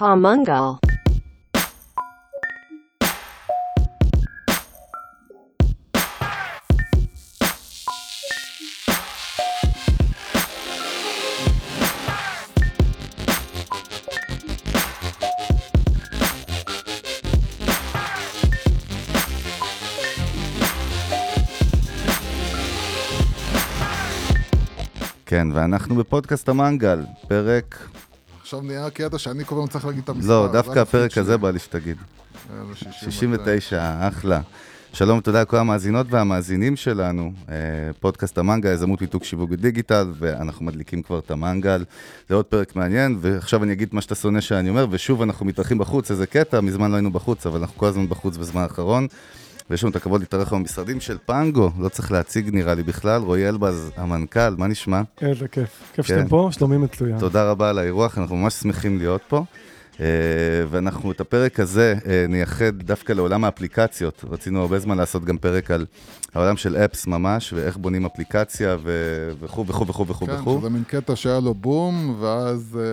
[0.00, 0.80] Pamungal.
[25.26, 27.99] כן, ואנחנו בפודקאסט המנגל, פרק...
[28.50, 30.28] עכשיו נהיה קטע שאני כל הזמן צריך להגיד את המספר.
[30.28, 31.18] לא, דווקא הפרק.
[31.18, 31.96] הזה בא לי שתגיד.
[32.50, 33.10] אה, זה 69.
[33.10, 34.40] 69, אחלה.
[34.92, 37.32] שלום ותודה לכל המאזינות והמאזינים שלנו.
[37.48, 37.54] אה,
[38.00, 41.84] פודקאסט המנגל, יזמות מיתוג שיווק ודיגיטל, ואנחנו מדליקים כבר את המנגל.
[42.28, 45.78] זה עוד פרק מעניין, ועכשיו אני אגיד מה שאתה שונא שאני אומר, ושוב אנחנו מתארחים
[45.78, 49.06] בחוץ, איזה קטע, מזמן לא היינו בחוץ, אבל אנחנו כל הזמן בחוץ בזמן האחרון.
[49.70, 53.48] ויש לנו את הכבוד להתארח במשרדים של פנגו, לא צריך להציג נראה לי בכלל, רועי
[53.48, 55.02] אלבז, המנכ"ל, מה נשמע?
[55.20, 55.92] איזה כיף.
[55.92, 56.16] כיף כן.
[56.16, 57.18] שאתם פה, שלומי מצוין.
[57.18, 59.44] תודה רבה על האירוח, אנחנו ממש שמחים להיות פה.
[60.00, 60.06] אה,
[60.70, 64.24] ואנחנו את הפרק הזה אה, נייחד דווקא לעולם האפליקציות.
[64.30, 65.86] רצינו הרבה זמן לעשות גם פרק על
[66.34, 68.76] העולם של אפס ממש, ואיך בונים אפליקציה
[69.40, 70.58] וכו' וכו' וכו' וכו' כן, וכו'.
[70.60, 72.84] שזה מין קטע שהיה לו בום, ואז אה,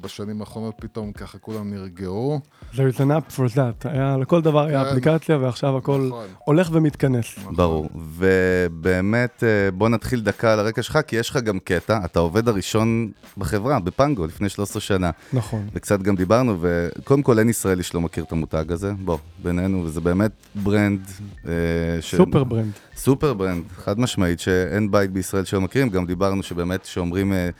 [0.00, 2.40] בשנים האחרונות פתאום ככה כולם נרגעו.
[2.74, 3.88] There is an app for that.
[3.88, 4.90] היה, לכל דבר היה כן.
[4.90, 6.26] אפליקציה, ועכשיו הכל נכון.
[6.44, 7.26] הולך ומתכנס.
[7.56, 7.88] ברור.
[8.18, 12.48] ובאמת, אה, בוא נתחיל דקה על הרקע שלך, כי יש לך גם קטע, אתה העובד
[12.48, 15.10] הראשון בחברה, בפנגו, לפני 13 שנה.
[15.32, 15.66] נכון.
[15.74, 20.00] וקצת גם דיברנו, וקודם כל אין ישראלי שלא מכיר את המותג הזה, בוא, בינינו, וזה
[20.00, 21.00] באמת brand.
[21.48, 21.52] אה,
[22.00, 22.72] ש- super brand.
[22.96, 27.50] super brand, חד משמעית, שאין בית בישראל שלא מכירים, גם דיברנו שבאמת שאומרים, אה,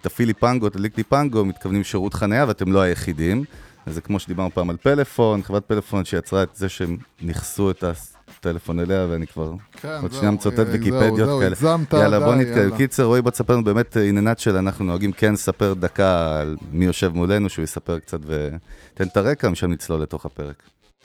[0.00, 3.44] תפעיל לי פנגו, תדליק לי פנגו, מתכוונים שירות חניה, ואתם לא היחידים.
[3.86, 7.84] אז זה כמו שדיברנו פעם על פלאפון, חברת פלאפון שיצרה את זה שהם נכסו את
[7.84, 11.56] הטלפון אליה, ואני כבר כן, עוד שנייה מצוטט אה, ויקיפדיות זהו, זהו, כאלה.
[11.56, 12.76] הגזמת, יאללה, בוא נתקדם.
[12.76, 16.84] קיצר, רועי, בוא תספר לנו באמת עניינת של אנחנו נוהגים כן לספר דקה על מי
[16.84, 20.62] יושב מולנו, שהוא יספר קצת ותן את הרקע, משם נצלול לתוך הפרק.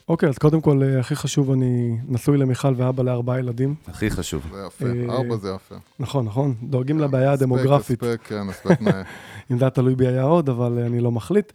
[0.09, 3.75] אוקיי, אז קודם כל, אה, הכי חשוב, אני נשוי למיכל ואבא לארבעה ילדים.
[3.87, 4.47] הכי חשוב.
[4.53, 5.75] זה יפה, אה, ארבע זה יפה.
[5.99, 6.53] נכון, נכון.
[6.63, 8.03] דואגים לבעיה הספק, הדמוגרפית.
[8.03, 9.01] הספק, כן, הספק נאה.
[9.51, 11.53] אם זה היה תלוי בי היה עוד, אבל אה, אני לא מחליט.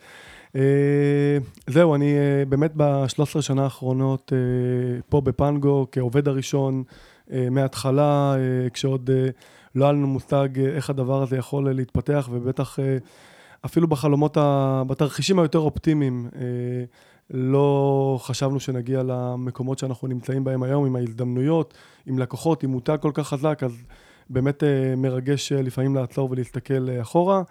[1.66, 2.14] זהו, אני
[2.48, 4.32] באמת ב-13 שנה האחרונות
[5.08, 6.82] פה בפנגו כעובד הראשון
[7.50, 8.34] מההתחלה,
[8.72, 9.10] כשעוד
[9.74, 12.78] לא היה לנו מושג איך הדבר הזה יכול להתפתח, ובטח
[13.64, 14.36] אפילו בחלומות,
[14.86, 16.28] בתרחישים היותר אופטימיים,
[17.30, 21.74] לא חשבנו שנגיע למקומות שאנחנו נמצאים בהם היום, עם ההזדמנויות,
[22.06, 23.72] עם לקוחות, עם מותג כל כך חזק, אז
[24.30, 27.42] באמת אה, מרגש אה, לפעמים לעצור ולהסתכל אה, אחורה.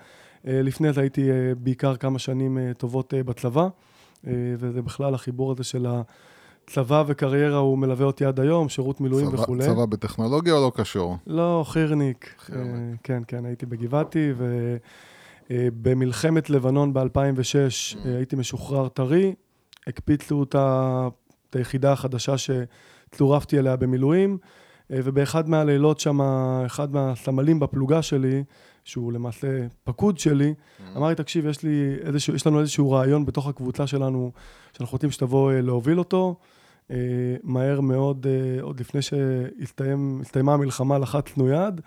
[0.45, 3.67] לפני זה הייתי בעיקר כמה שנים טובות בצבא,
[4.57, 5.87] וזה בכלל החיבור הזה של
[6.67, 9.65] הצבא וקריירה, הוא מלווה אותי עד היום, שירות מילואים צבא- וכולי.
[9.65, 11.17] צבא בטכנולוגיה או לא קשור?
[11.27, 12.35] לא, חירניק.
[12.39, 12.99] חירניק.
[13.03, 14.31] כן, כן, הייתי בגבעתי,
[15.49, 17.03] ובמלחמת לבנון ב-2006
[17.95, 18.07] Mm.
[18.07, 19.33] הייתי משוחרר טרי,
[19.89, 24.37] הקפיצו את היחידה החדשה שצורפתי אליה במילואים,
[24.91, 26.21] אה, ובאחד מהלילות שם,
[26.65, 28.43] אחד מהסמלים בפלוגה שלי,
[28.83, 29.47] שהוא למעשה
[29.83, 30.97] פקוד שלי, Mm.
[30.97, 34.31] אמר לי, תקשיב, יש, לי איזשהו, יש לנו איזשהו רעיון בתוך הקבוצה שלנו,
[34.77, 36.35] שאנחנו רוצים שתבוא אה, להוביל אותו.
[36.91, 36.95] אה,
[37.43, 38.27] מהר מאוד,
[38.61, 41.81] עוד לפני שהסתיימה המלחמה, לחצנו יד,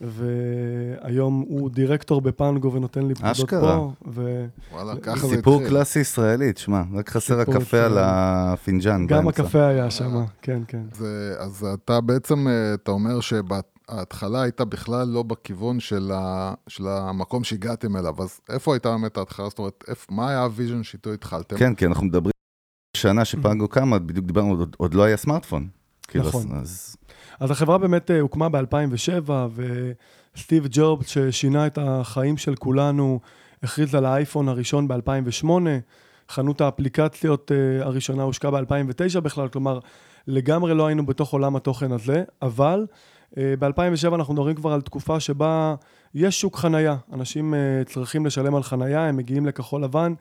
[0.00, 3.76] והיום הוא דירקטור בפנגו ונותן לי פקודות אשכרה.
[3.76, 3.92] פה.
[4.08, 4.46] ו...
[4.72, 5.36] וואלה, ככה זה התחיל.
[5.36, 7.98] סיפור קלאסי ישראלי, תשמע, רק חסר הקפה על.
[8.00, 9.42] הפינג'אן גם באמצע.
[9.42, 10.82] הקפה היה שם, כן, כן.
[10.92, 16.86] זה, אז אתה בעצם, אה, אתה אומר שההתחלה הייתה בכלל לא בכיוון של, ה, של
[16.88, 19.48] המקום שהגעתם אליו, אז איפה הייתה באמת ההתחלה?
[19.48, 21.56] זאת אומרת, איפה, מה היה ה vision שאיתו התחלתם?
[21.56, 22.32] כן, כי אנחנו מדברים
[22.96, 25.68] שנה שפנגו קמה, בדיוק דיברנו, עוד- עוד לא היה סמארטפון.
[26.08, 26.46] כאילו, נכון.
[26.60, 26.96] אז
[27.40, 29.30] אז החברה באמת אה, הוקמה ב-2007,
[30.36, 33.20] וסטיב ג'ובס, ששינה את החיים של כולנו,
[33.62, 35.48] הכריז על האייפון הראשון ב-2008,
[36.28, 39.78] חנות האפליקציות אה, הראשונה הושקה ב-2009 בכלל, כלומר,
[40.26, 42.86] לגמרי לא היינו בתוך עולם התוכן הזה, אבל
[43.38, 45.74] אה, ב-2007 אנחנו מדברים כבר על תקופה שבה
[46.14, 46.96] יש שוק חנייה.
[47.12, 50.14] אנשים אה, צריכים לשלם על חנייה, הם מגיעים לכחול לבן,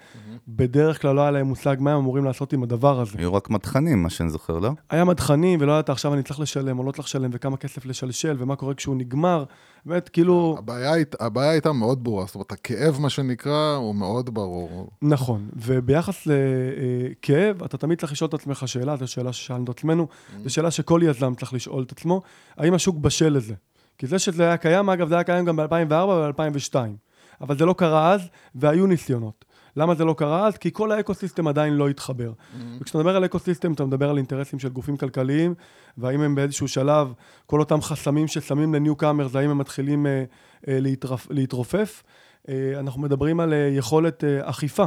[0.47, 3.17] בדרך כלל לא היה להם מושג מה הם אמורים לעשות עם הדבר הזה.
[3.17, 4.71] היו רק מדחנים, מה שאני זוכר, לא?
[4.89, 8.35] היה מדחנים, ולא ידעת עכשיו אני צריך לשלם או לא צריך לשלם, וכמה כסף לשלשל,
[8.39, 9.43] ומה קורה כשהוא נגמר.
[9.85, 14.33] באמת, כאילו, הבעיה, היית- הבעיה הייתה מאוד ברורה, זאת אומרת, הכאב, מה שנקרא, הוא מאוד
[14.33, 14.87] ברור.
[15.01, 15.49] נכון.
[15.55, 20.07] וביחס לכאב, אתה תמיד צריך לשאול את עצמך שאלה, זו שאלה ששאלנו את עצמנו,
[20.43, 22.21] זו שאלה שכל יזם צריך לשאול את עצמו,
[22.57, 23.53] האם השוק בשל לזה?
[24.01, 26.75] כי זה שזה היה קיים, אגב, זה היה קיים גם ב-2004 וב-2002.
[27.41, 28.21] אבל זה לא קרה אז,
[28.55, 29.45] והיו ניסיונות.
[29.75, 30.57] למה זה לא קרה אז?
[30.57, 32.31] כי כל ה ecosystem עדיין לא התחבר.
[32.81, 35.53] וכשאתה מדבר על ecosystem, אתה מדבר על אינטרסים של גופים כלכליים,
[35.97, 37.13] והאם הם באיזשהו שלב,
[37.45, 40.23] כל אותם חסמים ששמים ל newcomers, האם הם מתחילים אה,
[40.67, 42.03] אה, להתרפ, להתרופף.
[42.49, 44.85] אה, אנחנו מדברים על אה, יכולת אה, אכיפה.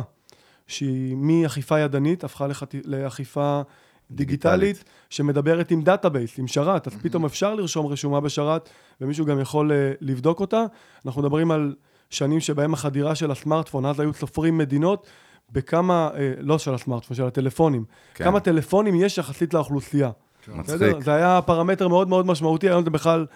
[0.67, 2.75] שהיא, מאכיפה ידנית, הפכה לחת...
[2.85, 3.63] לאכיפה
[4.11, 4.61] דיגיטלית.
[4.61, 8.69] דיגיטלית, שמדברת עם database, עם שרת, אז פתאום אפשר לרשום רשומה בשרת,
[9.01, 10.65] ומישהו גם יכול אה, לבדוק אותה.
[11.07, 11.75] אנחנו מדברים על
[12.11, 15.07] שנים שבהם החדירה של הסמארטפון, אז היו סופרים במדינות,
[15.53, 17.85] בכמה, אה, לא של הסמארטפון, של הטלפונים.
[18.15, 18.25] כן.
[18.25, 20.11] כמה טלפונים יש יחסית לאוכלוסייה.
[20.49, 20.75] מצחיק.
[20.75, 21.01] בסדר?
[21.01, 23.27] זה היה פרמטר מאוד מאוד משמעותי, היום זה בכלל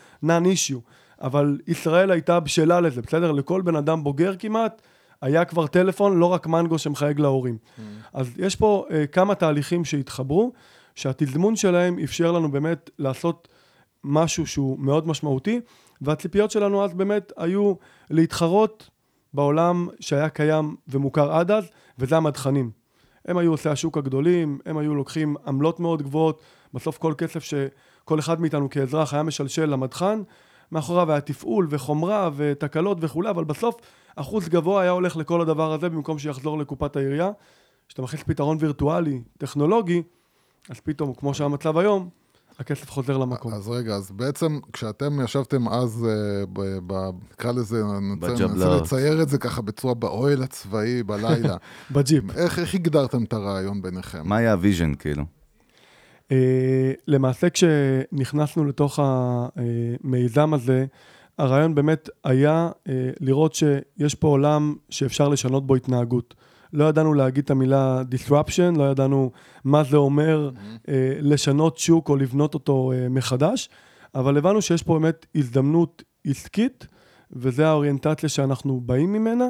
[0.47, 0.79] issue.
[1.21, 3.33] אבל ישראל הייתה בשלה לזה, בסדר?
[3.33, 4.83] לכל בן אדם בוגר כמעט,
[5.23, 7.59] היה כבר טלפון, לא רק מנגו שמחייג להורים.
[8.13, 10.53] אז יש פה uh, כמה תהליכים שהתחברו,
[10.95, 13.49] שהתזמון שלהם אפשר לנו באמת לעשות
[14.05, 15.61] משהו שהוא מאוד משמעותי,
[16.01, 17.75] והציפיות שלנו אז באמת היו
[18.11, 18.91] להתחרות
[19.35, 21.65] בעולם שהיה קיים ומוכר עד אז,
[21.99, 22.71] וזה המדחנים.
[23.25, 26.43] הם היו עושי השוק הגדולים, הם היו לוקחים עמלות מאוד גבוהות,
[26.75, 30.23] בסוף כל כסף שכל אחד מאיתנו כאזרח היה משלשל למדחן,
[30.73, 33.75] מאחוריו היה תפעול וחומרה ותקלות וכולי, אבל בסוף
[34.17, 37.31] אחוז גבוה היה הולך לכל הדבר הזה במקום שיחזור לקופת העירייה.
[37.89, 40.03] כשאתה מכניס פתרון וירטואלי, טכנולוגי,
[40.71, 42.09] אז פתאום, כמו שהמצב היום,
[42.59, 43.55] הכסף חוזר למקום.
[43.55, 48.77] אז רגע, אז בעצם כשאתם ישבתם אז, אה, ב- ב- נקרא לזה, ננסה.
[48.77, 51.57] לצייר את זה ככה בצורה באוהל הצבאי בלילה,
[51.91, 52.25] בג'יפ.
[52.37, 54.29] איך איך הגדרתם את הרעיון ביניכם?
[54.29, 55.25] מה היה ה vision, כאילו?
[56.33, 60.87] אה, למעשה כשנכנסנו לתוך המיזם הזה,
[61.39, 66.35] הרעיון באמת היה אה, לראות שיש פה עולם שאפשר לשנות בו התנהגות.
[66.73, 69.31] לא ידענו להגיד את המילה disruption, לא ידענו
[69.65, 70.51] מה זה אומר
[70.89, 73.69] אה, לשנות שוק או לבנות אותו מחדש,
[74.15, 76.87] אבל הבנו שיש פה באמת הזדמנות עסקית,
[77.33, 79.49] וזו האוריינטציה שאנחנו באים ממנה,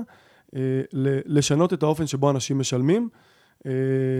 [1.27, 3.09] לשנות את האופן שבו אנשים משלמים.
[3.69, 3.73] אה,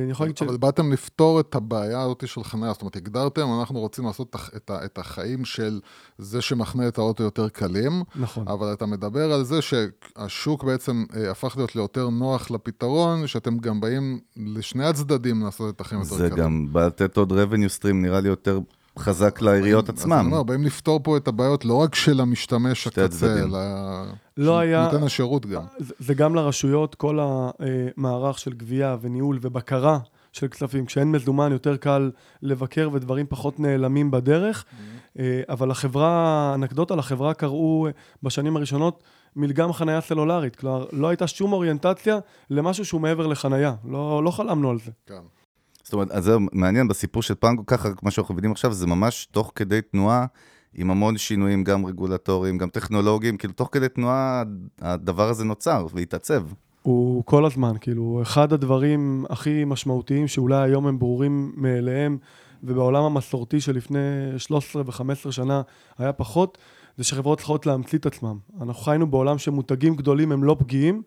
[0.03, 0.43] אני יכול להגיד ש...
[0.43, 4.71] אבל באתם לפתור את הבעיה הזאת של חניה, זאת אומרת, הגדרתם, אנחנו רוצים לעשות את
[4.71, 5.81] ה- את החיים של
[6.19, 8.49] זה שמחנה את האוטו יותר קלים, נכון.
[8.49, 13.81] אבל אתה מדבר על זה שהשוק בעצם אה, הפך להיות ליותר נוח לפתרון, שאתם גם
[13.81, 16.45] באים לשני הצדדים לעשות את החיים יותר זה קלים.
[16.45, 18.61] גם בא לתת עוד revenue stream, נראה לי יותר
[18.99, 20.33] חזק לעיריות אז אני עצמם.
[20.33, 23.27] אומר, באים לפתור פה את הבעיות לא רק של המשתמש הקצה.
[23.39, 23.59] אלא
[24.37, 25.63] לא של היה- נותן השירות גם.
[25.79, 29.99] זה זה גם לרשויות, כל המערך של גבייה וניהול ובקרה
[30.33, 30.87] של כספים.
[30.87, 32.11] כשאין מזומן יותר קל
[32.43, 34.65] לבקר ודברים פחות נעלמים בדרך.
[35.19, 37.91] אה, אבל לחברה, אנקדוטה, לחברה קראו אה,
[38.23, 39.03] בשנים הראשונות
[39.37, 40.57] מלגם חנייה סלולרית.
[40.57, 42.19] כלומר, לא הייתה שום אוריינטציה
[42.51, 43.75] למשהו שהוא מעבר לחנייה.
[43.85, 44.91] לא, לא חלמנו על זה.
[45.07, 45.15] כן.
[45.89, 49.29] זאת אומרת, אז זה מעניין בסיפור של פנגו, ככה, כמו שאנחנו מבינים עכשיו, זה ממש
[49.31, 50.27] תוך כדי תנועה,
[50.75, 54.43] עם המון שינויים, גם רגולטוריים, גם טכנולוגיים, כאילו, תוך כדי תנועה
[54.81, 56.43] הדבר הזה נוצר והתעצב.
[56.83, 62.19] הוא כל הזמן, כאילו, אחד הדברים הכי משמעותיים שאולי היום הם ברורים מאליהם,
[62.65, 63.99] ובעולם המסורתי שלפני
[64.37, 65.63] 13 ו-15 שנה
[65.99, 66.59] היה פחות,
[66.97, 68.39] זה שחברות צריכות להמציא את עצמם.
[68.61, 71.03] אנחנו חיינו בעולם שמותגים גדולים הם לא פגיעים,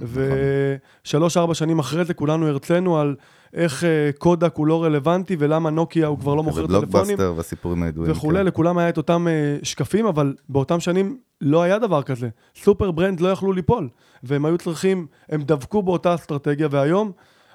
[0.00, 3.16] ושלוש-ארבע שנים אחרי זה כולנו הרצינו על
[3.54, 6.84] איך אה, קודק הוא לא רלוונטי, ולמה נוקיה הוא כבר לא מוכר טלפונים.
[6.84, 8.12] ובלוקבאסטר והסיפורים הידועים.
[8.12, 8.46] וכולי, כן.
[8.46, 12.28] לכולם היה את אותם אה, שקפים, אבל באותם שנים לא היה דבר כזה.
[12.56, 13.88] סופר ברנד לא יכלו ליפול,
[14.22, 17.12] והם היו צריכים, הם דבקו באותה אסטרטגיה, והיום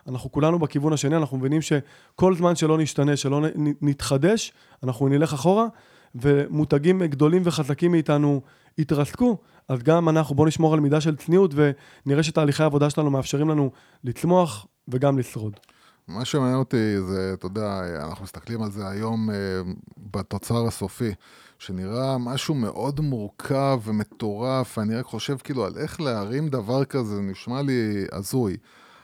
[0.08, 3.42] אנחנו כולנו בכיוון השני, אנחנו מבינים שכל זמן שלא נשתנה, שלא
[3.82, 4.54] נתחדש,
[4.84, 5.66] אנחנו נלך אחורה,
[6.16, 8.42] ומותגים גדולים וחזקים מאיתנו
[8.78, 9.38] יתרסקו,
[9.68, 13.72] אז גם אנחנו, בואו נשמור על מידה של צניעות, ונראה שתהליכי העבודה שלנו מאפשרים לנו
[14.04, 15.60] לצמוח וגם לשרוד.
[16.08, 19.36] מה שמעניין אותי זה, אתה יודע, אנחנו מסתכלים על זה היום אה,
[20.12, 21.12] בתוצר הסופי,
[21.60, 27.62] שנראה משהו מאוד מורכב ומטורף, אני רק חושב כאילו על איך להרים דבר כזה, נשמע
[27.62, 28.58] לי הזוי.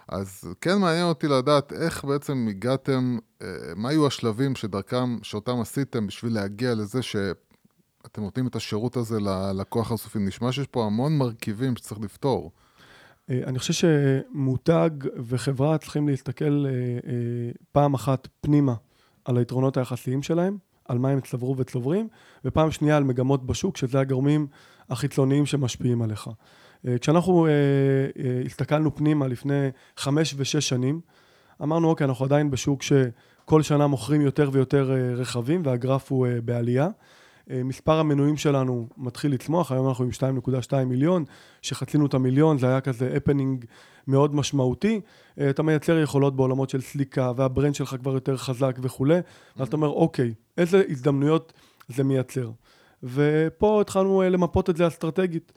[0.08, 6.08] אז כן מעניין אותי לדעת איך בעצם הגעתם, אה, מה היו השלבים שדרכם, שאותם עשיתם
[6.08, 10.20] בשביל להגיע לזה שאתם נותנים את השירות הזה ללקוח הסופי.
[10.20, 12.52] נשמע שיש פה המון מרכיבים שצריך לפתור.
[13.30, 14.90] אה, אני חושב שמותג
[15.28, 18.74] וחברה צריכים להסתכל אה, אה, פעם אחת פנימה
[19.26, 22.08] על היתרונות היחסיים שלהם, על מה הם צברו וצוברים,
[22.46, 24.48] ופעם שנייה על מגמות בשוק, שזה הגורמים
[24.90, 26.30] החיצוניים שמשפיעים עליך.
[27.02, 27.48] כשאנחנו
[28.46, 31.02] הסתכלנו פנימה לפני חמש ושש שנים,
[31.64, 36.90] אמרנו, אוקיי, אנחנו עדיין בשוק שכל שנה מוכרים יותר ויותר רכבים, והגרף הוא בעלייה.
[37.50, 41.26] אה, מספר המנויים שלנו מתחיל לצמוח, היום אנחנו עם 2.2 מיליון,
[41.62, 43.66] שחצינו את המיליון, זה היה כזה הפנינג
[44.08, 45.02] מאוד משמעותי.
[45.40, 49.20] אה, אתה מייצר יכולות בעולמות של סליקה, והברנד שלך כבר יותר חזק וכולי,
[49.58, 51.54] ואז אתה אומר, אוקיי, איזה הזדמנויות
[51.88, 52.50] זה מייצר.
[53.04, 55.52] ופה התחלנו אה, למפות את זה אסטרטגית,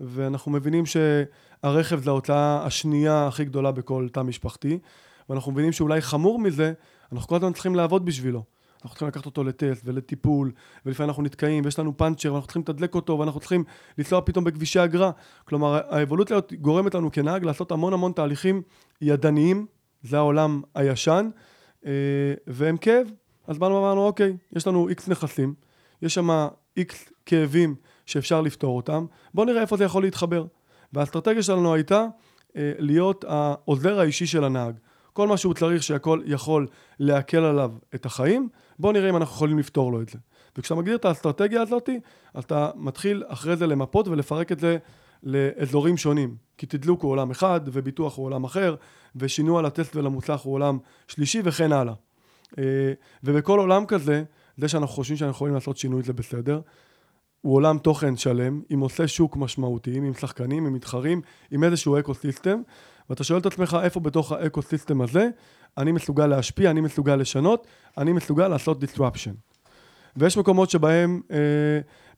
[0.00, 4.78] ואנחנו מבינים שהרכב זה ההוצאה השנייה הכי גדולה בכל תא משפחתי,
[5.28, 6.72] ואנחנו מבינים שאולי חמור מזה,
[7.12, 8.42] אנחנו כל הזמן צריכים לעבוד בשבילו.
[8.82, 10.52] אנחנו צריכים לקחת אותו לטסט ולטיפול,
[10.86, 13.64] ולפעמים אנחנו נתקעים, ויש לנו פאנצ'ר, ואנחנו צריכים לתדלק אותו, ואנחנו צריכים
[13.98, 15.10] לנסוע פתאום בכבישי אגרה.
[15.44, 18.62] כלומר, האבולוציה גורמת לנו כנהג לעשות המון המון תהליכים
[19.00, 19.66] ידניים,
[20.02, 21.30] זה העולם הישן,
[21.86, 21.92] אה,
[22.46, 23.06] והם כאב.
[23.46, 25.54] אז באנו ואמרנו, אוקיי, יש לנו איקס נכסים,
[26.02, 27.74] יש שם איקס כאבים
[28.06, 30.44] שאפשר לפתור אותם, בואו נראה איפה זה יכול להתחבר.
[30.92, 32.06] והאסטרטגיה שלנו הייתה
[32.56, 34.74] אה, להיות העוזר האישי של הנהג.
[35.12, 36.66] כל מה שהוא צריך שהכל יכול
[36.98, 40.18] להקל עליו את החיים, בואו נראה אם אנחנו יכולים לפתור לו את זה.
[40.58, 41.88] וכשאתה מגדיר את האסטרטגיה הזאת,
[42.38, 44.78] אתה מתחיל אחרי זה למפות ולפרק את זה
[45.22, 46.36] לאזורים שונים.
[46.58, 48.74] כי תדלוק הוא עולם אחד, וביטוח הוא עולם אחר,
[49.16, 51.94] ושינוע לטסט ולמוצלח הוא עולם שלישי וכן הלאה.
[52.58, 52.92] אה,
[53.24, 54.22] ובכל עולם כזה,
[54.56, 56.60] זה שאנחנו חושבים שאנחנו יכולים לעשות שינוי זה בסדר.
[57.40, 61.20] הוא עולם תוכן שלם, עם עושי שוק משמעותיים, עם שחקנים, עם מתחרים,
[61.50, 62.60] עם איזשהו אקו סיסטם,
[63.10, 65.28] ואתה שואל את עצמך איפה בתוך האקו סיסטם הזה
[65.78, 67.66] אני מסוגל להשפיע, אני מסוגל לשנות,
[67.98, 69.48] אני מסוגל לעשות disruption.
[70.16, 71.38] ויש מקומות שבהם אה,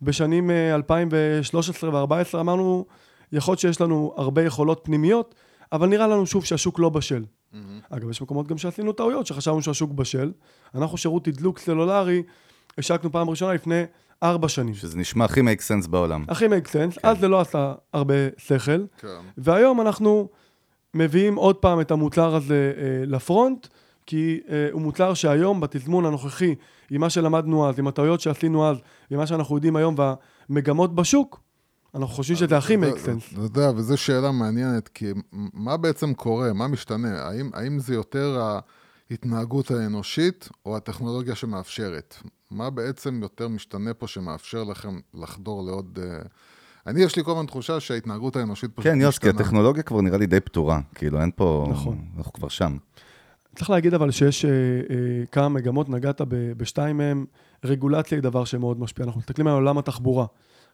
[0.03, 2.87] בשנים אה, 2013 ו-2014 אמרנו,
[3.33, 5.35] יכול להיות שיש לנו הרבה יכולות פנימיות,
[5.73, 7.25] אבל נראה לנו שוב שהשוק לא בשל.
[7.25, 7.57] Mm-hmm.
[7.91, 10.33] אגב, יש מקומות גם שעשינו טעויות, שחשבנו שהשוק בשל.
[10.75, 12.23] אנחנו שירות תדלוק סלולרי,
[12.79, 13.83] השקנו פעם ראשונה לפני
[14.23, 14.75] ארבע שנים.
[14.75, 16.25] שזה נשמע הכי make sense בעולם.
[16.29, 17.09] הכי make sense, כן.
[17.09, 18.85] אז זה לא עשה הרבה שכל.
[18.99, 19.09] כן.
[19.39, 20.29] והיום אנחנו
[20.95, 23.67] מביאים עוד פעם את המוצר הזה אה, לפרונט,
[24.07, 26.55] כי אה, הוא מוצר שהיום, בתזמון הנוכחי,
[26.91, 28.77] עם מה שלמדנו אז, עם הטעויות שעשינו אז,
[29.11, 31.41] עם מה שאנחנו יודעים היום והמגמות בשוק,
[31.95, 33.33] אנחנו חושבים שזה הכי make sense.
[33.33, 36.53] אתה יודע, וזו שאלה מעניינת, כי מה בעצם קורה?
[36.53, 37.23] מה משתנה?
[37.23, 38.43] האם, האם זה יותר
[39.11, 42.17] ההתנהגות האנושית או הטכנולוגיה שמאפשרת?
[42.51, 45.99] מה בעצם יותר משתנה פה שמאפשר לכם לחדור לעוד...
[45.99, 46.29] Uh,
[46.87, 48.93] אני, יש לי כל הזמן תחושה שההתנהגות האנושית פשוט משתנה.
[48.93, 50.81] כן, יוס, כי הטכנולוגיה כבר נראה לי די פתורה.
[50.95, 51.67] כאילו, אין פה...
[51.71, 51.99] נכון.
[52.19, 52.77] אנחנו כבר שם.
[53.55, 57.25] צריך להגיד אבל שיש אה, אה, כמה מגמות, נגעת ב, בשתיים מהם,
[57.65, 59.05] רגולציה היא דבר שמאוד משפיע.
[59.05, 60.27] אנחנו מסתכלים על עולם התחבורה.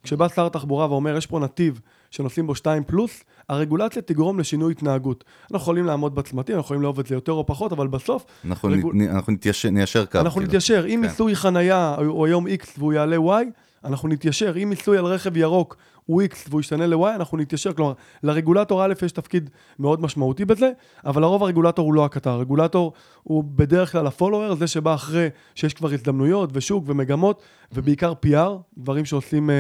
[0.03, 5.25] כשבא שר התחבורה ואומר, יש פה נתיב שנוסעים בו שתיים פלוס, הרגולציה תגרום לשינוי התנהגות.
[5.43, 8.25] אנחנו יכולים לעמוד בצמתים, אנחנו יכולים לאהוב את זה יותר או פחות, אבל בסוף...
[8.45, 8.95] אנחנו, רגול...
[8.95, 10.19] נ, אנחנו נתיישר, ניישר קו.
[10.19, 10.47] אנחנו כאילו.
[10.47, 10.87] נתיישר.
[10.87, 11.01] אם כן.
[11.01, 13.45] מיסוי חנייה הוא היום X והוא יעלה Y,
[13.85, 14.57] אנחנו נתיישר.
[14.63, 17.73] אם מיסוי על רכב ירוק הוא X והוא ישתנה ל-Y, אנחנו נתיישר.
[17.73, 20.71] כלומר, לרגולטור א' יש תפקיד מאוד משמעותי בזה,
[21.05, 22.31] אבל לרוב הרגולטור הוא לא הקטר.
[22.31, 28.51] הרגולטור הוא בדרך כלל הפולוור, זה שבא אחרי שיש כבר הזדמנויות ושוק ומגמות, ובעיקר PR,
[28.79, 29.53] דברים שעושים uh,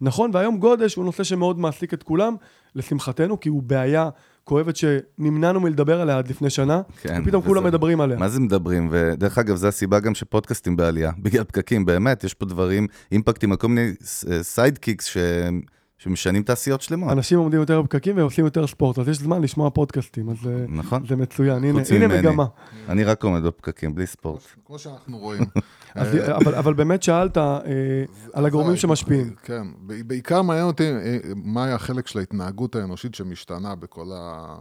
[0.00, 0.30] נכון.
[0.34, 2.36] והיום גודש הוא נושא שמאוד מעסיק את כולם,
[2.74, 4.08] לשמחתנו, כי הוא בעיה
[4.44, 8.16] כואבת שנמנענו מלדבר עליה עד לפני שנה, כן, ופתאום כולם מדברים עליה.
[8.16, 8.88] מה זה מדברים?
[8.90, 13.56] ודרך אגב, זו הסיבה גם שפודקאסטים בעלייה, בגלל פקקים, באמת, יש פה דברים, impact ים
[13.56, 13.92] כל מיני
[14.42, 15.16] side kicks ש...
[16.02, 17.12] שמשנים תעשיות שלמות.
[17.12, 20.36] אנשים עומדים יותר בפקקים ועושים יותר ספורט, אז יש זמן לשמוע פודקאסטים, אז
[20.68, 21.06] נכון.
[21.08, 22.46] זה מצוין, הנה, הנה מגמה.
[22.88, 24.42] אני רק עומד בפקקים, בלי ספורט.
[24.66, 25.42] כמו שאנחנו רואים.
[25.94, 27.60] אז, אבל, אבל באמת שאלת אה,
[28.32, 29.34] על הגורמים שמשפיעים.
[29.42, 34.56] כן, בעיקר מעניין אותי אה, מה היה החלק של ההתנהגות האנושית שמשתנה בכל ה...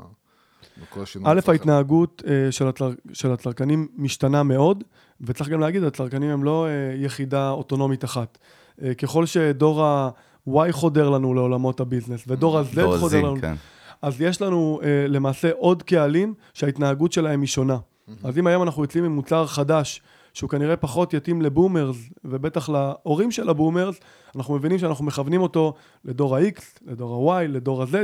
[1.24, 2.96] א', ההתנהגות אה, של, הצל...
[3.14, 4.84] של הצרכנים משתנה מאוד,
[5.22, 8.38] וצריך גם להגיד, הצרכנים הם לא אה, יחידה אוטונומית אחת.
[8.84, 10.10] אה, ככל שדור ה...
[10.50, 13.42] Y חודר לנו לעולמות הביזנס, ודור ה-Z חודר לנו.
[13.42, 13.54] כן.
[14.02, 17.78] אז יש לנו uh, למעשה עוד קהלים שההתנהגות שלהם היא שונה.
[17.78, 18.12] Mm-hmm.
[18.24, 20.02] אז אם היום אנחנו יוצאים עם מוצר חדש,
[20.34, 24.00] שהוא כנראה פחות יתאים לבומרס, ובטח להורים של הבומרס,
[24.36, 25.74] אנחנו מבינים שאנחנו מכוונים אותו
[26.06, 27.96] לדור ה-X, לדור ה-Y, לדור ה-Z,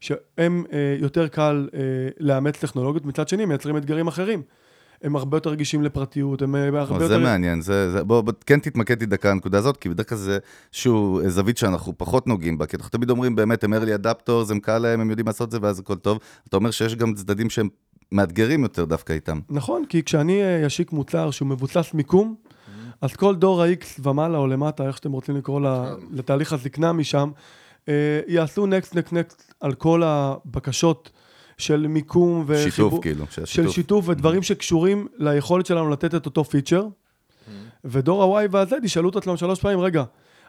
[0.00, 0.72] שהם uh,
[1.02, 1.74] יותר קל uh,
[2.20, 4.42] לאמץ טכנולוגיות, מצד שני מייצרים אתגרים אחרים.
[5.02, 7.08] הם הרבה יותר רגישים לפרטיות, הם אה, הרבה יותר...
[7.08, 10.18] זה מעניין, זה, זה, בוא, בוא, כן תתמקד לי דקה הנקודה הזאת, כי בדרך כלל
[10.18, 10.38] זה
[10.72, 14.60] איזשהו זווית שאנחנו פחות נוגעים בה, כי אנחנו תמיד אומרים, באמת, הם early adapters, הם
[14.60, 16.18] קל להם, הם יודעים לעשות זה, ואז הכל טוב.
[16.48, 17.68] אתה אומר שיש גם צדדים שהם
[18.12, 19.40] מאתגרים יותר דווקא איתם.
[19.50, 22.34] נכון, כי כשאני אשיק אה, מוצר שהוא מבוסס מיקום,
[23.00, 25.60] אז כל דור ה-X ומעלה או למטה, איך שאתם רוצים לקרוא
[26.12, 27.30] לתהליך הזקנה משם,
[27.88, 31.10] אה, יעשו נקסט נקסט נקסט על כל הבקשות
[31.58, 32.90] של מיקום וחיבור.
[32.90, 33.26] שיתוף כאילו.
[33.30, 34.44] של שיתוף, שיתוף ודברים mm-hmm.
[34.44, 36.82] שקשורים ליכולת שלנו לתת את אותו פיצ'ר.
[36.82, 37.50] Mm-hmm.
[37.84, 40.04] ודור ה-Y וה-Z ישאלו את עצמם שלוש פעמים, רגע,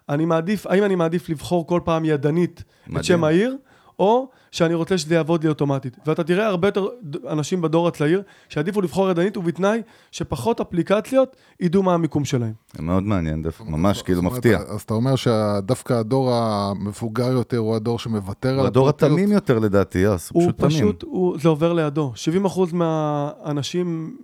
[0.09, 2.99] אני מעדיף, האם אני מעדיף לבחור כל פעם ידנית מדהים.
[2.99, 3.55] את שם העיר,
[3.99, 5.97] או שאני רוצה שזה יעבוד לי אוטומטית.
[6.05, 6.87] ואתה תראה הרבה יותר
[7.29, 12.53] אנשים בדור הצעיר שיעדיפו לבחור ידנית, ובתנאי שפחות אפליקציות ידעו מה המיקום שלהם.
[12.73, 14.59] זה מאוד מעניין, דווקא, ממש כאילו מפתיע.
[14.67, 18.75] אז אתה אומר שדווקא הדור המבוגר יותר הוא הדור שמוותר על הפרטיות?
[18.75, 20.83] הוא הדור התמים יותר לדעתי, יוס, הוא פשוט תמים.
[20.83, 22.13] הוא פשוט, זה עובר לידו.
[22.45, 24.17] 70% מהאנשים,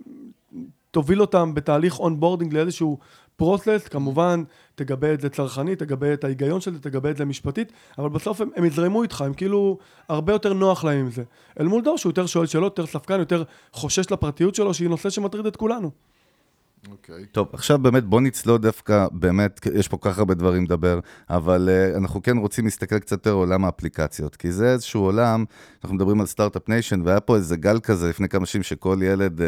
[0.90, 2.98] תוביל אותם בתהליך onboarding לאיזשהו
[3.36, 4.42] process, כמובן,
[4.74, 8.40] תגבה את זה צרכנית, תגבה את ההיגיון של זה, תגבה את זה משפטית, אבל בסוף
[8.40, 9.78] הם, הם יזרמו איתך, הם כאילו,
[10.08, 11.22] הרבה יותר נוח להם עם זה.
[11.60, 15.10] אל מול דור שהוא יותר שואל שאלות, יותר ספקן, יותר חושש לפרטיות שלו, שהיא נושא
[15.10, 15.90] שמטריד את כולנו.
[16.90, 17.24] אוקיי.
[17.32, 21.00] טוב, עכשיו באמת בוא נצלול דווקא, באמת, יש פה כל כך הרבה דברים לדבר,
[21.30, 25.44] אבל uh, אנחנו כן רוצים להסתכל קצת יותר על עולם האפליקציות, כי זה איזשהו עולם,
[25.84, 29.40] אנחנו מדברים על start-up nation, והיה פה איזה גל כזה לפני כמה שנים שכל ילד,
[29.40, 29.42] uh,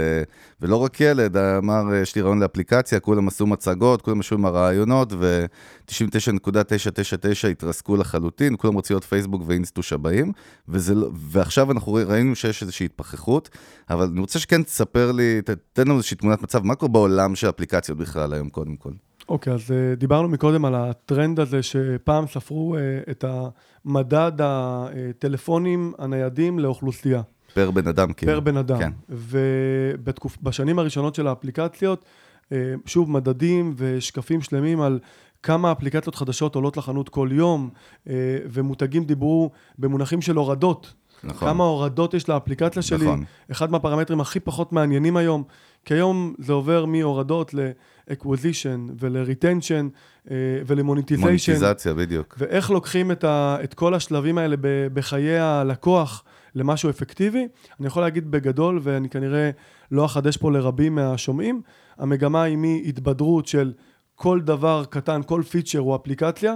[0.61, 5.12] ולא רק ילד, אמר, יש לי רעיון לאפליקציה, כולם עשו מצגות, כולם ישבו עם הרעיונות,
[5.19, 10.33] ו-99.999 התרסקו לחלוטין, כולם רוצים להיות פייסבוק ואינסטוש הבאים,
[10.69, 13.49] וזה, לא- ועכשיו אנחנו ראינו שיש איזושהי התפכחות,
[13.90, 17.49] אבל אני רוצה שכן תספר לי, תתן לנו איזושהי תמונת מצב, מה קורה בעולם של
[17.49, 18.92] אפליקציות בכלל היום, קודם כל?
[19.28, 23.25] אוקיי, okay, אז uh, דיברנו מקודם על הטרנד הזה שפעם ספרו uh, את
[23.85, 27.23] המדד הטלפונים הניידים לאוכלוסייה.
[27.54, 28.33] פר בן אדם, כאילו.
[28.33, 28.78] פר בן אדם.
[28.78, 28.92] כן.
[29.09, 32.04] ובשנים הראשונות של האפליקציות,
[32.45, 32.52] uh,
[32.87, 34.99] שוב, מדדים ושקפים שלמים על
[35.42, 37.71] כמה אפליקציות חדשות עולות לחנות כל יום,
[38.04, 38.11] uh,
[38.50, 40.95] ומותגים דיברו במונחים של הורדות.
[41.25, 41.49] נכון.
[41.49, 43.04] כמה הורדות יש לאפליקציה שלי.
[43.04, 43.25] נכון.
[43.50, 45.42] אחד מהפרמטרים הכי פחות מעניינים היום,
[45.87, 49.85] כי היום זה עובר מהורדות ל-acquisition ול-retention
[50.31, 51.21] אה, ול-monetization.
[51.21, 52.35] מוניטיזציה, בדיוק.
[52.38, 54.57] ואיך לוקחים את, ה, את כל השלבים האלה
[54.95, 56.25] בחיי הלקוח
[56.55, 57.49] למשהו אפקטיבי.
[57.81, 59.50] אני יכול להגיד בגדול, ואני כנראה
[59.90, 61.62] לא אחדש פה לרבים מהשומעים,
[61.99, 63.73] המגמה היא מהתבדרות של
[64.14, 66.55] כל דבר קטן, כל פיצ'ר הוא אפליקציה.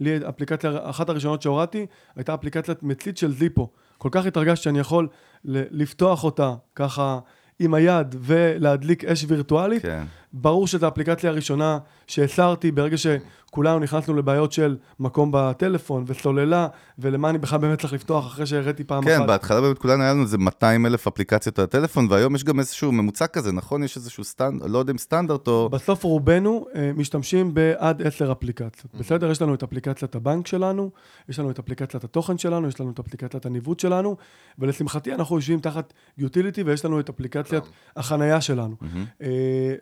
[0.00, 1.86] לי אפליקציה, אחת הראשונות שהורדתי,
[2.16, 3.68] הייתה אפליקציית מצית של זיפו.
[3.98, 5.08] כל כך התרגשתי שאני יכול
[5.44, 7.18] לפתוח אותה ככה
[7.58, 9.82] עם היד ולהדליק אש וירטואלית.
[9.82, 10.04] כן.
[10.32, 11.78] ברור שזו האפליקציה הראשונה
[12.12, 18.26] שהסרתי ברגע שכולנו נכנסנו לבעיות של מקום בטלפון וסוללה, ולמה אני בכלל באמת צריך לפתוח
[18.26, 19.20] אחרי שהראיתי פעם כן, אחת.
[19.20, 22.58] כן, בהתחלה באמת כולנו היה לנו איזה 200 אלף אפליקציות על הטלפון, והיום יש גם
[22.58, 23.82] איזשהו ממוצע כזה, נכון?
[23.82, 25.68] יש איזשהו סטנדרט, לא יודע אם סטנדרט או...
[25.68, 28.94] בסוף רובנו uh, משתמשים בעד 10 אפליקציות.
[28.94, 28.98] Mm-hmm.
[28.98, 29.30] בסדר?
[29.30, 30.90] יש לנו את אפליקציית הבנק שלנו,
[31.28, 34.16] יש לנו את אפליקציית התוכן שלנו, יש לנו את אפליקציית הניווט שלנו,
[34.58, 37.64] ולשמחתי אנחנו יושבים תחת utility ויש לנו את אפליקציית
[37.96, 38.76] החנייה שלנו.
[38.80, 39.22] Mm-hmm.
[39.22, 39.24] Uh,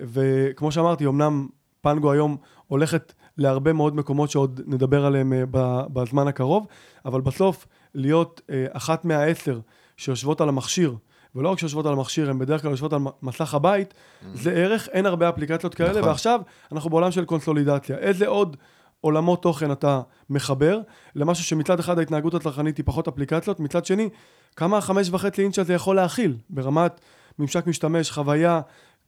[0.00, 1.46] וכמו שאמרתי, אמנם
[1.80, 5.44] פנגו היום הולכת להרבה מאוד מקומות שעוד נדבר עליהם אה,
[5.92, 6.66] בזמן הקרוב,
[7.04, 9.60] אבל בסוף להיות אה, אחת מהעשר
[9.96, 10.96] שיושבות על המכשיר,
[11.34, 14.26] ולא רק שיושבות על המכשיר, הן בדרך כלל יושבות על מסך הבית, mm-hmm.
[14.34, 16.08] זה ערך, אין הרבה אפליקציות כאלה, נכון.
[16.08, 16.40] ועכשיו
[16.73, 17.99] אנחנו בעולם של קונסולידציה.
[17.99, 18.56] איזה עוד
[19.00, 20.80] עולמות תוכן אתה מחבר
[21.14, 24.08] למשהו שמצד אחד ההתנהגות הצרכנית היא פחות אפליקציות, מצד שני,
[24.56, 27.00] כמה החמש וחצי אינץ' הזה יכול להכיל ברמת
[27.38, 28.60] ממשק משתמש, חוויה,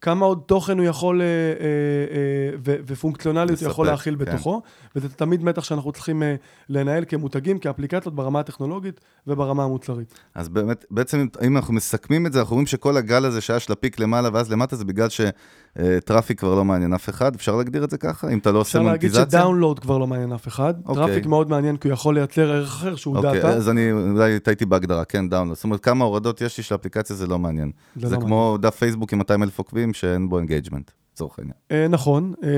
[0.02, 4.24] כמה עוד תוכן הוא יכול, אה, אה, אה, ו- ופונקציונליות הוא יכול להכיל כן.
[4.24, 4.62] בתוכו,
[4.96, 6.34] וזה תמיד מתח שאנחנו צריכים אה,
[6.68, 10.14] לנהל כמותגים, כאפליקציות ברמה הטכנולוגית וברמה המוצרית.
[10.34, 13.72] אז באמת, בעצם אם אנחנו מסכמים את זה, אנחנו רואים שכל הגל הזה שהיה של
[13.72, 17.56] ה peak למעלה ואז למטה, זה בגלל ש traffic כבר לא מעניין אף אחד, אפשר
[17.56, 18.28] להגדיר את זה ככה?
[18.28, 19.08] אם אתה לא עושה מונטיזציה?
[19.08, 21.06] אפשר להגיד ש download כבר לא מעניין אף אחד, אוקיי.
[21.06, 23.48] traffic מאוד מעניין כי הוא יכול לייצר ערך אחר שהוא אוקיי, data.
[23.48, 25.56] אז אני אולי טעיתי בהגדרה, כן, download.
[25.56, 27.70] זאת אומרת, כמה הורדות יש לי של אפליקציה זה לא מעניין.
[27.96, 28.58] זה, לא כמו.
[28.60, 31.54] דף פייסבוק עם 200 אלף עוקבים שאין בו engagement, לצורך העניין.
[31.70, 32.48] אה, נכון, אה,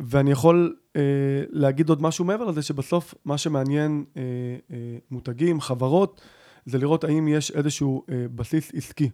[0.00, 1.02] ואני יכול אה,
[1.50, 4.04] להגיד עוד משהו מעבר לזה, שבסוף מה שמעניין
[5.10, 6.20] מותגים, חברות,
[6.66, 9.10] זה לראות האם יש איזשהו בסיס עסקי.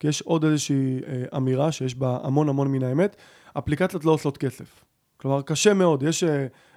[0.00, 1.00] כי יש עוד איזושהי
[1.36, 3.16] אמירה שיש בה המון המון מן האמת,
[3.58, 4.84] אפליקציות לא עושות כסף.
[5.16, 6.24] כלומר, קשה מאוד, יש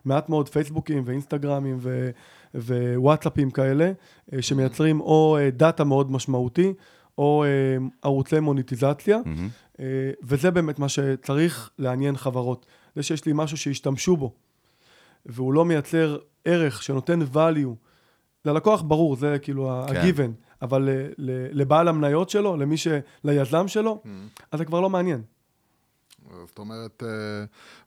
[0.06, 2.10] מעט מאוד פייסבוקים ואינסטגרמים ו...
[2.56, 3.92] ווואטסאפים כאלה,
[4.42, 6.74] שמייצרים או דאטה מאוד משמעותי,
[7.20, 7.50] או אה,
[8.02, 9.82] ערוצי מוניטיזציה, mm-hmm.
[10.24, 12.66] וזה באמת מה שצריך לעניין חברות.
[12.96, 14.34] זה שיש לי משהו שישתמשו בו,
[15.26, 17.76] והוא לא מייצר ערך שנותן value
[18.46, 19.96] ללקוח, ברור, זה כאילו כן.
[19.96, 20.90] ה-given, אבל
[21.52, 22.88] לבעל המניות שלו, למי ש...
[23.24, 24.44] ליזם שלו, mm-hmm.
[24.52, 25.22] אז זה כבר לא מעניין.
[26.48, 27.46] זאת אומרת, אה,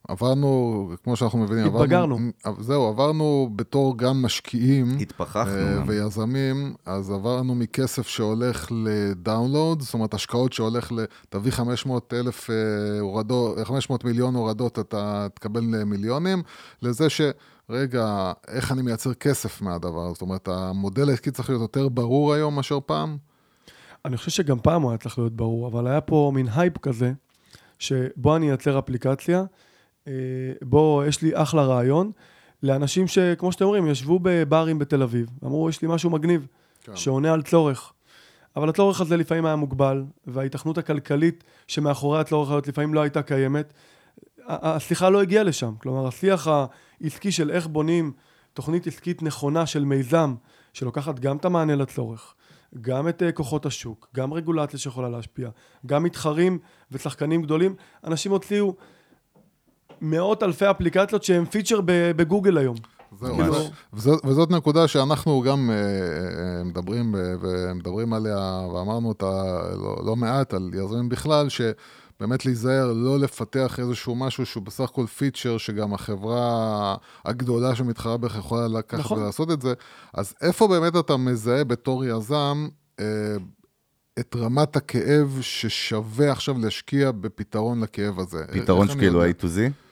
[0.09, 2.19] עברנו, כמו שאנחנו מבינים, התבגרנו.
[2.45, 4.99] עברנו, זהו, עברנו בתור גם משקיעים.
[5.01, 5.53] התפחחנו.
[5.53, 11.05] אה, ויזמים, אז עברנו מכסף שהולך לדאונלוד, זאת אומרת, השקעות שהולך ל...
[11.29, 16.43] תביא 500 אלף אה, הורדות, 500 מיליון הורדות, אתה תקבל מיליונים,
[16.83, 17.21] לזה ש...
[17.71, 20.13] רגע, איך אני מייצר כסף מהדבר?
[20.13, 23.17] זאת אומרת, המודל העסקי צריך להיות יותר ברור היום מאשר פעם?
[24.05, 27.13] אני חושב שגם פעם הוא היה צריך להיות ברור, אבל היה פה מין הייפ כזה,
[27.83, 29.45] שבו אני אייצר אפליקציה,
[30.09, 30.13] אה,
[30.63, 32.11] בו יש לי אחלה רעיון,
[32.63, 36.47] לאנשים שכמו שאתם אומרים, ישבו בברים בתל אביב, אמרו, יש לי משהו מגניב,
[36.83, 36.97] כן.
[36.97, 37.93] שעונה על צורך.
[38.57, 43.73] אבל הצורך הזה לפעמים היה מוגבל, וההיתכנות הכלכלית שמאחורי הצורך הזאת לפעמים לא הייתה קיימת.
[44.47, 45.75] השיחה לא הגיעה לשם.
[45.79, 46.49] כלומר, השיח
[47.01, 48.13] העסקי של איך בונים
[48.53, 50.35] תוכנית עסקית נכונה של מיזם,
[50.73, 52.35] שלוקחת גם את המענה לצורך,
[52.81, 55.51] גם את uh, כוחות השוק, גם רגולציה שיכולה להשפיע,
[55.87, 56.59] גם מתחרים
[56.93, 57.75] ושחקנים גדולים.
[58.05, 58.75] אנשים הוציאו
[60.01, 62.77] מאות אלפי אפליקציות שהם פיצ'ר בגוגל היום.
[63.21, 63.55] זהו, כאילו...
[63.93, 69.43] וזאת, וזאת נקודה שאנחנו גם uh, מדברים, ומדברים עליה, ואמרנו אותה
[69.77, 71.61] לא, לא מעט על יזמים בכלל, ש...
[72.23, 78.37] באמת להיזהר, לא לפתח איזשהו משהו שהוא בסך הכל פיצ'ר, שגם החברה הגדולה שמתחרה בך
[78.39, 79.19] יכולה לקחת נכון.
[79.19, 79.73] ולעשות את זה.
[80.15, 82.69] אז איפה באמת אתה מזהה בתור יזם
[83.01, 83.05] אה,
[84.19, 88.45] את רמת הכאב ששווה עכשיו להשקיע בפתרון לכאב הזה?
[88.53, 89.39] פתרון איך אני שכאילו יודע?
[89.39, 89.83] A to Z?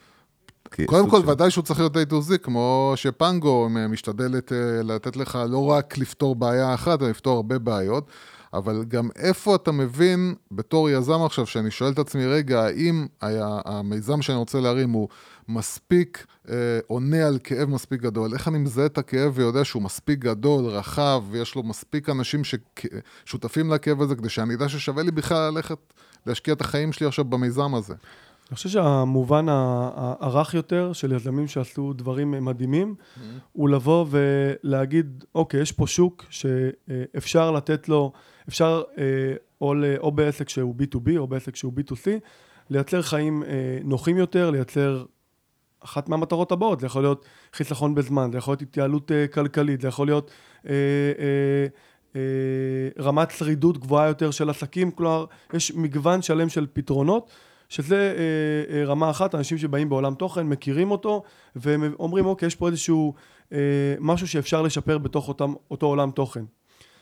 [0.85, 5.39] קודם כל, ודאי שהוא צריך להיות A to Z, כמו שפנגו משתדלת אה, לתת לך
[5.49, 8.07] לא רק לפתור בעיה אחת, אלא לפתור הרבה בעיות,
[8.53, 13.59] אבל גם איפה אתה מבין, בתור יזם עכשיו, שאני שואל את עצמי, רגע, האם היה,
[13.65, 15.07] המיזם שאני רוצה להרים הוא
[15.47, 18.33] מספיק אה, עונה על כאב מספיק גדול?
[18.33, 23.73] איך אני מזהה את הכאב ויודע שהוא מספיק גדול, רחב, ויש לו מספיק אנשים ששותפים
[23.73, 25.77] לכאב הזה, כדי שאני אדע ששווה לי בכלל ללכת
[26.25, 27.93] להשקיע את החיים שלי עכשיו במיזם הזה?
[28.49, 32.95] אני חושב שהמובן הרך יותר של יזמים שעשו דברים מדהימים,
[33.51, 38.11] הוא לבוא ולהגיד, אוקיי, יש פה שוק שאפשר לתת לו,
[38.49, 39.03] אפשר אה,
[39.61, 42.07] או, או בעסק שהוא B2B או בעסק שהוא B2C,
[42.69, 43.49] לייצר חיים אה,
[43.83, 45.05] נוחים יותר, לייצר
[45.83, 49.87] אחת מהמטרות הבאות, זה יכול להיות חיסכון בזמן, זה יכול להיות התייעלות אה, כלכלית, זה
[49.87, 50.31] יכול להיות
[50.65, 50.71] אה,
[51.19, 51.65] אה,
[52.15, 57.31] אה, רמת שרידות גבוהה יותר של עסקים, כלומר, יש מגוון שלם של פתרונות.
[57.71, 61.23] שזה אה, אה, רמה אחת, אנשים שבאים בעולם תוכן, מכירים אותו,
[61.55, 63.13] והם אומרים, אוקיי, יש פה איזשהו
[63.53, 63.57] אה,
[63.99, 66.43] משהו שאפשר לשפר בתוך אותם, אותו עולם תוכן.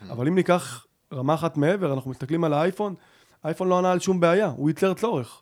[0.09, 2.95] אבל אם ניקח רמה אחת מעבר, אנחנו מסתכלים על האייפון,
[3.43, 5.41] האייפון לא ענה על שום בעיה, הוא ייצר צורך.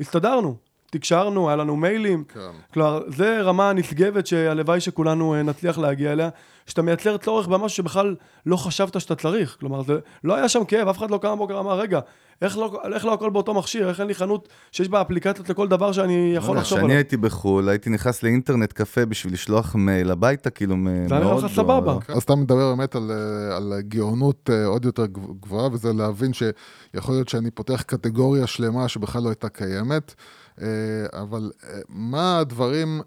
[0.00, 0.56] הסתדרנו,
[0.90, 2.40] תקשרנו, היה לנו מיילים, כן.
[2.74, 6.28] כלומר, זה רמה נשגבת שהלוואי שכולנו אה, נצליח להגיע אליה,
[6.66, 8.14] שאתה מייצר צורך במשהו שבכלל
[8.46, 9.56] לא חשבת שאתה צריך.
[9.60, 9.92] כלומר, זה,
[10.24, 12.00] לא היה שם כאב, אף אחד לא קם בבוקר ואמר, רגע,
[12.42, 13.88] איך לא, איך לא הכל באותו מכשיר?
[13.88, 16.96] איך אין לי חנות שיש בה אפליקציות לכל דבר שאני יכול לחשוב כשאני עליו?
[16.96, 21.44] הייתי בחו"ל, הייתי נכנס לאינטרנט קפה בשביל לשלוח מייל הביתה, כאילו מ- זה היה מאוד
[21.44, 21.96] לך סבבה.
[22.08, 26.32] אז אתה מדבר באמת על, אה, על גאונות אה, עוד יותר גב- גבוהה, וזה להבין
[26.32, 30.14] שיכול להיות שאני פותח קטגוריה שלמה שבכלל לא הייתה קיימת,
[30.60, 30.66] אה,
[31.12, 31.50] אבל
[31.88, 33.00] מה הדברים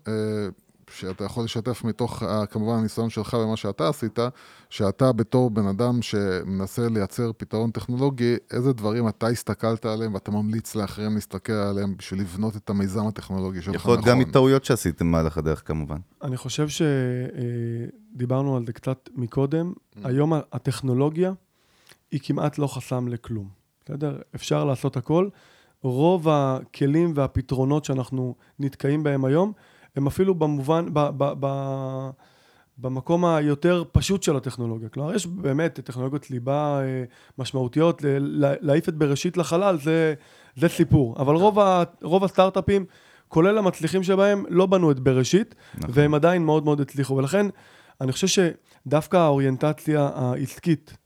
[0.89, 4.19] שאתה יכול לשתף מתוך, אה, כמובן, הניסיון שלך ומה שאתה עשית,
[4.69, 10.75] שאתה בתור בן אדם שמנסה לייצר פתרון טכנולוגי, איזה דברים אתה הסתכלת עליהם ואתה ממליץ
[10.75, 14.11] לאחרים להסתכל עליהם בשביל לבנות את המיזם הטכנולוגי שלך יכול להיות נכון.
[14.11, 15.97] גם מטעויות שעשיתם במהלך הדרך כמובן.
[16.21, 16.67] אני חושב
[18.13, 21.33] שדיברנו על זה קצת מקודם, היום הטכנולוגיה
[22.11, 23.47] היא כמעט לא חסם לכלום,
[23.85, 24.21] בסדר?
[24.35, 25.29] אפשר לעשות הכל.
[25.83, 29.53] רוב הכלים והפתרונות שאנחנו נתקעים בהם היום,
[29.95, 31.47] הם אפילו במובן, ב, ב, ב,
[32.77, 34.89] במקום היותר פשוט של הטכנולוגיה.
[34.89, 37.03] כלומר, יש באמת טכנולוגיות ליבה אה,
[37.37, 38.01] משמעותיות,
[38.61, 40.13] להעיף את בראשית לחלל, זה,
[40.55, 41.15] זה סיפור.
[41.19, 42.85] אבל רוב, ה, רוב הסטארט-אפים,
[43.27, 45.89] כולל המצליחים שבהם, לא בנו את בראשית, נכון.
[45.93, 47.15] והם עדיין מאוד מאוד הצליחו.
[47.15, 47.45] ולכן,
[48.01, 50.97] אני חושב שדווקא האוריינטציה העסקית,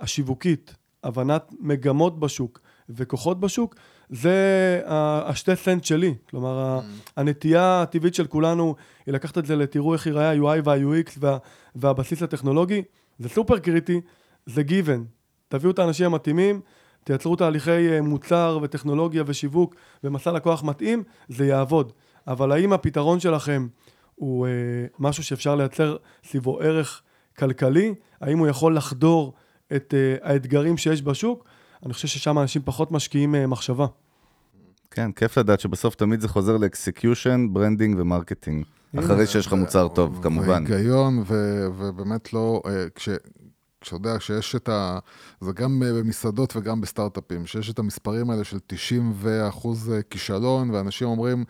[0.00, 3.74] השיווקית, הבנת מגמות בשוק וכוחות בשוק,
[4.10, 6.14] זה השתי סנט שלי.
[6.30, 6.80] כלומר, ה-
[7.16, 8.74] הנטייה הטבעית של כולנו
[9.06, 11.38] היא לקחת את זה לתראו איך ייראה ה-UI וה-UX וה,
[11.76, 12.82] והבסיס הטכנולוגי.
[13.18, 14.00] זה סופר קריטי,
[14.46, 15.00] זה given.
[15.48, 16.60] תביאו את האנשים המתאימים,
[17.04, 21.92] תייצרו תהליכי אה, מוצר וטכנולוגיה ושיווק ומסע לקוח מתאים, זה יעבוד.
[22.26, 23.66] אבל האם הפתרון שלכם
[24.14, 24.50] הוא אה,
[24.98, 27.02] משהו שאפשר לייצר סביבו ערך
[27.38, 27.94] כלכלי?
[28.20, 29.32] האם הוא יכול לחדור
[29.76, 31.44] את אה, האתגרים שיש בשוק?
[31.86, 33.86] אני חושב ששם אנשים פחות משקיעים אה, מחשבה.
[34.90, 38.64] כן, כיף לדעת שבסוף תמיד זה חוזר ל execution, branding ו marketing.
[38.98, 40.64] אחרי שיש לך מוצר טוב, כמובן.
[40.68, 41.24] והיגיון,
[41.76, 43.08] ובאמת לא, אה, כש...
[43.80, 44.98] כשאתה יודע, כשיש את ה...
[45.40, 51.08] זה גם אה, במסעדות וגם בסטארט-אפים, שיש את המספרים האלה של 90 ואחוז כישלון, ואנשים
[51.08, 51.44] אומרים,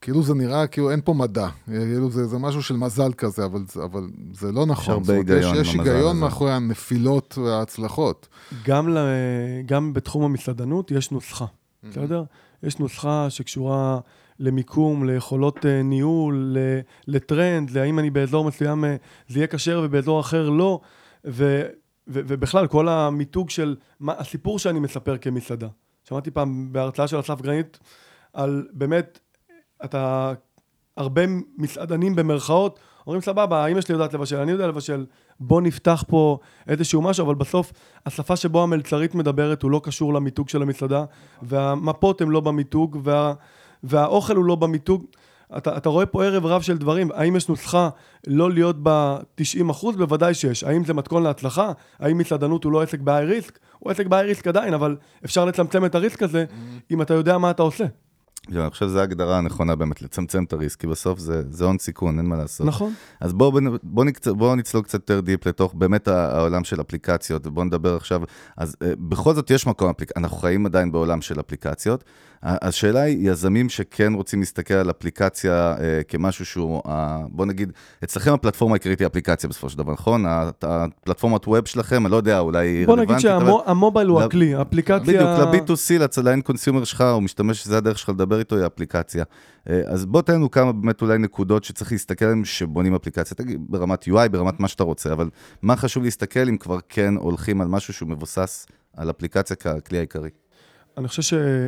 [0.00, 3.60] כאילו זה נראה כאילו אין פה מדע, כאילו זה, זה משהו של מזל כזה, אבל,
[3.84, 4.94] אבל זה לא נכון.
[4.94, 6.20] הרבה זאת אומרת, היגיון יש, יש במזל היגיון הזה.
[6.24, 8.28] מאחורי הנפילות וההצלחות.
[8.64, 8.98] גם, ל,
[9.66, 11.44] גם בתחום המסעדנות יש נוסחה,
[11.90, 12.24] בסדר?
[12.62, 13.98] יש נוסחה שקשורה
[14.38, 18.96] למיקום, ליכולות אה, ניהול, ל- לטרנד, להאם אני באזור מסוים אה,
[19.28, 20.80] זה יהיה כשר ובאזור אחר לא,
[21.24, 21.62] ו,
[22.08, 25.68] ו, ובכלל כל המיתוג של מה, הסיפור שאני מספר כמסעדה.
[26.08, 27.78] שמעתי פעם בהרצאה של אסף גרנית
[28.32, 29.18] על באמת,
[29.84, 30.32] אתה,
[30.96, 31.22] הרבה
[31.58, 35.06] מסעדנים במרכאות, אומרים סבבה, אמא שלי יודעת לבשל, אני יודע לבשל,
[35.40, 36.38] בוא נפתח פה
[36.68, 37.72] איזשהו משהו, אבל בסוף
[38.06, 41.04] השפה שבו המלצרית מדברת הוא לא קשור למיתוג של המסעדה,
[41.42, 43.34] והמפות הן לא במיתוג, וה,
[43.82, 45.04] והאוכל הוא לא במיתוג.
[45.56, 47.88] אתה, אתה רואה פה ערב רב של דברים, האם יש נוסחה
[48.26, 49.96] לא להיות ב-90 אחוז?
[49.96, 50.64] בוודאי שיש.
[50.64, 51.72] האם זה מתכון להצלחה?
[51.98, 53.58] האם מסעדנות הוא לא עסק ב-high risk?
[53.78, 56.44] הוא עסק ב-high risk עדיין, אבל אפשר לצמצם את הריסק הזה
[56.90, 57.84] אם אתה יודע מה אתה עושה.
[58.48, 62.18] אני חושב שזו ההגדרה הנכונה באמת, לצמצם את הריסק, כי בסוף זה, זה הון סיכון,
[62.18, 62.66] אין מה לעשות.
[62.66, 62.92] נכון.
[63.20, 64.28] אז בואו בוא, בוא נקצ...
[64.28, 68.22] בוא נצלול קצת יותר דיפ לתוך באמת העולם של אפליקציות, בואו נדבר עכשיו,
[68.56, 69.92] אז uh, בכל זאת יש מקום.
[70.16, 72.04] אנחנו חיים עדיין בעולם של אפליקציות.
[72.42, 76.90] השאלה היא, יזמים שכן רוצים להסתכל על אפליקציה uh, כמשהו שהוא, uh,
[77.28, 77.72] בואו נגיד,
[78.04, 80.24] אצלכם הפלטפורמה העיקרית היא אפליקציה בסופו של דבר, נכון?
[80.62, 83.08] הפלטפורמת ווב שלכם, אני לא יודע, אולי היא רלוונטית.
[83.08, 83.18] בוא נגיד
[83.66, 84.98] שהמובייל הוא הכלי, האפליקציה...
[84.98, 89.24] בדיוק, ל-B2C, ל-end consumer שלך, הוא משתמש, שזה הדרך שלך לדבר איתו, היא אפליקציה.
[89.70, 93.36] אה, אז בוא תן לנו כמה באמת אולי נקודות שצריך להסתכל עליהן שבונים אפליקציה.
[93.36, 95.30] תגיד, ברמת UI, ברמת מה שאתה רוצה, אבל
[95.62, 100.30] מה חשוב להסתכל אם כבר כן הולכים על משהו שהוא מבוסס על אפליקציה ככלי העיקרי?
[100.98, 101.34] אני חושב ש...
[101.34, 101.66] אה,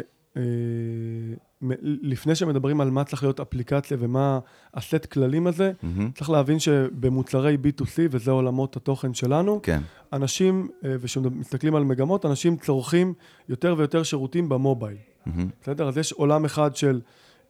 [1.82, 4.38] לפני שמדברים על מה צריך להיות אפליקציה ומה
[4.74, 6.18] הסט כללים הזה, mm-hmm.
[6.18, 9.80] צריך להבין שבמוצרי B2C, וזה עולמות התוכן שלנו, כן.
[10.12, 13.14] אנשים, אה, וכשמסתכלים על מגמות, אנשים צורכים
[13.48, 14.96] יותר ויותר שירותים במובייל.
[14.96, 15.30] Mm-hmm.
[15.62, 15.88] בסדר?
[15.88, 17.00] אז יש עולם אחד של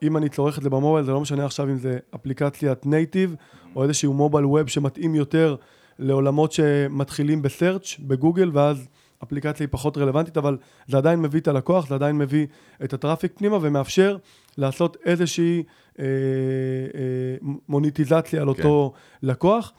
[0.03, 3.37] אם אני צורך את זה במובייל, זה לא משנה עכשיו אם זה אפליקציית נייטיב,
[3.77, 5.57] או איזשהו מובייל ווב שמתאים יותר
[5.99, 8.88] לעולמות שמתחילים בסרצ' בגוגל, ואז
[9.22, 12.46] אפליקציה היא פחות רלוונטית, אבל זה עדיין מביא את הלקוח, זה עדיין מביא
[12.85, 14.16] את הטראפיק פנימה, ומאפשר
[14.58, 15.62] לעשות איזושהי
[15.98, 17.37] אה, אה,
[17.68, 18.62] מוניטיזציה על כן.
[18.62, 19.72] אותו לקוח.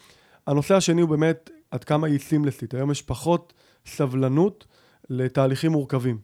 [0.48, 2.74] הנושא השני הוא באמת עד כמה היא סימלסית.
[2.74, 3.54] היום יש פחות
[3.86, 4.68] סבלנות
[5.10, 6.18] לתהליכים מורכבים,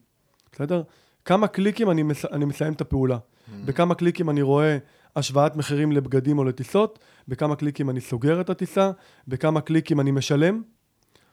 [0.51, 0.83] בסדר?
[1.25, 2.25] כמה קליקים אני, מס...
[2.25, 3.17] אני מסיים את הפעולה.
[3.17, 3.51] Mm-hmm.
[3.65, 4.77] בכמה קליקים אני רואה
[5.15, 8.91] השוואת מחירים לבגדים או לטיסות, בכמה קליקים אני סוגר את הטיסה,
[9.27, 10.61] בכמה קליקים אני משלם,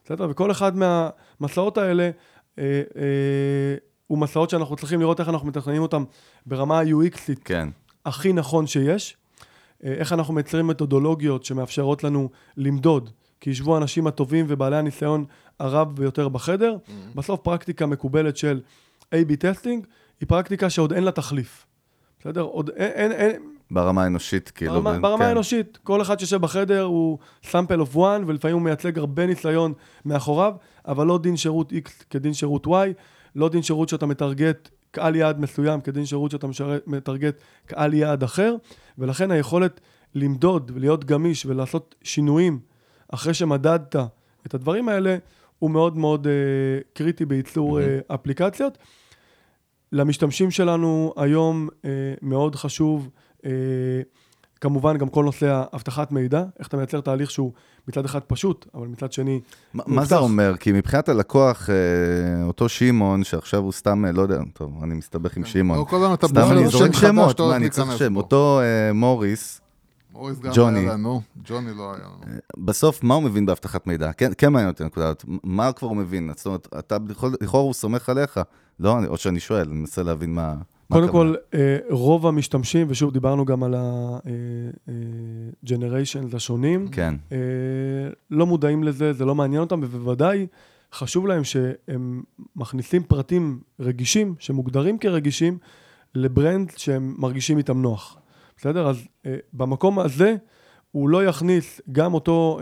[0.07, 0.27] בסדר?
[0.31, 2.11] וכל אחד מהמסעות האלה
[2.59, 3.75] אה, אה,
[4.07, 6.05] הוא מסעות שאנחנו צריכים לראות איך אנחנו מתכננים אותם
[6.47, 7.69] ברמה ה-UXית כן.
[8.05, 9.17] הכי נכון שיש,
[9.85, 15.25] אה, איך אנחנו מייצרים מתודולוגיות שמאפשרות לנו למדוד, כי ישבו האנשים הטובים ובעלי הניסיון
[15.61, 17.17] הרב ביותר בחדר, mm-hmm.
[17.17, 18.61] בסוף פרקטיקה מקובלת של
[19.15, 19.87] A-B testing,
[20.21, 21.67] היא פרקטיקה שעוד אין לה תחליף.
[22.21, 22.41] בסדר?
[22.41, 22.91] עוד אין...
[22.93, 24.73] אין, אין ברמה האנושית, כאילו.
[24.73, 25.29] ברמה, בין, ברמה כן.
[25.29, 25.79] האנושית.
[25.83, 29.73] כל אחד שיושב בחדר הוא sample of one, ולפעמים הוא מייצג הרבה ניסיון
[30.05, 30.53] מאחוריו,
[30.87, 32.71] אבל לא דין שירות X כדין שירות Y,
[33.37, 36.47] לא דין שירות שאתה מטרגט קהל יעד מסוים כדין שירות שאתה
[36.87, 38.57] מטרגט קהל יעד אחר,
[38.99, 39.81] ולכן היכולת
[40.15, 42.59] למדוד ולהיות גמיש ולעשות שינויים
[43.09, 43.97] אחרי שמדדת
[44.47, 45.17] את הדברים האלה,
[45.59, 46.31] הוא מאוד מאוד uh,
[46.93, 48.11] קריטי בייצור mm-hmm.
[48.11, 48.79] uh, אפליקציות.
[49.93, 51.91] למשתמשים שלנו היום אה,
[52.23, 53.11] מאוד חשוב,
[54.61, 57.53] כמובן גם כל נושא האבטחת מידע, איך אתה מייצר תהליך שהוא
[57.89, 59.41] מצד אחד פשוט, אבל מצד שני...
[59.77, 60.57] ما, מה זה אומר?
[60.57, 65.43] כי מבחינת הלקוח, אה, אותו שמעון, שעכשיו הוא סתם, לא יודע, טוב, אני מסתבך עם
[65.43, 65.49] כן.
[65.49, 65.85] שמעון.
[65.89, 68.17] כל הזמן אתה סתם אני זורק שמות, מה, אני צריך שם.
[68.17, 68.61] אותו
[68.95, 69.61] מוריס,
[70.13, 70.81] מוריס גם ג'וני.
[70.81, 72.39] היה לנו, ג'וני לא היה לנו.
[72.59, 74.13] בסוף, מה הוא מבין באבטחת מידע?
[74.13, 75.25] כן, כן מעניין אותי הנקודה הזאת.
[75.45, 76.31] מה כבר הוא מבין?
[76.37, 76.97] זאת אומרת, אתה,
[77.41, 78.41] לכאורה הוא סומך עליך.
[78.81, 80.55] לא, או שאני שואל, אני מנסה להבין מה...
[80.93, 87.15] קודם כל, אה, רוב המשתמשים, ושוב, דיברנו גם על ה-generations אה, השונים, כן.
[87.33, 87.39] אה,
[88.31, 90.47] לא מודעים לזה, זה לא מעניין אותם, ובוודאי
[90.93, 92.23] חשוב להם שהם
[92.57, 95.59] מכניסים פרטים רגישים, שמוגדרים כרגישים,
[96.15, 98.17] ל brand שהם מרגישים איתם נוח.
[98.57, 98.89] בסדר?
[98.89, 99.05] אז
[99.53, 100.37] במקום הזה,
[100.93, 102.61] הוא לא יכניס גם אותו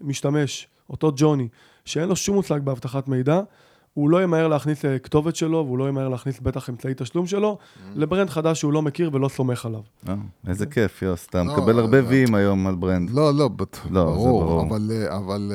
[0.00, 1.48] משתמש, אותו ג'וני,
[1.84, 3.40] שאין לו שום מושג באבטחת מידע,
[3.96, 7.58] הוא לא ימהר להכניס אה, כתובת שלו, והוא לא ימהר להכניס בטח אמצעי תשלום שלו,
[7.60, 7.80] mm.
[7.94, 9.80] ל brand חדש שהוא לא מכיר ולא סומך עליו.
[10.08, 10.14] אה,
[10.46, 13.10] איזה כיף, יוס, אתה לא, מקבל הרבה אה, ויים היום על brand.
[13.10, 13.48] לא, לא,
[13.90, 14.66] ברור,
[15.10, 15.52] אבל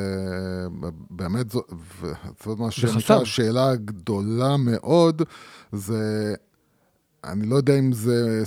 [1.09, 5.21] באמת זאת מה שנקרא שאלה גדולה מאוד,
[5.71, 6.33] זה,
[7.23, 8.43] אני לא יודע אם זה...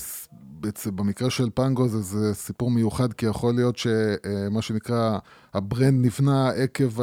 [0.87, 5.19] במקרה של פנגו זה, זה סיפור מיוחד, כי יכול להיות שמה שנקרא,
[5.55, 7.03] ה brand נבנה עקב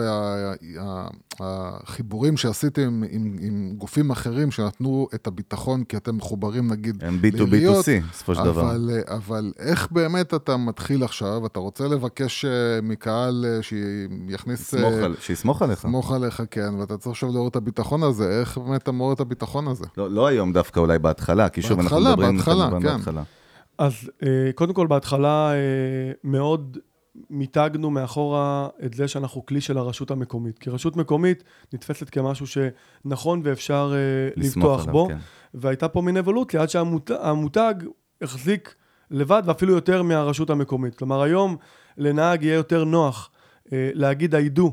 [1.39, 8.09] החיבורים שעשיתם עם, עם, גופים אחרים שנתנו את הביטחון, כי אתם מחוברים נגיד הם B2B2C,
[8.11, 8.61] בסופו של דבר.
[8.61, 12.51] אבל, אבל איך באמת אתה מתחיל עכשיו, אתה רוצה לבקש אה,
[12.83, 14.73] מקהל אה, שיכניס...
[15.19, 15.79] שיסמוך עליך.
[15.79, 19.19] סמוך עליך, כן, ואתה צריך עכשיו לעורר את הביטחון הזה, איך באמת אתה מעורר את
[19.19, 19.85] הביטחון הזה?
[19.97, 22.37] לא, לא היום דווקא, אולי בהתחלה, כי שוב, בהתחלה, אנחנו מדברים...
[22.37, 22.79] בהתחלה, כן.
[22.79, 23.23] בהתחלה.
[23.77, 25.51] אז אה, קודם כל, בהתחלה
[26.23, 26.77] מאוד
[27.29, 30.59] מיתגנו מאחורה את זה שאנחנו כלי של הרשות המקומית.
[30.59, 31.43] כי רשות מקומית
[31.73, 35.07] נתפסת כמשהו שנכון ואפשר uh, לבטוח בו.
[35.07, 35.17] כן.
[35.53, 37.73] והייתה פה מין אבולוציה עד שהמותג
[38.21, 38.75] החזיק
[39.11, 40.95] לבד ואפילו יותר מהרשות המקומית.
[40.95, 41.57] כלומר, היום
[41.97, 43.29] לנהג יהיה יותר נוח
[43.65, 44.63] uh, להגיד I do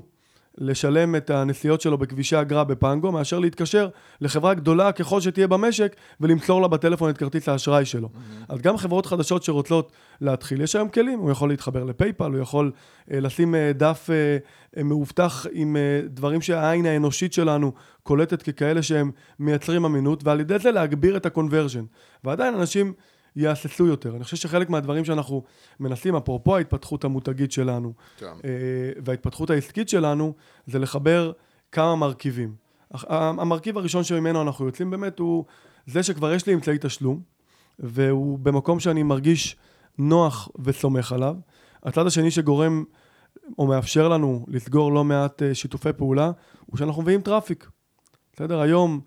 [0.60, 3.88] לשלם את הנסיעות שלו בכבישי אגרה בפנגו, מאשר להתקשר
[4.20, 8.08] לחברה גדולה ככל שתהיה במשק ולמסור לה בטלפון את כרטיס האשראי שלו.
[8.08, 8.44] Mm-hmm.
[8.48, 12.72] אז גם חברות חדשות שרוצות להתחיל, יש היום כלים, הוא יכול להתחבר לפייפל, הוא יכול
[13.12, 14.38] אה, לשים אה, דף אה,
[14.76, 20.58] אה, מאובטח עם אה, דברים שהעין האנושית שלנו קולטת ככאלה שהם מייצרים אמינות, ועל ידי
[20.58, 21.84] זה להגביר את הקונברז'ן.
[22.24, 22.92] ועדיין אנשים...
[23.38, 24.16] יהססו יותר.
[24.16, 25.42] אני חושב שחלק מהדברים שאנחנו
[25.80, 28.26] מנסים, אפרופו ההתפתחות המותגית שלנו, כן.
[28.26, 28.50] אה,
[29.04, 30.34] וההתפתחות העסקית שלנו,
[30.66, 31.32] זה לחבר
[31.72, 32.54] כמה מרכיבים.
[32.90, 35.44] המרכיב הראשון שממנו אנחנו יוצאים באמת הוא
[35.86, 37.20] זה שכבר יש לי אמצעי תשלום,
[37.78, 39.56] והוא במקום שאני מרגיש
[39.98, 41.36] נוח וסומך עליו.
[41.82, 42.84] הצד השני שגורם
[43.58, 46.30] או מאפשר לנו לסגור לא מעט אה, שיתופי פעולה,
[46.66, 47.70] הוא שאנחנו מביאים traffic.
[48.32, 48.60] בסדר?
[48.60, 49.00] היום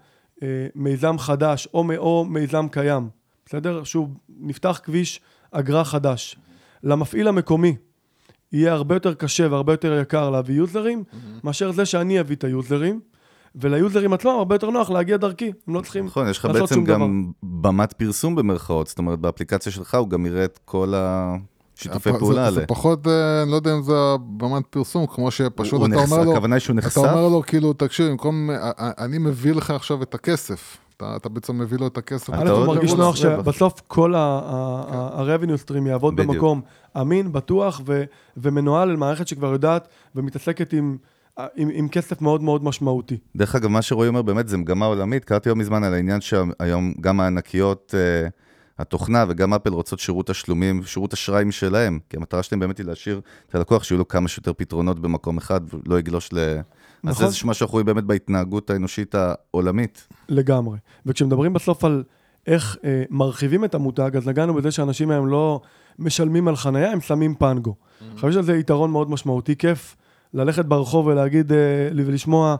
[0.44, 3.10] אה, מיזם חדש או, או מיזם קיים
[3.46, 3.84] בסדר?
[3.84, 6.36] שוב, נפתח כביש אגרה חדש.
[6.84, 7.76] למפעיל המקומי
[8.52, 11.04] יהיה הרבה יותר קשה והרבה יותר יקר להביא יוזרים.
[11.44, 13.00] מאשר זה שאני אביא את היוזרים.
[13.56, 17.32] וליוזרים עצמם הרבה יותר נוח להגיע דרכי, הם לא צריכים נכון, יש לך בעצם גם
[17.44, 21.36] במת פרסום במרכאות, זאת אומרת, באפליקציה שלך הוא גם יראה את כל ה...
[21.76, 22.56] שיתופי פעולה האלה.
[22.56, 23.94] זה פחות, אה, אני לא יודע אם זה
[24.38, 26.92] במת פרסום, כמו שפשוט אתה אומר לו, הכוונה היא שהוא נחשף?
[26.92, 31.58] אתה אומר לו, כאילו, תקשיב, במקום, אני מביא לך עכשיו את הכסף, אתה, אתה בעצם
[31.58, 32.34] מביא לו את הכסף.
[32.34, 36.62] א', הוא מרגיש נוח שבסוף כל ה-revenue stream יעבוד במקום
[37.02, 37.82] אמין, בטוח
[38.38, 40.98] ומנוהל על מערכת שכבר יודעת ומתעסקת עם...
[41.56, 43.18] עם, עם כסף מאוד מאוד משמעותי.
[43.36, 45.26] דרך אגב, מה שרועי אומר באמת זה מגמה עולמית.
[45.26, 47.94] קראתי לא מזמן על העניין שהיום גם הענקיות,
[48.28, 48.32] uh,
[48.80, 52.00] התוכנה וגם אפל רוצות שירות תשלומים, שירות אשראי משלהם.
[52.10, 55.62] כי המטרה שלהם באמת היא להשאיר את הלקוח, שיהיו לו כמה שיותר פתרונות במקום אחד,
[55.74, 56.60] ולא יגלוש ל...
[57.04, 57.10] נכון.
[57.12, 60.08] אז זה איזשהו משהו שאנחנו רואים באמת בהתנהגות האנושית העולמית.
[60.30, 60.78] לגמרי.
[61.06, 62.04] וכשמדברים בסוף על
[62.48, 65.62] איך אה, מרחיבים את המותג, אז נגענו בזה שאנשים היום לא
[66.00, 67.76] משלמים על חנייה, הם שמים פנגו.
[67.76, 68.20] Mm-hmm.
[68.20, 69.96] חושב שזה יתרון מאוד משמעותי, כיף
[70.34, 71.58] ללכת ברחוב ולהגיד, אה,
[71.96, 72.56] ולשמוע,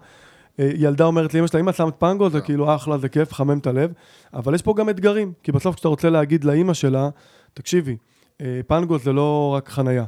[0.60, 3.68] אה, ילדה אומרת לאמא שלה, אמא שמת פנגו, זה כאילו אחלה, זה כיף, חמם את
[3.68, 3.94] הלב,
[4.34, 7.10] אבל יש פה גם אתגרים, כי בסוף כשאתה רוצה להגיד לאמא שלה,
[7.54, 7.98] תקשיבי,
[8.42, 10.06] אה, פנגו זה לא רק חנייה.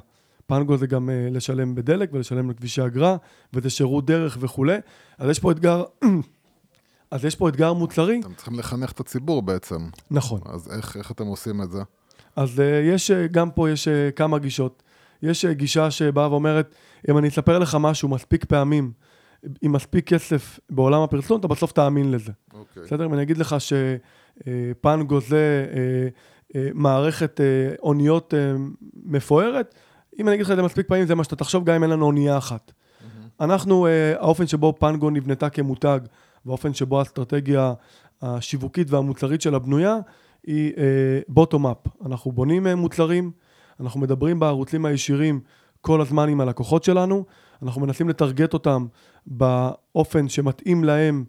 [0.53, 3.17] פנגו זה גם uh, לשלם בדלק ולשלם לכבישי אגרה,
[3.53, 4.77] וזה שירות דרך וכולי.
[5.17, 5.83] אז יש פה אתגר,
[7.11, 8.19] אז יש פה אתגר מוצרי.
[8.19, 9.89] אתם צריכים לחנך את הציבור בעצם.
[10.11, 10.41] נכון.
[10.45, 11.81] אז איך, איך אתם עושים את זה?
[12.35, 12.61] אז uh,
[12.93, 14.83] יש, uh, גם פה יש uh, כמה גישות.
[15.23, 16.75] יש uh, גישה שבאה ואומרת,
[17.09, 18.91] אם אני אספר לך משהו מספיק פעמים,
[19.61, 22.31] עם מספיק כסף בעולם הפרסום, אתה בסוף תאמין לזה.
[22.53, 22.83] אוקיי.
[22.83, 23.05] בסדר?
[23.05, 25.65] אם אני אגיד לך שפנגו זה
[26.73, 27.41] מערכת
[27.79, 28.33] אוניות
[29.05, 29.75] מפוארת,
[30.19, 31.91] אם אני אגיד לך את זה מספיק פעמים, זה מה שאתה תחשוב, גם אם אין
[31.91, 32.71] לנו אונייה אחת.
[33.41, 35.99] אנחנו, אה, האופן שבו פנגו נבנתה כמותג,
[36.45, 37.73] והאופן שבו האסטרטגיה
[38.21, 39.97] השיווקית והמוצרית שלה בנויה,
[40.47, 40.73] היא
[41.27, 41.77] בוטום uh, אפ.
[42.05, 43.31] אנחנו בונים uh, מוצרים,
[43.79, 45.39] אנחנו מדברים בערוצים הישירים
[45.81, 47.25] כל הזמן עם הלקוחות שלנו,
[47.63, 48.85] אנחנו מנסים לטרגט אותם
[49.27, 51.25] באופן שמתאים להם,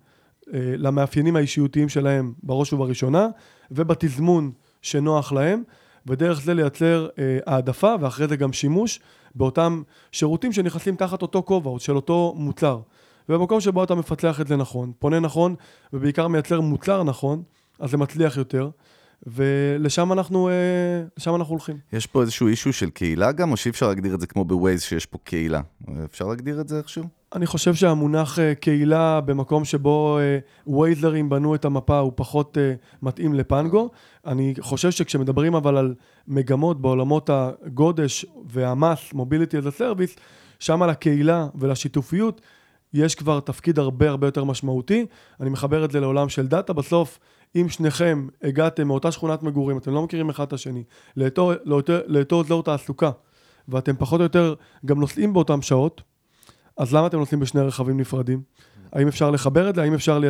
[0.52, 3.28] למאפיינים האישיותיים שלהם בראש ובראשונה,
[3.70, 5.62] ובתזמון שנוח להם.
[6.06, 9.00] ודרך זה לייצר אה, העדפה ואחרי זה גם שימוש
[9.34, 12.80] באותם שירותים שנכנסים תחת אותו כובע של אותו מוצר.
[13.28, 15.54] ובמקום שבו אתה מפצח את זה נכון, פונה נכון
[15.92, 17.42] ובעיקר מייצר מוצר נכון,
[17.78, 18.70] אז זה מצליח יותר.
[19.26, 21.76] ולשם אנחנו, אה, אנחנו הולכים.
[21.92, 24.82] יש פה איזשהו אישו של קהילה גם, או שאי אפשר להגדיר את זה כמו בווייז
[24.82, 25.60] שיש פה קהילה?
[26.04, 27.04] אפשר להגדיר את זה איכשהו?
[27.34, 30.18] אני חושב שהמונח אה, קהילה במקום שבו
[30.66, 32.58] וייזלרים אה, בנו את המפה הוא פחות
[33.02, 33.90] מתאים לפנגו.
[34.26, 35.94] אני חושב שכשמדברים אבל על
[36.28, 40.20] מגמות בעולמות הגודש והמס, מוביליטי as a service,
[40.58, 42.40] שם על הקהילה ולשיתופיות
[42.94, 45.06] יש כבר תפקיד הרבה הרבה יותר משמעותי.
[45.40, 46.72] אני מחבר את זה לעולם של דאטה.
[46.72, 47.18] בסוף
[47.56, 50.84] אם שניכם הגעתם מאותה שכונת מגורים, אתם לא מכירים אחד את השני,
[51.16, 53.10] לאותו, אזור תעסוקה,
[53.68, 54.54] ואתם פחות או יותר
[54.86, 56.02] גם נוסעים באותן שעות,
[56.76, 58.42] אז למה אתם נוסעים בשני רכבים נפרדים?
[58.92, 59.82] האם אפשר לחבר את זה?
[59.82, 60.20] האם אפשר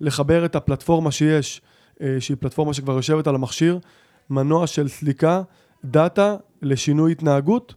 [0.00, 1.62] לחבר את הפלטפורמה שיש,
[2.00, 3.78] אה, שהיא פלטפורמה שכבר יושבת על המכשיר,
[4.30, 5.42] מנוע של סליקה,
[5.84, 7.74] דאטה לשינוי התנהגות?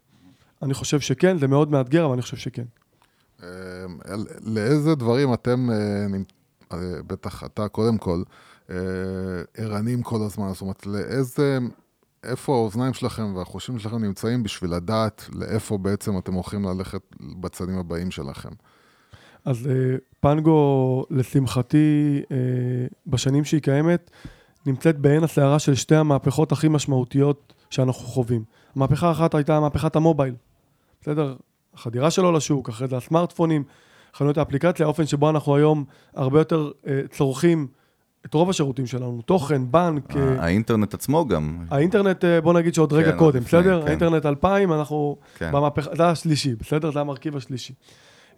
[0.61, 2.63] אני חושב שכן, זה מאוד מאתגר, אבל אני חושב שכן.
[3.43, 3.47] אה,
[4.45, 8.23] לאיזה דברים אתם, אה, בטח אתה קודם כל,
[8.69, 8.75] אה,
[9.57, 11.57] ערנים כל הזמן, זאת אומרת, לאיזה,
[12.23, 17.01] איפה האוזניים שלכם והחושים שלכם נמצאים בשביל לדעת לאיפה בעצם אתם הולכים ללכת
[17.39, 18.49] בצדים הבאים שלכם.
[19.45, 22.37] אז אה, פנגו, לשמחתי, אה,
[23.07, 24.11] בשנים שהיא קיימת,
[24.65, 28.43] נמצאת בעין הסערה של שתי המהפכות הכי משמעותיות שאנחנו חווים.
[28.75, 30.35] המהפכה האחת הייתה מהפכת המובייל,
[31.01, 31.35] בסדר?
[31.73, 33.63] החדירה שלו לשוק, אחרי זה הסמארטפונים,
[34.13, 36.71] חנויות האפליקציה, האופן שבו אנחנו היום הרבה יותר
[37.11, 37.67] צורכים
[38.29, 40.17] את רוב השירותים שלנו, תוכן, בנק.
[40.17, 41.57] אה, האינטרנט עצמו גם.
[41.71, 43.81] האינטרנט, אה, בוא נגיד שעוד רגע כן, קודם, בסדר?
[43.81, 43.87] כן.
[43.87, 45.51] האינטרנט 2000, אנחנו כן.
[45.51, 46.91] במהפכה, זה השלישי, בסדר?
[46.91, 47.73] זה המרכיב השלישי.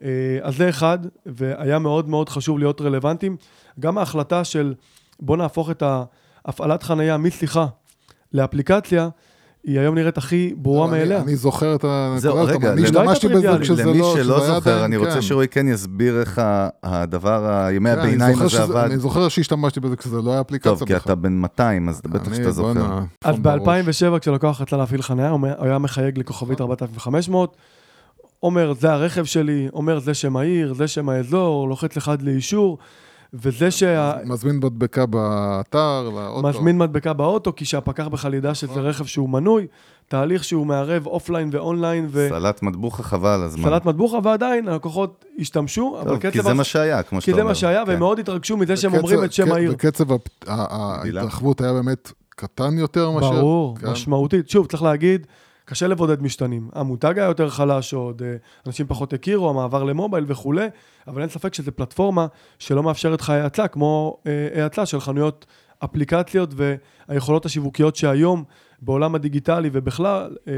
[0.03, 0.09] אה,
[0.41, 3.37] אז זה אחד, והיה מאוד מאוד חשוב להיות רלוונטיים.
[3.79, 4.73] גם ההחלטה של
[5.19, 5.83] בוא נהפוך את
[6.45, 7.65] ההפעלת חנייה משיחה
[8.33, 9.09] לאפליקציה,
[9.63, 11.21] היא היום נראית הכי ברורה אני- מאליה.
[11.21, 13.57] אני זוכר את הנקודה הזאת, רגע, אני למי- השתמשתי לא בזה.
[13.61, 14.13] כשזה למי לא...
[14.15, 15.21] שלא כשזה היה זוכר, אני רוצה כן.
[15.21, 18.75] שרועי כן יסביר איך ה- הדבר, ימי כן, הביניים הזה עבד.
[18.75, 22.33] אני זוכר שהשתמשתי בזה כשזה לא היה אפליקציה טוב, כי אתה בן 200, אז בטח
[22.33, 22.99] שאתה זוכר.
[23.25, 23.61] אז פון בראש.
[24.15, 27.55] ב-2007, כשלקוח רצה להפעיל חניה, הוא היה מחייג לכוכבית 4500,
[28.43, 32.77] אומר, זה הרכב שלי, אומר, זה שם העיר, זה שם האזור, לוחץ אחד לאישור,
[33.33, 34.13] וזה שה...
[34.25, 36.47] מזמין מדבקה באתר, לאוטו.
[36.47, 38.85] מזמין מדבקה באוטו, כי שהפקח בכלל ידע שזה נכון.
[38.85, 39.67] רכב שהוא מנוי,
[40.07, 43.67] תהליך שהוא מערב offline ו online, סלט מטבוחה חבל על הזמן.
[43.67, 46.41] וסלט מטבוחה, ועדיין הלקוחות השתמשו, אבל טוב, כי קצב...
[46.41, 47.43] זה הס- מה שהיה, כמו שאתה כי אומר.
[47.43, 47.89] זה מה שהיה, כן.
[47.89, 49.71] והם מאוד התרגשו מזה שהם אומרים את שם העיר.
[49.73, 50.05] וקצב.
[50.47, 53.31] ההתרחבות היה באמת קטן יותר מאשר...
[53.31, 53.89] ברור, כן.
[53.89, 54.49] משמעותית.
[54.49, 55.27] שוב, צריך להגיד,
[55.71, 56.69] קשה לבודד משתנים.
[56.73, 58.35] המותג היה יותר חלש עוד, אה,
[58.67, 60.67] אנשים פחות הכירו, המעבר ל mobile וכולי,
[61.07, 62.27] אבל אין ספק שזו פלטפורמה
[62.59, 65.45] שלא מאפשרת לך האצה, כמו אה, האצה של חנויות
[65.83, 68.43] אפליקציות והיכולות השיווקיות שהיום
[68.81, 70.53] בעולם הדיגיטלי ובכלל, אה,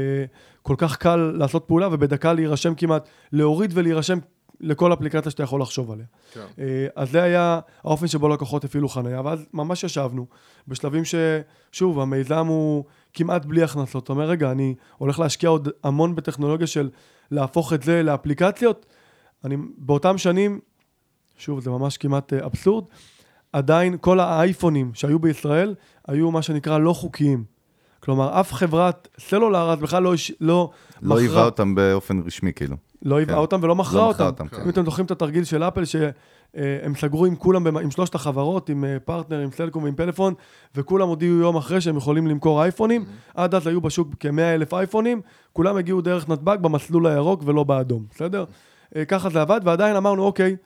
[0.62, 4.18] כל כך קל לעשות פעולה ובדקה להירשם כמעט, להוריד ולהירשם
[4.60, 6.06] לכל אפליקציה שאתה יכול לחשוב עליה.
[6.32, 6.40] כן.
[6.58, 10.26] אה, אז זה היה האופן שבו לקוחות הפעילו חניה, ואז ממש ישבנו
[10.68, 12.84] בשלבים ששוב, המיזם הוא
[13.14, 14.04] כמעט בלי הכנסות.
[14.04, 16.90] אתה אומר, רגע, אני הולך להשקיע עוד המון בטכנולוגיה של
[17.30, 18.86] להפוך את זה לאפליקציות.
[19.44, 20.60] אני באותם שנים,
[21.38, 22.84] שוב, זה ממש כמעט אה, אבסורד,
[23.52, 25.74] עדיין כל האייפונים שהיו בישראל
[26.08, 27.44] היו מה שנקרא לא חוקיים.
[28.00, 30.70] כלומר, אף חברת סלולר אז בכלל לא, לא,
[31.02, 32.76] לא מכרה- היווה אותם באופן רשמי, כאילו.
[33.02, 33.40] לא היווה כן.
[33.40, 34.44] אותם ולא מכרה לא מכרה אותם.
[34.44, 34.62] אותם, כן.
[34.62, 35.84] אם אתם זוכרים את התרגיל של אפל,
[36.54, 40.34] שהם סגרו עם כולם, עם שלושת החברות, עם אה, פרטנר, עם סלקום ועם פלאפון,
[40.74, 43.02] וכולם הודיעו יום אחרי שהם יכולים למכור אייפונים.
[43.02, 43.32] Mm-hmm.
[43.34, 45.20] עד אז היו בשוק כ-100 אלף אייפונים,
[45.52, 48.44] כולם הגיעו דרך נתב"ג במסלול הירוק ולא באדום, בסדר?
[48.96, 50.56] אה, ככה זה עבד, ועדיין אמרנו, אוקיי,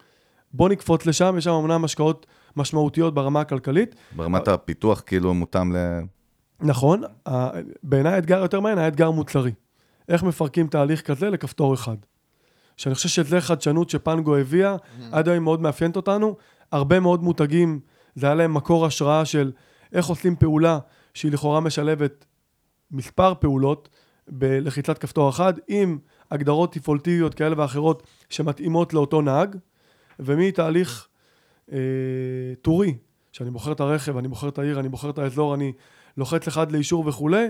[0.52, 2.26] בוא נקפוץ לשם, יש שם אמנם השקעות
[2.56, 3.94] משמעותיות ברמה הכלכלית.
[4.16, 6.00] ברמת הפיתוח, כאילו, מותאם ל...
[6.60, 7.02] נכון,
[7.82, 9.52] בעיניי האתגר יותר מעניין, האתגר מוצרי.
[10.08, 11.96] איך מפרקים תהליך כזה לכפתור אחד.
[12.78, 14.76] שאני חושב שזה חדשנות שפנגו הביאה,
[15.12, 16.36] עד היום מאוד מאפיינת אותנו.
[16.72, 17.80] הרבה מאוד מותגים,
[18.14, 19.52] זה היה להם מקור השראה של
[19.92, 20.78] איך עושים פעולה
[21.14, 22.24] שהיא לכאורה משלבת
[22.90, 23.88] מספר פעולות
[24.28, 25.98] בלחיצת כפתור אחד, עם
[26.30, 29.56] הגדרות טיפולטיביות כאלה ואחרות שמתאימות לאותו נהג,
[30.18, 31.08] ומתהליך
[31.72, 31.78] אה,
[32.62, 32.96] טורי,
[33.32, 35.72] שאני בוחר את הרכב, אני בוחר את העיר, אני בוחר את האזור, אני
[36.16, 37.46] לוחץ אחד לאישור וכולי,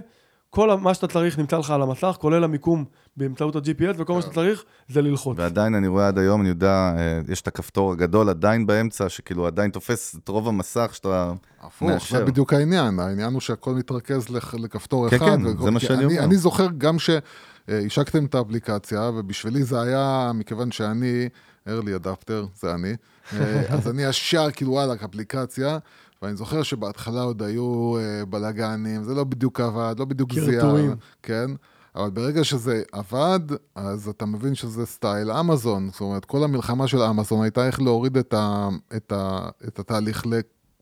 [0.51, 2.85] כל מה שאתה צריך נמצא לך על המסך, כולל המיקום
[3.17, 5.37] באמצעות ה-GPS, וכל מה שאתה צריך זה ללחוץ.
[5.39, 9.47] ועדיין אני רואה עד היום, אני יודע, אה, יש את הכפתור הגדול עדיין באמצע, שכאילו
[9.47, 11.33] עדיין תופס את רוב המסך שאתה...
[11.61, 12.19] הפוך, מאשר.
[12.19, 12.99] זה בדיוק העניין.
[12.99, 15.27] העניין הוא שהכל מתרכז לכ- לכפתור כן, אחד.
[15.27, 16.25] כן, וכל- זה מה שאני אני, אומר.
[16.25, 21.29] אני זוכר גם שהשקתם את האפליקציה, ובשבילי זה היה, מכיוון שאני,
[21.69, 22.95] early adapter, זה אני,
[23.33, 25.79] אה, אז אני ישר, כאילו, וואלה, אפליקציה.
[26.23, 30.95] ואני זוכר שבהתחלה עוד היו אה, בלאגנים, זה לא בדיוק עבד, לא בדיוק קרטורים.
[31.23, 31.51] כן?
[31.97, 33.41] אבל ברגע שזה עבד,
[33.75, 35.89] אז אתה מבין שזה סטייל אמזון.
[35.93, 40.25] זאת אומרת, כל המלחמה של אמזון הייתה איך להוריד את, ה, את, ה, את התהליך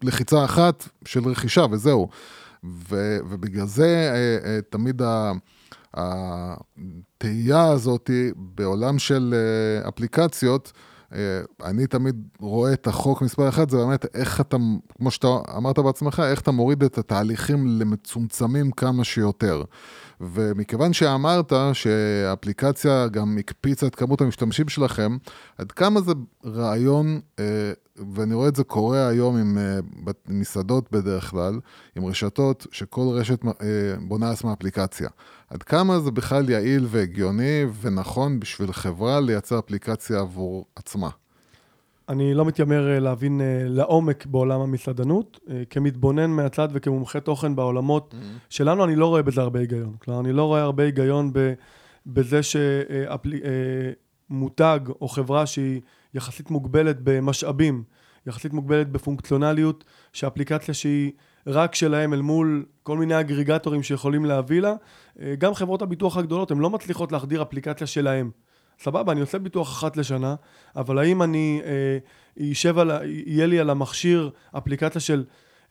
[0.02, 2.08] ללחיצה אחת של רכישה, וזהו.
[2.64, 5.32] ו, ובגלל זה אה, אה, תמיד ה...
[5.96, 10.72] התהייה הזאת בעולם של אה, אפליקציות,
[11.64, 14.56] אני תמיד רואה את החוק מספר אחד, זה באמת איך אתה,
[14.98, 19.62] כמו שאתה אמרת בעצמך, איך אתה מוריד את התהליכים למצומצמים כמה שיותר.
[20.20, 25.16] ומכיוון שאמרת שהאפליקציה גם הקפיצה את כמות המשתמשים שלכם,
[25.58, 26.12] עד כמה זה
[26.44, 27.72] רעיון, אה,
[28.14, 31.60] ואני רואה את זה קורה היום עם אה, בת- מסעדות בדרך כלל,
[31.96, 33.50] עם רשתות שכל רשת אה,
[34.00, 35.08] בונה לעצמה אפליקציה.
[35.50, 41.08] עד כמה זה בכלל יעיל והגיוני ונכון בשביל חברה לייצר אפליקציה עבור עצמה.
[42.08, 45.40] אני לא מתיימר אה, להבין אה, לעומק בעולם המסעדנות.
[45.50, 48.14] אה, כמתבונן מהצד וכמומחה תוכן בעולמות
[48.50, 49.96] שלנו, אני לא רואה בזה הרבה היגיון.
[49.98, 51.52] כלומר, אני לא רואה הרבה היגיון ב,
[52.06, 52.40] בזה
[54.28, 55.80] שמותג או חברה שהיא
[56.14, 57.82] יחסית מוגבלת במשאבים,
[58.26, 61.12] יחסית מוגבלת בפונקציונליות, שאפליקציה שהיא
[61.46, 64.74] רק שלהם אל מול כל מיני אגריגטורים שיכולים להביא לה,
[65.38, 68.30] גם חברות הביטוח הגדולות, הן לא מצליחות להחדיר אפליקציה שלהם.
[68.78, 70.34] סבבה, אני עושה ביטוח אחת לשנה,
[70.76, 71.98] אבל האם אני אה,
[72.36, 75.24] יישב על, יהיה לי על המכשיר אפליקציה של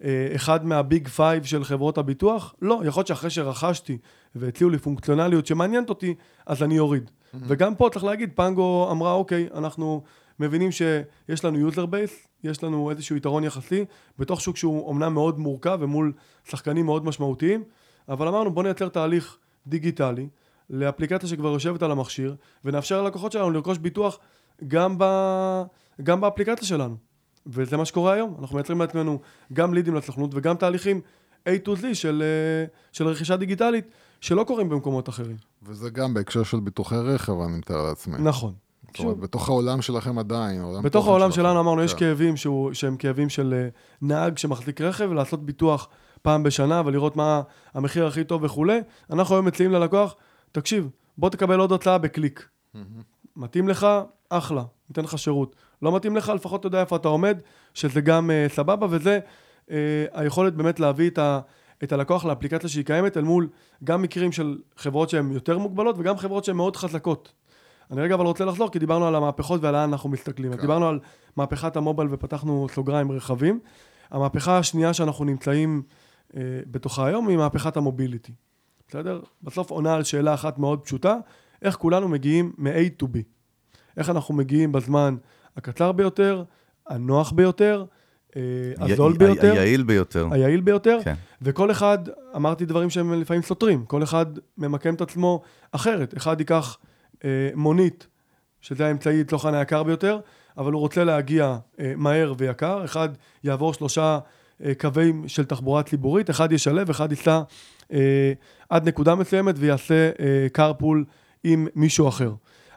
[0.03, 2.55] אה, אחד מה big five של חברות הביטוח?
[2.61, 3.97] לא, יכול להיות שאחרי שרכשתי
[4.35, 7.11] והציעו לי פונקציונליות שמעניינת אותי, אז אני אוריד.
[7.33, 10.03] וגם פה צריך להגיד, פנגו אמרה, אוקיי, אנחנו
[10.39, 13.85] מבינים שיש לנו user base, יש לנו איזשהו יתרון יחסי,
[14.19, 16.13] בתוך שוק שהוא אומנם מאוד מורכב ומול
[16.49, 17.63] שחקנים מאוד משמעותיים,
[18.09, 19.37] אבל אמרנו, בוא נייצר תהליך
[19.67, 20.27] דיגיטלי
[20.69, 22.35] לאפליקציה שכבר יושבת על המכשיר,
[22.65, 24.19] ונאפשר ללקוחות שלנו לרכוש ביטוח
[24.67, 25.03] גם, ב,
[26.03, 26.95] גם באפליקציה שלנו.
[27.47, 29.19] וזה מה שקורה היום, אנחנו מייצרים לעצמנו
[29.53, 31.01] גם לידים לסוכנות וגם תהליכים
[31.49, 33.85] A to Z של, אה, של רכישה דיגיטלית,
[34.21, 35.35] שלא קורים במקומות אחרים.
[35.63, 38.17] וזה גם בהקשר של ביטוחי רכב, אני מתאר לעצמי.
[38.19, 38.53] נכון.
[38.87, 41.41] זאת אומרת, בתוך העולם שלכם עדיין, העולם בתוך העולם שלכם.
[41.41, 41.99] שלנו אמרנו, יש כן.
[41.99, 43.67] כאבים שהוא, שהם כאבים של אה,
[44.01, 45.87] נהג שמחזיק רכב, ולעשות ביטוח
[46.21, 47.41] פעם בשנה ולראות מה
[47.73, 48.79] המחיר הכי טוב וכולי.
[49.09, 50.15] אנחנו היום מציעים ללקוח,
[50.55, 52.47] תקשיב, בוא תקבל עוד הוצאה בקליק.
[53.35, 53.87] מתאים לך,
[54.29, 55.55] אחלה, ניתן לך שירות.
[55.81, 57.37] לא מתאים לך, לפחות אתה יודע איפה אתה עומד,
[57.73, 59.19] שזה גם uh, סבבה, וזה
[59.67, 59.71] uh,
[60.13, 61.39] היכולת באמת להביא את, ה,
[61.83, 63.49] את הלקוח לאפליקציה שהיא קיימת, אל מול
[63.83, 67.33] גם מקרים של חברות שהן יותר מוגבלות, וגם חברות שהן מאוד חזקות.
[67.91, 70.51] אני רגע אבל רוצה לחזור, כי דיברנו על המהפכות ועל לאן אנחנו מסתכלים.
[70.51, 70.57] כן.
[70.57, 70.61] כן.
[70.61, 70.99] דיברנו על
[71.35, 73.59] מהפכת המובייל ופתחנו סוגריים רחבים.
[74.11, 75.83] המהפכה השנייה שאנחנו נמצאים
[76.31, 76.35] uh,
[76.67, 78.33] בתוכה היום היא מהפכת המוביליטי.
[78.89, 79.21] בסדר?
[79.43, 81.17] בסוף עונה על שאלה אחת מאוד פשוטה,
[81.61, 83.17] איך כולנו מגיעים מ-A to B.
[83.97, 85.15] איך אנחנו מגיעים בזמן
[85.57, 86.43] הקצר ביותר,
[86.87, 87.85] הנוח ביותר,
[88.35, 88.41] אה,
[88.79, 90.27] הזול י- ביותר, היעיל ביותר.
[90.31, 91.13] היעיל ביותר, כן.
[91.41, 91.97] וכל אחד,
[92.35, 94.25] אמרתי דברים שהם לפעמים סותרים, כל אחד
[94.57, 96.17] ממקם את עצמו אחרת.
[96.17, 96.77] אחד ייקח
[97.25, 98.07] אה, מונית,
[98.61, 100.19] שזה האמצעי לצורך העניין היקר ביותר,
[100.57, 103.09] אבל הוא רוצה להגיע אה, מהר ויקר, אחד
[103.43, 104.19] יעבור שלושה
[104.63, 107.41] אה, קווים של תחבורה ציבורית, אחד ישלב, אחד ייסע
[107.93, 108.33] אה,
[108.69, 110.97] עד נקודה מסוימת ויעשה אה, carpool
[111.43, 112.31] עם מישהו אחר.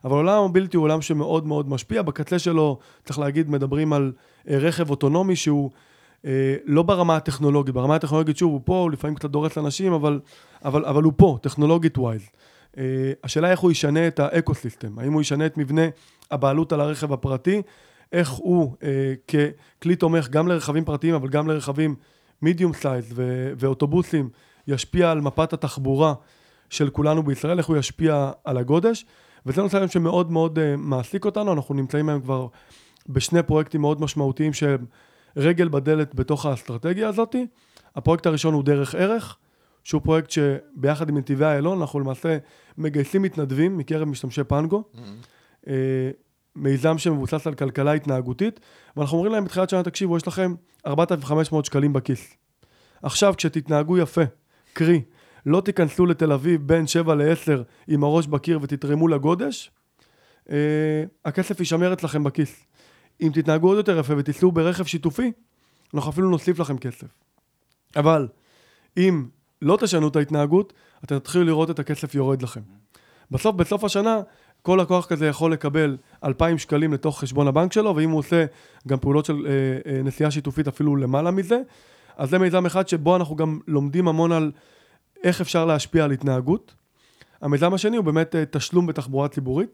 [0.05, 4.13] אבל עולם ה mobility הוא עולם שמאוד מאוד משפיע, בקצה שלו, צריך להגיד, מדברים על
[4.49, 5.71] אה, רכב אוטונומי שהוא
[6.25, 10.21] אה, לא ברמה הטכנולוגית, ברמה הטכנולוגית, שוב, הוא פה, הוא לפעמים קצת דורס אנשים, אבל,
[10.65, 12.29] אבל, אבל הוא פה, טכנולוגית wise.
[12.79, 15.83] אה, השאלה איך הוא ישנה את ה ecosystem, האם הוא ישנה את מבנה
[16.31, 17.63] הבעלות על הרכב הפרטי,
[18.13, 21.95] איך הוא אה, ככלי תומך גם לרכבים פרטיים, אבל גם לרכבים
[22.43, 23.13] מידיום סייז
[23.59, 24.29] ואוטובוסים,
[24.69, 26.15] ישפיע על מפת התחבורה
[26.71, 29.07] של כולנו בישראל, איך הוא ישפיע על הגודש,
[29.47, 32.47] וזה נושא היום שמאוד מאוד אה, מעסיק אותנו, אנחנו נמצאים היום כבר
[33.09, 34.87] בשני פרויקטים מאוד משמעותיים שהם
[35.37, 37.37] רגל בדלת בתוך האסטרטגיה הזאת.
[37.97, 39.37] הפרויקט הראשון הוא דרך ערך,
[39.85, 42.39] שהוא פרויקט שביחד עם נתיבי איילון אנחנו למעשה
[42.79, 44.83] מגייסים מתנדבים מקרב משתמשי פנגו.
[45.69, 46.11] אה,
[46.57, 48.61] מיזם שמבוסס על כלכלה התנהגותית,
[48.97, 50.55] ואנחנו אומרים להם בתחילת שנה, תקשיבו, יש לכם
[50.87, 52.35] 4,500 שקלים בכיס.
[53.03, 54.23] עכשיו, כשתתנהגו יפה,
[54.79, 55.03] קרי,
[55.47, 59.71] לא תיכנסו לתל אביב בין 7 ל-10 עם הראש בקיר ותתרמו לגודש,
[60.51, 60.57] אה,
[61.25, 62.67] הכסף יישמר אצלכם בכיס.
[63.21, 65.33] אם תתנהגו עוד יותר יפה ותיסעו ברכב שיתופי,
[65.95, 67.07] אנחנו אפילו נוסיף לכם כסף.
[67.97, 68.29] אבל
[68.97, 69.27] אם
[69.63, 70.73] לא תשנו את ההתנהגות,
[71.05, 72.61] אתם תתחילו לראות את הכסף יורד לכם.
[73.31, 74.21] בסוף, בסוף השנה,
[74.63, 78.45] כל לקוח כזה יכול לקבל 2,000 שקלים לתוך חשבון הבנק שלו, ואם הוא עושה
[78.89, 81.61] גם פעולות של אה, אה, נסיעה שיתופית אפילו למעלה מזה,
[82.19, 84.53] אז זה מיזם אחד שבו אנחנו גם לומדים המון על
[85.25, 86.75] איך אפשר להשפיע על התנהגות.
[87.41, 89.71] המיזם השני הוא באמת אה, תשלום בתחבורה ציבורית,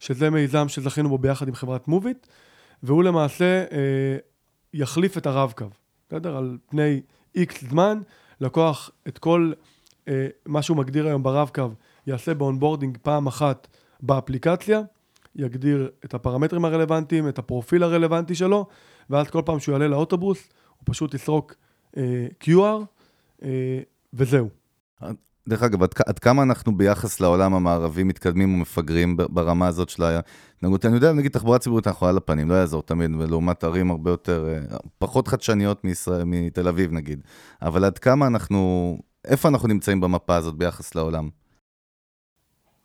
[0.00, 2.26] שזה מיזם שזכינו בו ביחד עם חברת מוביט,
[2.82, 4.16] והוא למעשה אה,
[4.74, 5.64] יחליף את הרב-קו,
[6.08, 6.36] בסדר?
[6.36, 7.00] על פני
[7.34, 8.00] איקס זמן,
[8.40, 9.52] לקוח את כל
[10.08, 11.70] אה, מה שהוא מגדיר היום ברב-קו,
[12.06, 13.68] יעשה ב onboarding פעם אחת
[14.00, 14.80] באפליקציה,
[15.34, 18.66] יגדיר את הפרמטרים הרלוונטיים, את הפרופיל הרלוונטי שלו,
[19.10, 21.54] ואז כל פעם שהוא יעלה לאוטובוס, הוא פשוט יסרוק
[22.44, 22.84] QR,
[23.42, 23.80] אה,
[24.14, 24.48] וזהו.
[25.48, 30.86] דרך אגב, עד, עד כמה אנחנו ביחס לעולם המערבי מתקדמים ומפגרים ברמה הזאת של ההתנהגות?
[30.86, 34.48] אני יודע, נגיד תחבורה ציבורית אנחנו על הפנים, לא יעזור תמיד, ולעומת ערים הרבה יותר,
[34.48, 37.20] אה, פחות חדשניות מישראל, מתל אביב נגיד.
[37.62, 41.28] אבל עד כמה אנחנו, איפה אנחנו נמצאים במפה הזאת ביחס לעולם?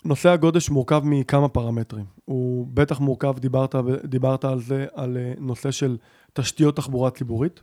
[0.05, 2.05] נושא הגודש מורכב מכמה פרמטרים.
[2.25, 5.97] הוא בטח מורכב, דיברת, דיברת על זה, על אה, נושא של
[6.33, 7.61] תשתיות תחבורה ציבורית.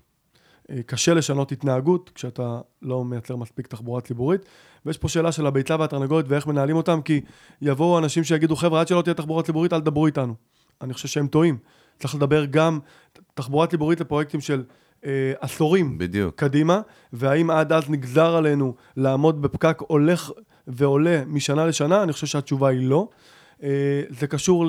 [0.86, 4.40] קשה לשנות התנהגות כשאתה לא מייצר מספיק תחבורה ציבורית.
[4.86, 7.20] ויש פה שאלה של הביצה והתרנגולת ואיך מנהלים אותם, כי
[7.62, 10.34] יבואו אנשים שיגידו, חבר'ה, עד שלא תהיה תחבורה ציבורית, אל תדברו איתנו.
[10.80, 11.58] אני חושב שהם טועים.
[11.98, 12.78] צריך לדבר גם,
[13.34, 14.64] תחבורה ציבורית לפרויקטים של
[15.04, 16.34] אה, עשורים בדיוק.
[16.34, 16.80] קדימה,
[17.12, 20.30] והאם עד אז נגזר עלינו לעמוד בפקק הולך
[20.66, 22.02] ועולה משנה לשנה?
[22.02, 23.08] אני חושב שהתשובה היא לא.
[23.62, 24.66] אה, זה קשור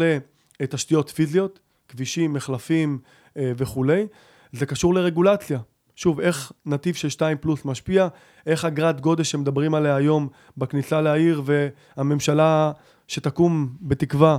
[0.59, 2.99] לתשתיות פיזיות, כבישים, מחלפים
[3.37, 4.07] אה, וכולי.
[4.51, 5.59] זה קשור לרגולציה.
[5.99, 8.07] שוב, איך נתיב של 2 פלוס משפיע,
[8.45, 10.27] איך אגרת גודש שמדברים עליה היום
[10.57, 12.71] בכניסה לעיר והממשלה
[13.07, 14.37] שתקום בתקווה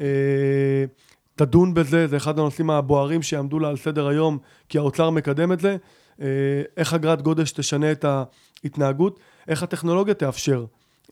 [0.00, 0.84] אה,
[1.36, 4.38] תדון בזה, זה אחד הנושאים הבוערים שיעמדו לה על סדר היום,
[4.68, 5.76] כי האוצר מקדם את זה.
[6.20, 6.26] אה,
[6.76, 10.64] איך אגרת גודש תשנה את ההתנהגות, איך הטכנולוגיה תאפשר.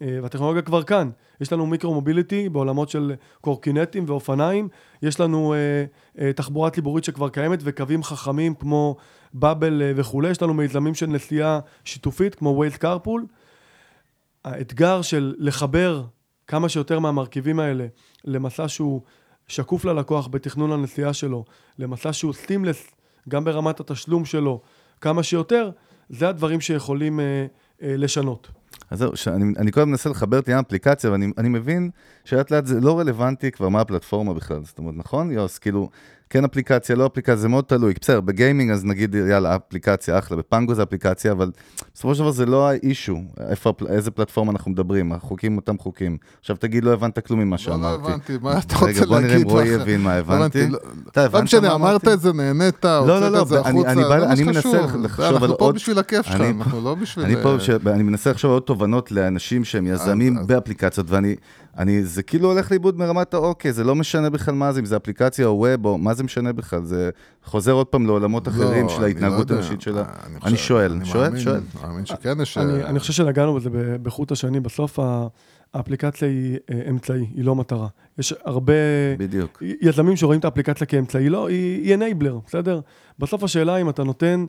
[0.03, 1.11] אה, והטכנולוגיה כבר כאן.
[1.41, 4.69] יש לנו מיקרו-מוביליטי בעולמות של קורקינטים ואופניים,
[5.03, 5.85] יש לנו אה,
[6.19, 8.97] אה, תחבורה ציבורית שכבר קיימת וקווים חכמים כמו
[9.33, 13.27] באבל אה, וכולי, יש לנו מיזמים של נסיעה שיתופית כמו ווייז קרפול.
[14.45, 16.05] האתגר של לחבר
[16.47, 17.87] כמה שיותר מהמרכיבים האלה
[18.25, 19.01] למסע שהוא
[19.49, 21.45] שקוף ללקוח בתכנון הנסיעה שלו,
[21.79, 22.91] למסע שהוא סטימלס
[23.29, 24.61] גם ברמת התשלום שלו,
[25.01, 25.71] כמה שיותר,
[26.09, 27.47] זה הדברים שיכולים אה,
[27.83, 28.51] אה, לשנות.
[28.91, 31.91] אז זהו, שאני, אני כל הזמן מנסה לחבר את העניין האפליקציה, ואני מבין
[32.25, 35.59] שלאט לאט זה לא רלוונטי כבר מה הפלטפורמה בכלל, זאת אומרת, נכון, יוס?
[35.59, 35.91] כאילו,
[36.33, 37.95] כן אפליקציה, לא אפליקציה, זה מאוד תלוי.
[38.01, 41.51] בסדר, בגיימינג אז נגיד, יאללה, אפליקציה, אחלה, בפנגו זה אפליקציה, אבל
[41.95, 43.19] בסופו של דבר זה לא האישו,
[43.49, 46.17] איפה, איזה פלטפורמה אנחנו מדברים, החוקים אותם חוקים.
[46.41, 48.03] עכשיו תגיד, לא הבנת כלום ממה שאמרתי.
[48.03, 50.69] לא הבנתי, מה אתה רוצה להגיד רגע, בוא נראה אם רועי הבין מה הבנתי.
[51.11, 51.37] אתה הבנת מה אמרתי?
[51.37, 53.95] לא משנה, אמרת את זה, נהנית, הוצאת את זה החוצה,
[54.35, 54.75] זה מה שחשוב.
[55.21, 57.27] אנחנו פה בשביל הכיף שלך, אנחנו לא בשביל...
[57.87, 61.35] אני מנסה לחשוב על עוד תובנות לאנשים שהם יזמים באפליקציות, ואני...
[61.79, 64.97] אני, זה כאילו הולך לאיבוד מרמת האוקיי, זה לא משנה בכלל מה זה, אם זה
[64.97, 67.11] אפליקציה או ווב, או מה זה משנה בכלל, זה
[67.45, 70.05] חוזר עוד פעם לעולמות לא, אחרים של ההתנהגות לא האנושית שלה.
[70.27, 71.55] אני, אני שואל, אני שואל, מאמין, שואל.
[71.55, 72.59] אני מאמין שכן יש...
[72.59, 73.71] אני, אני חושב שנגענו בזה
[74.03, 74.99] בחוט השני, בסוף
[75.75, 77.89] האפליקציה היא אה, אמצעי, היא לא מטרה.
[78.19, 78.73] יש הרבה
[79.19, 79.63] בדיוק.
[79.81, 82.81] יזמים שרואים את האפליקציה כאמצעי, לא, היא, היא אנייבלר, בסדר?
[83.19, 84.47] בסוף השאלה אם אתה נותן אה,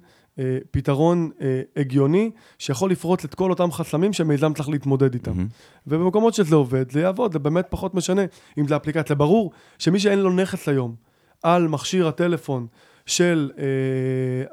[0.71, 5.31] פתרון אה, הגיוני, שיכול לפרוץ את כל אותם חסמים שמיזם צריך להתמודד איתם.
[5.31, 5.87] Mm-hmm.
[5.87, 8.21] ובמקומות שזה עובד, זה יעבוד, זה באמת פחות משנה
[8.57, 9.15] אם זה אפליקציה.
[9.15, 10.95] ברור שמי שאין לו נכס היום
[11.43, 12.67] על מכשיר הטלפון
[13.05, 13.63] של אה,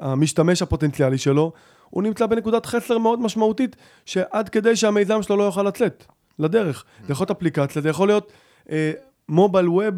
[0.09, 1.51] המשתמש הפוטנציאלי שלו,
[1.89, 3.75] הוא נמצא בנקודת חסר מאוד משמעותית,
[4.05, 6.05] שעד כדי שהמיזם שלו לא יוכל לצאת
[6.39, 6.83] לדרך.
[6.83, 7.07] Mm-hmm.
[7.07, 8.31] זה יכול להיות אפליקציה, זה יכול להיות
[8.69, 8.91] אה,
[9.29, 9.95] מובייל ווב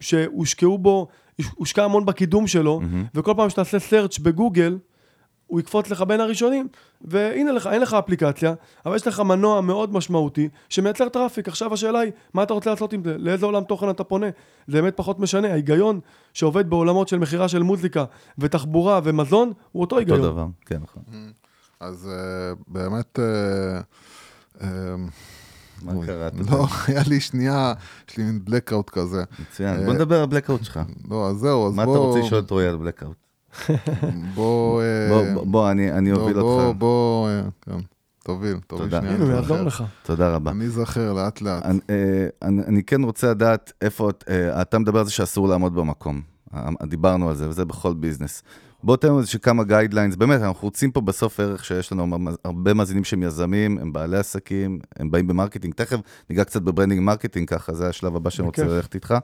[0.00, 1.08] שהושקעו בו,
[1.54, 3.08] הושקע המון בקידום שלו, mm-hmm.
[3.14, 4.78] וכל פעם שאתה עושה search בגוגל,
[5.50, 6.68] הוא יקפוץ לך בין הראשונים,
[7.00, 8.54] והנה לך, אין לך אפליקציה,
[8.86, 11.48] אבל יש לך מנוע מאוד משמעותי שמייצר traffic.
[11.48, 13.18] עכשיו השאלה היא, מה אתה רוצה לעשות עם זה?
[13.18, 14.26] לאיזה עולם תוכן אתה פונה?
[14.66, 15.48] זה באמת פחות משנה.
[15.48, 16.00] ההיגיון
[16.34, 18.04] שעובד בעולמות של מכירה של מוזיקה
[18.38, 20.20] ותחבורה ומזון, הוא אותו היגיון.
[20.20, 21.02] אותו דבר, כן, נכון.
[21.80, 23.18] אז אה, באמת...
[23.18, 24.64] אה, אה,
[25.82, 26.28] מה קרה?
[26.50, 27.72] לא, היה לי שנייה,
[28.10, 29.24] יש לי מין blackout כזה.
[29.38, 30.80] מצוין, בוא נדבר על blackout שלך.
[31.10, 31.84] לא, אז זהו, אז בוא...
[31.84, 33.29] מה אתה רוצה לשאול את רועי על blackout?
[34.34, 34.82] בוא...
[35.08, 36.78] בוא, בוא, אני, אני אוביל בוא, אותך.
[36.78, 37.28] בוא,
[37.62, 37.72] כן,
[38.24, 39.00] תוביל, תוביל תודה.
[39.00, 39.14] שנייה.
[39.14, 39.84] הנה, הוא יעזור לך.
[40.02, 40.50] תודה רבה.
[40.50, 41.64] אני אזכר לאט לאט.
[41.64, 41.78] אני,
[42.42, 44.10] אני, אני כן רוצה לדעת איפה,
[44.60, 46.20] אתה מדבר על זה שאסור לעמוד במקום.
[46.82, 48.42] דיברנו על זה, וזה בכל business.
[48.82, 52.74] בוא תן לנו איזה כמה guidelines, באמת, אנחנו רוצים פה בסוף ערך שיש לנו הרבה
[52.74, 55.98] מאזינים שהם יזמים, הם בעלי עסקים, הם באים ב marketing, תכף
[56.30, 59.14] ניגע קצת ב branding marketing ככה, זה השלב הבא שאני רוצה ללכת איתך,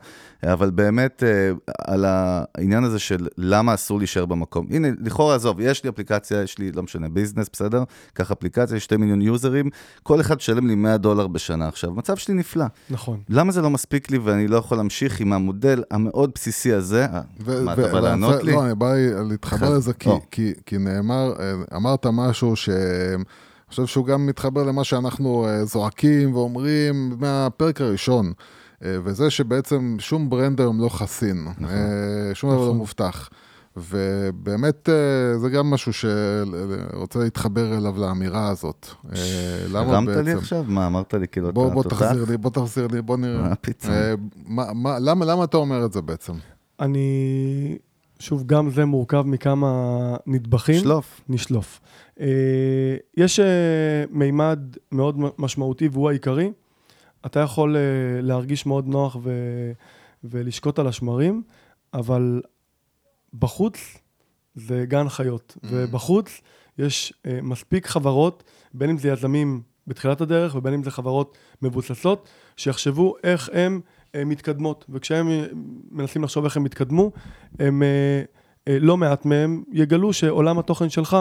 [0.42, 1.52] אבל באמת, אה,
[1.88, 4.66] על העניין הזה של למה אסור להישאר במקום.
[4.70, 7.84] הנה, לכאורה, עזוב, יש לי אפליקציה, יש לי, לא משנה, ביזנס, בסדר?
[8.12, 9.70] קח אפליקציה, יש 2 מיליון יוזרים,
[10.02, 12.64] כל אחד משלם לי 100 דולר בשנה עכשיו, מצב שלי נפלא.
[12.90, 13.20] נכון.
[13.28, 17.06] למה זה לא מספיק לי ואני לא יכול להמשיך עם המודל המאוד בסיסי הזה?
[17.46, 18.52] מה, אתה בא לענות לי?
[18.52, 18.92] לא, אני בא
[19.52, 21.32] להתחבר לזה, כי, כי, כי נאמר,
[21.76, 22.68] אמרת משהו ש...
[22.68, 28.32] אני חושב שהוא גם מתחבר למה שאנחנו זועקים ואומרים מהפרק הראשון,
[28.82, 31.76] וזה שבעצם שום ברנד היום לא חסין, נכון.
[32.34, 32.76] שום דבר לא נכון.
[32.76, 33.28] מובטח.
[33.76, 34.88] ובאמת
[35.36, 38.86] זה גם משהו שרוצה להתחבר אליו לאמירה הזאת.
[39.68, 40.08] למה בעצם...
[40.08, 40.64] הרמת לי עכשיו?
[40.68, 43.48] מה, אמרת לי כאילו בוא, בוא תחזיר לי, בוא תחזיר לי, בוא נראה.
[43.48, 43.94] מה פתאום?
[45.00, 46.32] למה, למה אתה אומר את זה בעצם?
[46.80, 47.78] אני
[48.18, 49.70] שוב, גם זה מורכב מכמה
[50.26, 50.80] נדבכים.
[50.80, 51.20] שלוף.
[51.28, 51.80] נשלוף.
[52.20, 54.58] אה, יש אה, מימד
[54.92, 56.52] מאוד משמעותי והוא העיקרי.
[57.26, 57.80] אתה יכול אה,
[58.22, 59.32] להרגיש מאוד נוח ו...
[60.24, 61.42] ולשקוט על השמרים,
[61.94, 62.42] אבל
[63.38, 63.98] בחוץ
[64.54, 65.66] זה גן חיות, mm.
[65.70, 66.40] ובחוץ
[66.78, 67.12] יש
[67.42, 68.44] מספיק חברות,
[68.74, 73.80] בין אם זה יזמים בתחילת הדרך ובין אם זה חברות מבוססות, שיחשבו איך הם
[74.26, 75.28] מתקדמות, וכשהם
[75.90, 77.12] מנסים לחשוב איך הם יתקדמו,
[77.58, 77.82] הם,
[78.66, 81.16] לא מעט מהם יגלו שעולם התוכן שלך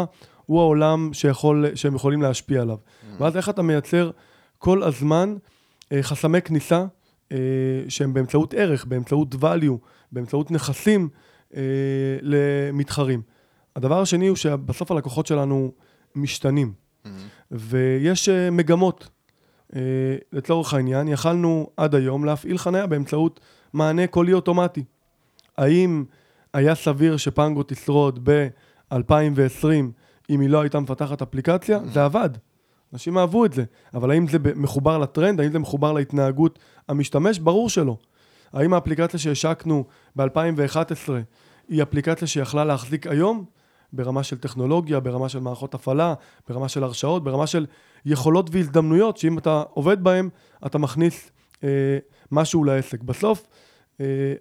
[0.45, 2.77] הוא העולם שיכול, שהם יכולים להשפיע עליו.
[2.77, 3.05] Mm.
[3.19, 4.11] ואז איך אתה מייצר
[4.57, 5.35] כל הזמן
[6.01, 6.85] חסמי כניסה
[7.89, 9.77] שהם באמצעות ערך, באמצעות value,
[10.11, 11.09] באמצעות נכסים
[12.21, 13.21] למתחרים.
[13.75, 15.71] הדבר השני הוא שבסוף הלקוחות שלנו
[16.15, 17.09] משתנים, mm-hmm.
[17.51, 19.09] ויש מגמות.
[19.71, 19.75] Uh,
[20.33, 23.39] לצורך העניין, יכלנו עד היום להפעיל חניה באמצעות
[23.73, 24.83] מענה קולי אוטומטי.
[25.57, 26.03] האם
[26.53, 29.67] היה סביר שפנגו תשרוד ב-2020
[30.29, 31.79] אם היא לא הייתה מפתחת אפליקציה?
[31.93, 32.29] זה עבד.
[32.93, 33.63] אנשים אהבו את זה.
[33.93, 35.39] אבל האם זה מחובר לטרנד?
[35.41, 37.39] האם זה מחובר להתנהגות המשתמש?
[37.39, 37.97] ברור שלא.
[38.53, 39.83] האם האפליקציה שהשקנו
[40.15, 41.09] ב-2011
[41.67, 43.45] היא אפליקציה שיכלה להחזיק היום?
[43.93, 46.13] ברמה של טכנולוגיה, ברמה של מערכות הפעלה,
[46.49, 47.65] ברמה של הרשאות, ברמה של
[48.05, 50.29] יכולות והזדמנויות, שאם אתה עובד בהן,
[50.65, 51.31] אתה מכניס
[51.63, 51.97] אה,
[52.31, 53.03] משהו לעסק.
[53.03, 53.47] בסוף,
[54.01, 54.33] אה,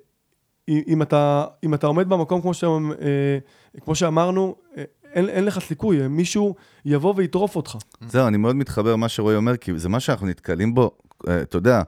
[0.68, 3.38] אם, אתה, אם אתה עומד במקום כמו, ש, אה,
[3.80, 4.84] כמו שאמרנו, אה,
[5.14, 6.54] אין, אין לך סיכוי, מישהו
[6.84, 7.76] יבוא ויטרוף אותך.
[8.08, 10.90] זהו, אני מאוד מתחבר למה שרועי אומר, כי זה מה שאנחנו נתקלים בו,
[11.28, 11.82] אה, אתה יודע,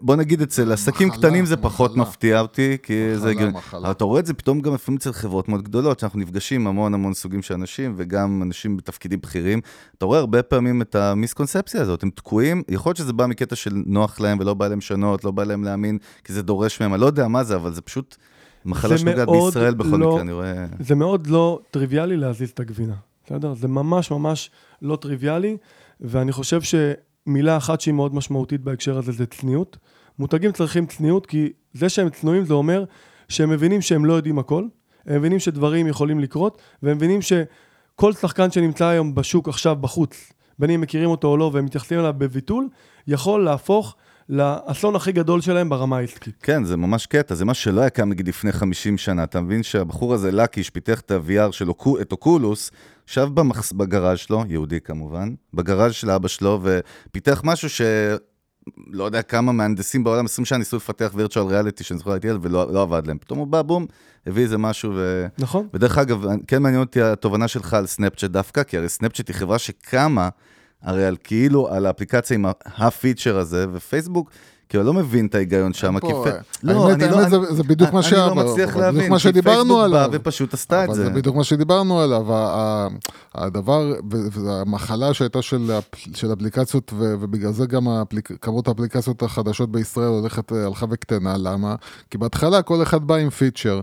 [0.00, 2.02] בוא נגיד אצל עסקים מחלה, קטנים זה פחות מחלה.
[2.02, 3.52] מפתיע אותי, כי מחלה, זה הגיוני.
[3.52, 3.80] מחלה.
[3.80, 6.66] אבל אתה רואה את זה פתאום גם לפעמים אצל חברות מאוד גדולות, שאנחנו נפגשים עם
[6.66, 9.60] המון המון סוגים של אנשים, וגם אנשים בתפקידים בכירים.
[9.98, 13.82] אתה רואה הרבה פעמים את המיסקונספציה הזאת, הם תקועים, יכול להיות שזה בא מקטע של
[13.86, 17.00] נוח להם ולא בא להם לשנות, לא בא להם להאמין, כי זה דורש מהם, אני
[17.00, 18.16] לא יודע מה זה, אבל זה פשוט
[18.64, 20.66] מחלה שנוגעת מאוד בישראל בכל לא- מקרה, אני רואה...
[20.80, 22.94] זה מאוד לא טריוויאלי להזיז את הגבינה,
[23.26, 23.54] בסדר?
[23.54, 24.50] זה ממש ממש
[24.82, 25.56] לא טריוויאלי,
[26.00, 26.62] ואני חושב
[27.28, 29.76] שמילה אחת שהיא מאוד משמעותית בהקשר הזה זה צניעות.
[30.18, 32.84] מותגים צריכים צניעות, כי זה שהם צנועים זה אומר
[33.28, 34.64] שהם מבינים שהם לא יודעים הכל,
[35.06, 40.70] הם מבינים שדברים יכולים לקרות, והם מבינים שכל שחקן שנמצא היום בשוק עכשיו בחוץ, בין
[40.70, 42.68] אם מכירים אותו או לא, והם מתייחסים אליו בביטול,
[43.06, 43.96] יכול להפוך
[44.28, 46.34] לאסון הכי גדול שלהם ברמה העסקית.
[46.42, 49.22] כן, זה ממש קטע, זה מה שלא היה קם נגיד לפני 50 שנה.
[49.22, 52.70] אתה מבין שהבחור הזה, לקיש, פיתח את ה-VR קו- את אוקולוס,
[53.10, 53.72] ישב במחס...
[53.72, 57.80] בגראז' שלו, יהודי כמובן, בגראז' של אבא שלו, ופיתח משהו ש...
[58.86, 62.38] לא יודע כמה מהנדסים בעולם, 20 שנה ניסו לפתח וירטואל ריאליטי, שאני זוכר הייתי ילד,
[62.42, 63.18] ולא לא עבד להם.
[63.18, 63.86] פתאום הוא בא, בום,
[64.26, 65.26] הביא איזה משהו, ו...
[65.38, 65.68] נכון?
[65.74, 69.58] ודרך אגב, כן מעניין אותי התובנה שלך על סנאפצ'אט דווקא, כי הרי סנאפצ'אט היא חברה
[69.58, 70.28] שקמה,
[70.82, 74.30] הרי על כאילו, על האפליקציה עם הפיצ'ר הזה, ופייסבוק,
[74.70, 76.06] כאילו, לא מבין את ההיגיון שם, כי...
[76.06, 76.12] אה,
[76.62, 77.28] לא, האמת- אני לא...
[77.28, 80.08] זה- זה בדיוק מה שהיה, אני לא מצליח להבין, בדיוק מה כי שדיברנו פייסבוק עליו.
[80.10, 81.04] בא ופשוט עשתה את זה.
[81.04, 82.26] זה בדיוק מה שדיברנו עליו,
[83.34, 83.92] הדבר,
[84.32, 85.70] והמחלה שהייתה של
[86.32, 87.86] אפליקציות, ובגלל זה גם
[88.40, 91.74] כמות האפליקציות החדשות בישראל הולכת, אה, הלכה וקטנה, למה?
[92.10, 93.80] כי בהתחלה כל אחד בא עם פיצ'ר.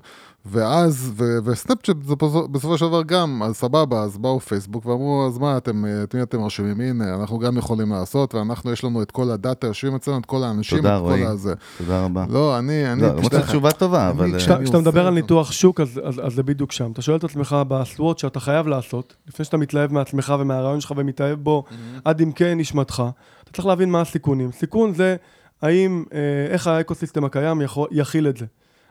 [0.50, 2.16] ואז, ו- וסנאפצ'אט זה
[2.52, 6.16] בסופו- של דבר גם, אז סבבה, אז באו פייסבוק ואמרו, אז מה, אתם, אה, את
[6.16, 6.82] מי אתם מרשימים?
[6.82, 10.44] הנה, אנחנו גם יכולים לעשות, ואנחנו, יש לנו את כל הדאטה, יושבים אצלנו את כל
[10.44, 11.26] האנשים, תודה, את כל רועי.
[11.26, 11.54] הזה.
[11.78, 12.26] תודה רבה.
[12.30, 14.34] לא, אני, אני, לא, למרות שזו תשובה טובה, אבל...
[14.34, 15.14] אה, כשאתה- מדבר על.
[15.14, 16.92] ניתוח שוק, אז, אז, אז זה בדיוק שם.
[16.92, 21.40] אתה שואל את עצמך בסוואט שאתה חייב לעשות, לפני שאתה מתלהב מעצמך ומהרעיון שלך ומתאהב
[21.40, 21.64] בו,
[22.06, 23.04] עד עמקי נשמתך,
[23.44, 24.52] אתה צריך להבין מה הסיכונים.
[24.52, 25.16] סיכון זה
[25.62, 26.20] האם, אה,
[26.54, 28.46] איך האקוסיסטם הקיים יכול, יכיל את זה.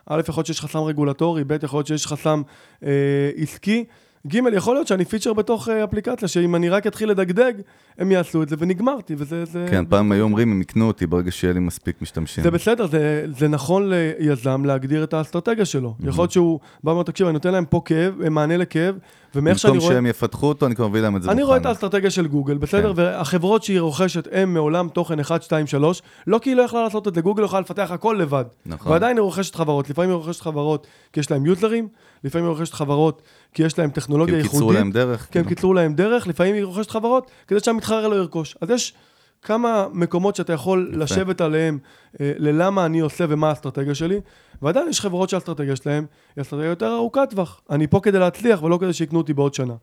[0.07, 2.42] א', יכול להיות שיש חסם רגולטורי, ב', יכול להיות שיש חסם
[2.82, 3.84] אה, עסקי,
[4.26, 7.52] ג', יכול להיות שאני פיצ'ר בתוך אה, אפליקציה, שאם אני רק אתחיל לדגדג,
[7.98, 9.44] הם יעשו את זה, ונגמרתי, וזה...
[9.44, 12.44] זה, כן, פעם היו אומרים, הם יקנו אותי ברגע שיהיה לי מספיק משתמשים.
[12.44, 15.94] זה בסדר, זה, זה נכון ליזם להגדיר את האסטרטגיה שלו.
[16.00, 16.08] Mhm.
[16.08, 18.98] יכול להיות שהוא בא ואומר, תקשיב, אני נותן להם פה כאב, מענה לכאב,
[19.34, 19.94] ומאיך שאני במקום רואה...
[19.94, 21.46] שהם יפתחו אותו, אני כבר מביא להם את זה אני מוכן.
[21.46, 22.94] רואה את האסטרטגיה של גוגל, בסדר?
[22.94, 23.02] כן.
[23.02, 27.08] והחברות שהיא רוכשת הן מעולם תוכן 1, 2, 3, לא כי היא לא יכלה לעשות
[27.08, 28.44] את זה, גוגל יכולה לפתח הכל לבד.
[28.66, 28.92] נכון.
[28.92, 31.88] ועדיין היא רוכשת חברות, לפעמים היא רוכשת חברות כי יש להם יוזרים,
[32.26, 33.22] לפעמים היא רוכשת חברות
[33.54, 34.60] כי יש להם כי טכנולוגיה הם ייחודית.
[34.60, 35.28] קיצרו להם דרך.
[35.30, 35.56] כי הם כאילו.
[35.56, 38.56] קיצרו להם דרך, לפעמים היא רוכשת חברות כדי שהמתחרה לא ירכוש.
[38.60, 38.94] אז יש
[39.42, 40.98] כמה מקומות שאתה יכול יפה.
[41.02, 41.78] לשבת עליהם
[42.20, 44.20] אה, ללמה אני עושה ומה האסטרטגיה שלי,
[44.62, 46.06] ועדיין יש חברות שהאסטרטגיה שלהם
[46.36, 47.60] היא אסטרטגיה יותר ארוכת טווח.
[47.70, 49.74] אני פה כדי להצליח ולא כדי שיקנו אותי בעוד שנה.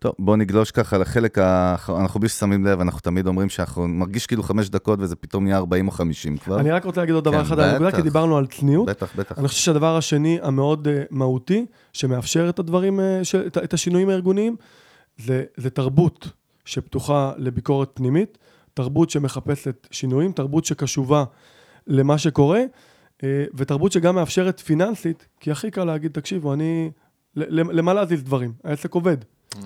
[0.00, 4.26] טוב, בוא נגלוש ככה לחלק האחרון, אנחנו בלי ששמים לב, אנחנו תמיד אומרים שאנחנו מרגיש
[4.26, 6.60] כאילו חמש דקות וזה פתאום נהיה 40 או 50 כבר.
[6.60, 7.92] אני רק רוצה להגיד עוד דבר כן, אחד על הנקודה.
[7.92, 8.88] כי דיברנו על צניעות.
[8.88, 9.38] בטח, בטח.
[9.38, 14.56] אני חושב שהדבר השני המאוד uh, מהותי, שמאפשר את הדברים, ש, את, את השינויים הארגוניים,
[15.18, 16.28] זה, זה תרבות
[16.64, 18.38] שפתוחה לביקורת פנימית,
[18.74, 21.24] תרבות שמחפשת שינויים, תרבות שקשובה
[21.86, 22.60] למה שקורה,
[23.18, 23.24] uh,
[23.54, 26.90] ותרבות שגם מאפשרת פיננסית, כי הכי קל להגיד, תקשיבו, אני...
[27.36, 28.52] למה להזיז דברים?
[28.64, 29.16] העסק עובד.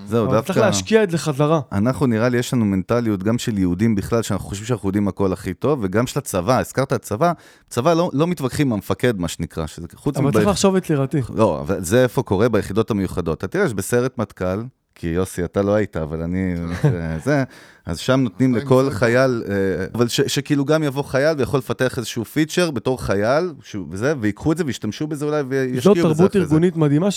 [0.07, 0.59] זהו, אבל צריך דווקא...
[0.59, 1.59] להשקיע את זה חזרה.
[1.71, 5.33] אנחנו, נראה לי, יש לנו מנטליות גם של יהודים בכלל, שאנחנו חושבים שאנחנו יודעים הכל
[5.33, 7.31] הכי טוב, וגם של הצבא, הזכרת את הצבא,
[7.69, 11.21] צבא לא, לא מתווכחים עם המפקד, מה שנקרא, שזה חוץ אבל מב- צריך לחשוב יצירתי.
[11.35, 13.37] לא, אבל זה איפה קורה ביחידות המיוחדות.
[13.37, 14.63] אתה תראה, יש בסיירת מטכ"ל,
[14.95, 16.55] כי יוסי, אתה לא היית, אבל אני...
[17.25, 17.43] זה,
[17.85, 18.89] אז שם נותנים לכל.
[18.91, 23.87] חייל, אה, אבל ש, שכאילו גם יבוא חייל ויכול לפתח איזשהו פיצ'ר בתור חייל, שהוא,
[23.89, 26.45] וזה, ויקחו את זה וישתמשו בזה אולי וישקיעו זאת בזה תרבות אחרי זה.
[26.45, 27.11] ארגונית מדהימה,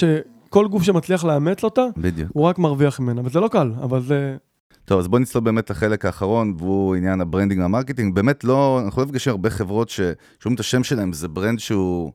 [0.48, 2.30] שכל גוף שמצליח לאמץ אותה, בדיוק.
[2.34, 4.36] הוא רק מרוויח ממנה, וזה לא קל, אבל זה...
[4.84, 8.14] טוב, אז בוא נצלול באמת לחלק האחרון, והוא עניין ה branding וה marketing.
[8.14, 12.12] באמת לא, אנחנו לא נפגשים הרבה חברות ששומעים את השם שלהם, זה brand שהוא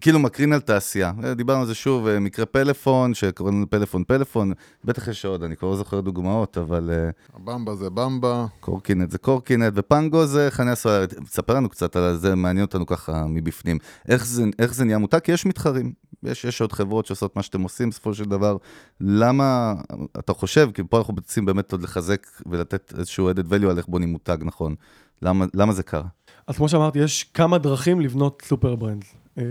[0.00, 1.12] כאילו מקרין על תעשייה.
[1.36, 4.52] דיברנו על זה שוב, אה, מקרה פלאפון, שקוראים לו פלאפון פלאפון,
[4.84, 8.46] בטח יש עוד, אני כבר לא זוכר דוגמאות, אבל אה, הבמבה זה במבה.
[8.60, 11.14] קורקינט זה קורקינט, ופנגו זה חניה סולארית.
[11.14, 13.78] תספר לנו קצת על זה, מעניין אותנו ככה מבפנים.
[14.08, 15.18] איך זה, איך זה נהיה מותג?
[15.18, 15.92] כי יש מתחרים.
[16.22, 18.56] יש, יש עוד חברות שעושות מה שאתם עושים, בסופו של דבר.
[19.00, 19.74] למה,
[20.18, 23.86] אתה חושב, כי פה אנחנו רוצים באמת עוד לחזק ולתת איזשהו added value על איך
[23.88, 24.74] בונים מותג נכון.
[25.22, 26.06] למה, למה זה קרה?
[26.46, 29.25] אז כמו שאמרתי, יש כמה דרכים לבנות סופר ברנדס.
[29.38, 29.42] אה,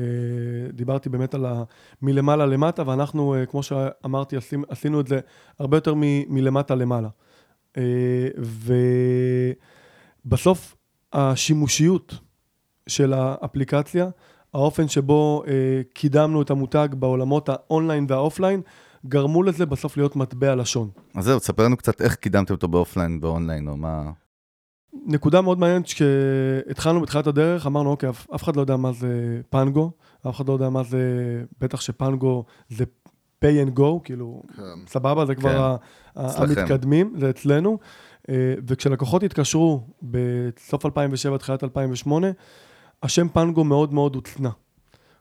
[0.74, 1.64] דיברתי באמת על ה...
[2.02, 4.36] מלמעלה למטה, ואנחנו, אה, כמו שאמרתי,
[4.70, 5.20] עשינו את זה
[5.60, 7.10] הרבה יותר מ- מלמטה למעלה.
[7.78, 8.28] אה,
[10.26, 10.76] ובסוף,
[11.14, 12.20] השימושיות
[12.88, 14.10] של האפליקציה,
[14.54, 15.44] האופן שבו
[15.94, 18.62] קידמנו את המותג בעולמות ה online וה offline,
[19.06, 20.90] גרמו לזה בסוף להיות מטבע לשון.
[21.16, 24.12] אז זהו, תספר לנו קצת איך קידמתם אותו ב offline, ב online, או מה...
[25.06, 29.42] נקודה מאוד מעניינת, כשהתחלנו בתחילת הדרך, אמרנו, אוקיי, אף, אף אחד לא יודע מה זה
[29.50, 29.92] פנגו,
[30.30, 31.00] אף אחד לא יודע מה זה,
[31.62, 32.86] בטח שפנגו זה
[33.46, 34.62] pay and go, כאילו, כן.
[34.88, 35.58] סבבה, זה כבר כן.
[35.60, 36.44] ה-.
[36.44, 37.78] המתקדמים, זה אצלנו.
[38.30, 42.28] אה, וכשלקוחות התקשרו בסוף 2007, תחילת 2008,
[43.04, 44.50] השם פנגו מאוד מאוד הוצנע.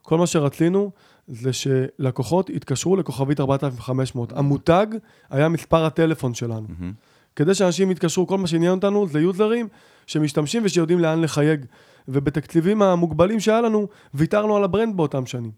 [0.02, 0.90] כל מה שרצינו
[1.28, 4.32] זה שלקוחות יתקשרו לכוכבית 4500.
[4.32, 4.86] המותג
[5.30, 6.66] היה מספר הטלפון שלנו.
[6.68, 6.92] מהמם.
[7.36, 9.68] כדי שאנשים יתקשרו, כל מה שעניין אותנו זה יוזרים
[10.06, 11.66] שמשתמשים ושיודעים לאן לחייג.
[12.08, 15.50] ובתקציבים המוגבלים שהיה לנו, ויתרנו על ה brand באותם שנים.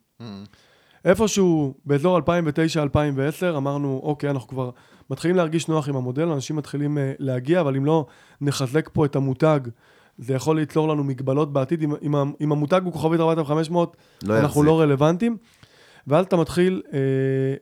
[1.04, 2.22] איפשהו באזור 2009-2010
[3.56, 4.70] אמרנו, אוקיי, אנחנו כבר
[5.10, 8.06] מתחילים להרגיש נוח עם המודל, אנשים מתחילים אה, להגיע, אבל אם לא
[8.40, 9.60] נחזק פה את המותג,
[10.18, 11.82] זה יכול ליצור לנו מגבלות בעתיד.
[11.82, 14.64] אם, אם, אם המותג הוא כוכבית 4500, לא אנחנו יחזיק.
[14.64, 15.36] לא רלוונטיים.
[16.06, 16.98] ואז אתה מתחיל אה,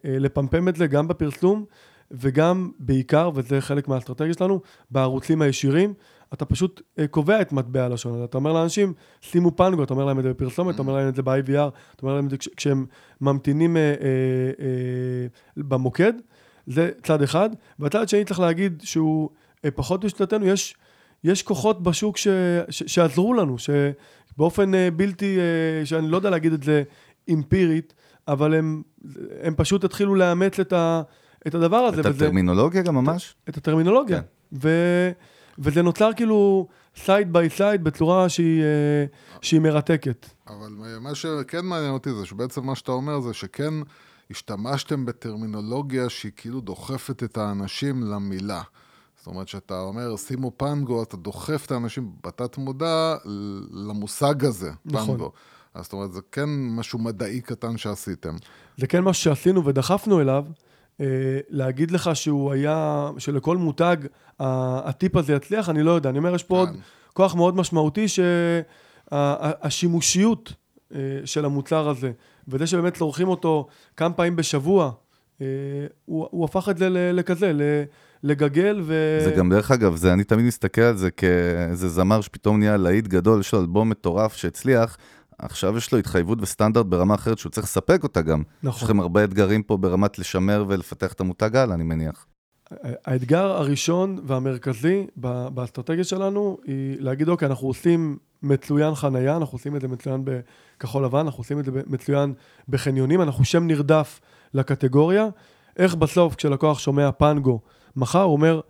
[0.05, 1.65] אה, לפמפם את זה גם בפרסום,
[2.11, 5.95] וגם בעיקר, וזה חלק מהאסטרטגיה שלנו, בערוצים הישירים.
[6.35, 8.25] אתה פשוט אה, קובע את מטבע הלשון הזה.
[8.25, 11.15] אתה אומר לאנשים, שימו פנגו, אתה אומר להם את זה בפרסומת, אתה אומר להם את
[11.15, 11.51] זה ב-IVR,
[11.97, 12.87] אתה אומר להם את זה כש- כשהם
[13.21, 13.95] ממתינים אה, אה,
[14.61, 15.27] אה,
[15.57, 16.13] במוקד,
[16.67, 17.51] זה צד אחד.
[17.79, 19.29] והצד שני צריך להגיד שהוא
[19.65, 20.75] אה, פחות בשליטתנו, יש,
[21.25, 22.29] יש כוחות בשוק ש,
[22.71, 26.83] ש, שעזרו לנו, שבאופן אה, בלתי, אה, שאני לא יודע להגיד את זה
[27.33, 27.95] אמפירית,
[28.29, 28.83] אבל הם,
[29.43, 31.03] הם פשוט התחילו לאמץ את, ה,
[31.47, 32.01] את הדבר הזה.
[32.01, 33.35] את וזה- הטרמינולוגיה גם ממש?
[33.49, 34.21] את הטרמינולוגיה.
[34.21, 34.27] כן.
[34.63, 34.69] ו...
[35.59, 39.05] וזה נוצר כאילו side by side בצורה שהיא, אה,
[39.41, 40.27] שהיא מרתקת.
[40.49, 43.75] אבל מה שכן מעניין אותי זה שבעצם מה שאתה אומר זה שכן
[44.31, 48.63] השתמשתם בטרמינולוגיה שהיא כאילו דוחפת את האנשים למילה.
[49.19, 53.17] זאת אומרת, שאתה אומר, שימו פנגו, אתה דוחף את האנשים בתת מודע
[53.71, 55.07] למושג הזה, נכון.
[55.07, 55.33] פנגו.
[55.75, 58.35] אז זאת אומרת, זה כן משהו מדעי קטן שעשיתם.
[58.77, 60.45] זה כן מה שעשינו ודחפנו אליו,
[61.49, 63.97] להגיד לך שהוא היה, שלכל מותג
[64.39, 66.11] הטיפ הזה יצליח, אני לא יודע.
[66.11, 66.75] אני אומר, יש פה עוד כן.
[67.13, 68.07] כוח מאוד משמעותי
[69.13, 70.53] שהשימושיות
[70.95, 72.13] אה, של המוצר הזה,
[72.49, 73.67] וזה שבאמת צורכים אותו
[73.97, 74.91] כמה פעמים בשבוע,
[75.41, 75.47] אה,
[76.05, 77.53] הוא, הוא הפך את זה לכזה,
[78.23, 79.19] לגגל ו...
[79.25, 83.07] זה גם, דרך אגב, זה, אני תמיד מסתכל על זה כאיזה זמר שפתאום נהיה להיט
[83.07, 84.97] גדול, יש לו אלבום מטורף שהצליח,
[85.39, 88.41] עכשיו יש לו התחייבות וסטנדרט ברמה אחרת שהוא צריך לספק אותה גם.
[88.41, 88.89] יש נכון.
[88.89, 92.27] לכם הרבה אתגרים פה ברמת לשמר ולפתח את המותג הלאה, אני מניח.
[93.05, 95.07] האתגר הראשון והמרכזי
[95.55, 101.05] באסטרטגיה שלנו היא להגיד, אוקיי, אנחנו עושים מצוין חנייה, אנחנו עושים את זה מצוין בכחול
[101.05, 102.35] לבן, אנחנו עושים את זה מצוין
[102.69, 104.21] בחניונים, אנחנו שם נרדף
[104.55, 105.27] לקטגוריה.
[105.77, 107.61] איך בסוף כשלקוח שומע פנגו
[107.97, 108.61] מחר, הוא אומר,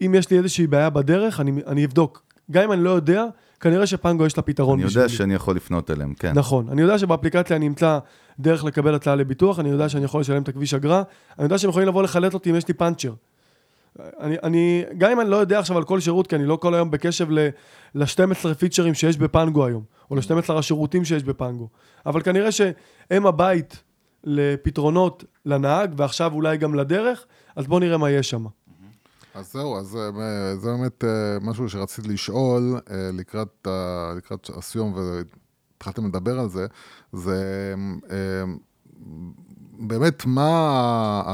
[0.00, 2.22] אם יש לי איזושהי בעיה בדרך, אני, אני אבדוק.
[2.50, 3.24] גם אם אני לא יודע,
[3.62, 5.04] כנראה שפנגו יש לה פתרון אני בשבילי.
[5.04, 6.32] יודע שאני יכול לפנות אליהם, כן.
[6.34, 6.68] נכון.
[6.68, 7.98] אני יודע שבאפליקציה אני אמצא
[8.38, 11.02] דרך לקבל הצעה לביטוח, אני יודע שאני יכול לשלם את הכביש אגרה,
[11.38, 13.12] אני יודע שהם יכולים לבוא לחלט אותי אם יש לי פאנצ'ר.
[14.20, 16.74] אני, אני, גם אם אני לא יודע עכשיו על כל שירות, כי אני לא כל
[16.74, 17.30] היום בקשב
[17.94, 21.68] ל-12 פיצ'רים שיש בפנגו היום, או ל-12 השירותים שיש בפנגו,
[22.06, 23.82] אבל כנראה שהם הבית
[24.24, 28.44] לפתרונות לנהג, ועכשיו אולי גם לדרך, אז בואו נראה מה יש שם.
[29.34, 33.66] אז זהו, אז אה, זה באמת אה, משהו שרציתי לשאול אה, לקראת,
[34.16, 36.66] לקראת הסיום, והתחלתם לדבר על זה,
[37.12, 37.74] זה
[39.78, 41.32] באמת מה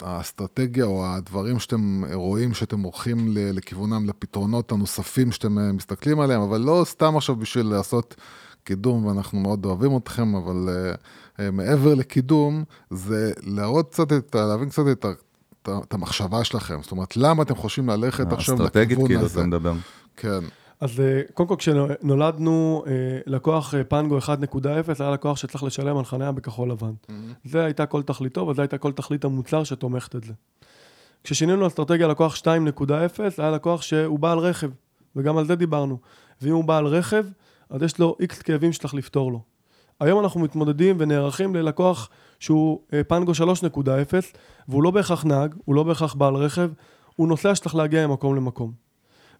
[0.00, 6.82] האסטרטגיה או הדברים שאתם רואים שאתם הולכים לכיוונם, לפתרונות הנוספים שאתם מסתכלים עליהם, אבל לא
[6.86, 8.14] סתם עכשיו בשביל לעשות
[8.64, 14.82] קידום, ואנחנו מאוד אוהבים אתכם, אבל uh, מעבר לקידום, זה להראות קצת את, להבין קצת
[14.92, 15.06] את,
[15.62, 16.82] את המחשבה שלכם.
[16.82, 19.40] זאת אומרת, למה אתם חושבים ללכת עכשיו אסטרטגית, לכיוון כאילו, הזה?
[19.40, 19.72] אתה מדבר.
[20.16, 20.40] כן,
[20.80, 22.92] אז אה, קודם כל כשנולדנו, אה,
[23.26, 24.24] לקוח אה, פנגו 1.0
[24.98, 26.92] היה לקוח שצריך לשלם על חניה בכחול לבן.
[27.44, 30.32] זה הייתה כל תכליתו, וזו הייתה כל תכלית המוצר שתומכת את זה.
[31.24, 32.42] כששינינו אסטרטגיה לקוח 2.0,
[33.38, 34.70] היה לקוח שהוא בעל רכב,
[35.16, 35.98] וגם על זה דיברנו.
[36.42, 37.24] ואם הוא בעל רכב,
[37.70, 39.40] אז יש לו איקס כאבים שצריך לפתור לו.
[40.00, 43.84] היום אנחנו מתמודדים ונערכים ללקוח שהוא אה, פנגו 3.0,
[44.68, 46.70] והוא לא בהכרח נהג, הוא לא בהכרח בעל רכב,
[47.16, 48.72] הוא נוסע שצריך להגיע ממקום למקום.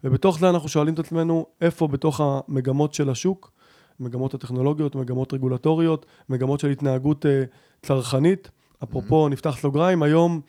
[0.03, 3.51] ובתוך זה אנחנו שואלים את עצמנו איפה בתוך המגמות של השוק,
[3.99, 7.43] מגמות הטכנולוגיות, מגמות רגולטוריות, מגמות של התנהגות אה,
[7.81, 8.51] צרכנית.
[8.83, 10.41] אפרופו, נפתח סוגריים, היום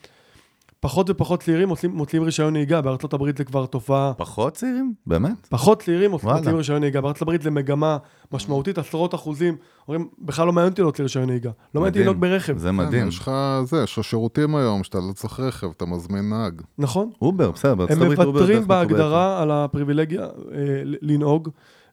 [0.81, 4.95] פחות ופחות צעירים מוצאים, רישיון נהיגה, בארצות הברית זה כבר תופעה, פחות צעירים?
[5.07, 5.47] באמת?
[5.51, 6.53] פחות צעירים מוצאים וואלה.
[6.53, 7.97] רישיון נהיגה, בארצות הברית זה מגמה
[8.33, 9.57] משמעותית, עשרות אחוזים,
[9.89, 12.01] אומרים, בכלל לא מעניין אותי להוציא רישיון נהיגה, לא מעניין אותי.
[12.01, 13.09] לנהוג ברכב, זה מדהים.
[13.09, 13.31] יש לך
[13.65, 16.63] זה, יש לך שירותים היום שאתה לא צריך רכב, אתה מזמין נהג.
[16.79, 17.11] נכון?
[17.23, 18.89] אובר, בסדר, בארצות הם הברית אובר מוותרים דרך מקובלת.
[18.89, 20.29] בהגדרה על הפריבילגיה אה,
[20.85, 21.49] לנהוג,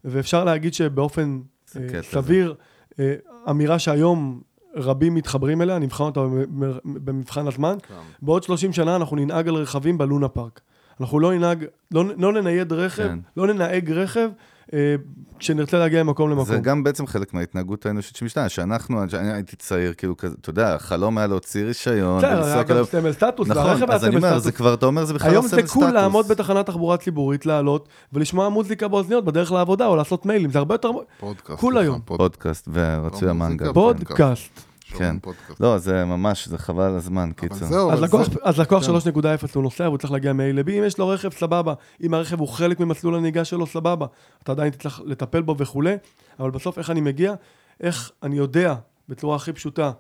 [0.06, 1.40] ואפשר להגיד שבאופן
[1.76, 2.56] אה, סביר,
[3.00, 3.16] אה,
[3.50, 4.42] אמירה שהיום
[4.78, 7.78] רבים מתחברים אליה, נבחן אותה במ- במבחן הזמן,
[8.22, 10.62] בעוד 30 שנה אנחנו ננהג על רכבים בלונה פארק.
[11.02, 13.20] אנחנו לא ננהג, לא, לא ננייד רכב, כן.
[13.38, 14.30] לא ננהג רכב
[14.74, 14.96] אה,
[15.40, 16.46] כשנרצה להגיע ממקום למקום.
[16.46, 20.76] זה גם בעצם חלק מההתנהגות האנושית שמשתנה, שאנחנו, אני הייתי צעיר, כאילו כזה, אתה יודע,
[20.76, 22.64] החלום היה להוציא רישיון, בסדר, היה.
[22.64, 24.40] גם סמל סטטוס, נכון, והרכב היה אז אני אומר.
[24.40, 25.84] זה כבר, אתה אומר, זה בכלל לא היום סמל זה סטטוס.
[25.84, 30.60] cool לעמוד בתחנת תחבורה ציבורית, לעלות ולשמוע מוזיקה באוזניות בדרך לעבודה או לעשות מיילים, זה
[30.60, 30.92] הרבה יותר...
[31.20, 31.60] פודקאסט.
[31.60, 32.00] כול סליחה, היום.
[32.06, 33.32] פוד- פודקאסט ורצוי.
[33.34, 33.74] מוזיקה.
[33.74, 34.67] פודקאסט.
[34.94, 35.20] כן.
[35.20, 35.60] פודקאסט.
[35.60, 37.66] לא, זה ממש, זה חבל על הזמן, אבל קיצר.
[37.66, 38.92] זהו, אז לקוח, זה- אז לקוח כן.
[38.92, 41.74] 3.0 הוא נוסע והוא צריך להגיע מ-A ל-B, אם יש לו רכב סבבה,
[42.04, 44.06] אם הרכב הוא חלק ממסלול הנהיגה שלו סבבה,
[44.44, 45.96] אתה עדיין תצטרך לטפל בו וכולי,
[46.40, 47.34] אבל בסוף איך אני מגיע,
[47.82, 48.76] איך אני יודע
[49.10, 49.92] בצורה הכי פשוטה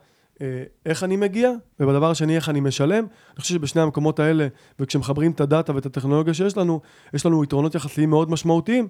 [0.41, 0.47] אה,
[0.85, 3.03] איך אני מגיע, ובדבר השני איך אני משלם.
[3.33, 4.47] אני חושב שבשני המקומות האלה,
[4.79, 6.81] וכשמחברים את הדאטה ואת הטכנולוגיה שיש לנו,
[7.13, 8.88] יש לנו יתרונות יחסיים מאוד משמעותיים,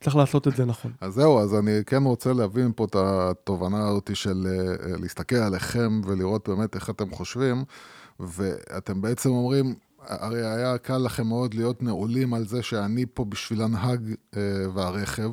[0.00, 0.92] צריך לעשות את זה נכון.
[1.00, 6.00] אז זהו, אז אני כן רוצה להבין פה את התובנה הזאת של אה, להסתכל עליכם
[6.04, 7.64] ולראות באמת איך אתם חושבים,
[8.20, 9.74] ואתם בעצם אומרים,
[10.06, 14.40] הרי היה קל לכם מאוד להיות נעולים על זה שאני פה בשביל הנהג אה,
[14.74, 15.32] והרכב,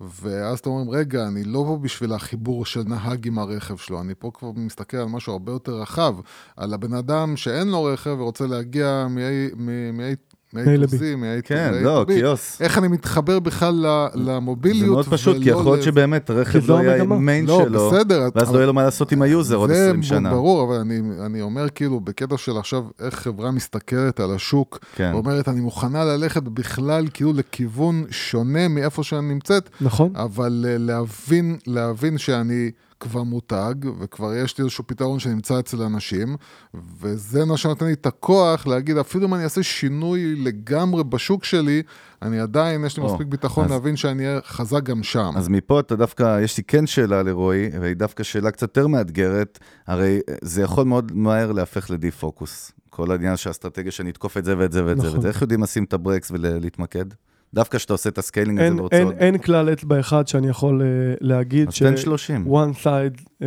[0.00, 4.14] ואז אתם אומרים, רגע, אני לא פה בשביל החיבור של נהג עם הרכב שלו, אני
[4.18, 6.14] פה כבר מסתכל על משהו הרבה יותר רחב,
[6.56, 10.90] על הבן אדם שאין לו רכב ורוצה להגיע מ-A A to.
[10.90, 12.04] Z, מ-A to כן, לא.
[12.08, 12.62] קיוס.
[12.62, 14.88] איך אני מתחבר בכלל ל- זה למוביליות.
[14.94, 17.18] מאוד פשוט, כי יכול להיות שבאמת רכב לא יהיה המגמה.
[17.18, 18.28] מיין לא, שלו, בסדר.
[18.34, 20.30] ואז לא יהיה לו מה לעשות עם ה user עוד זה 20 שנה.
[20.30, 25.10] ברור, אבל אני, אני אומר כאילו, בקטע של עכשיו, איך חברה מסתכלת על השוק, כן.
[25.14, 30.12] ואומרת, אני מוכנה ללכת בכלל כאילו לכיוון שונה מאיפה שאני נמצאת, נכון?
[30.16, 30.76] אבל אה,
[31.66, 32.70] להבין שאני
[33.00, 36.36] כבר מותג, וכבר יש לי איזשהו פתרון שנמצא אצל אנשים,
[37.00, 41.82] וזה מה שנותן לי את הכוח להגיד, אפילו אם אני אעשה שינוי לגמרי בשוק שלי,
[42.22, 45.32] אני עדיין, יש לי או, מספיק ביטחון אז- להבין שאני אהיה חזק גם שם.
[45.36, 49.58] אז מפה אתה דווקא, יש לי כן שאלה לרועי, והיא דווקא שאלה קצת יותר מאתגרת,
[49.86, 52.72] הרי זה יכול מאוד מהר להפך ל defocus.
[52.90, 55.14] כל העניין של האסטרטגיה שאני אתקוף את זה ואת זה ואת זה נכון.
[55.14, 57.04] ואת זה, איך יודעים לשים את הברקס ולהתמקד?
[57.54, 59.14] דווקא כשאתה עושה את ה scaling הזה אין, ורוצה אין, עוד...
[59.18, 61.82] אין כלל אצבע אחד שאני יכול אה, להגיד אז ש...
[61.82, 62.46] תן 30.
[62.46, 63.44] one size אה,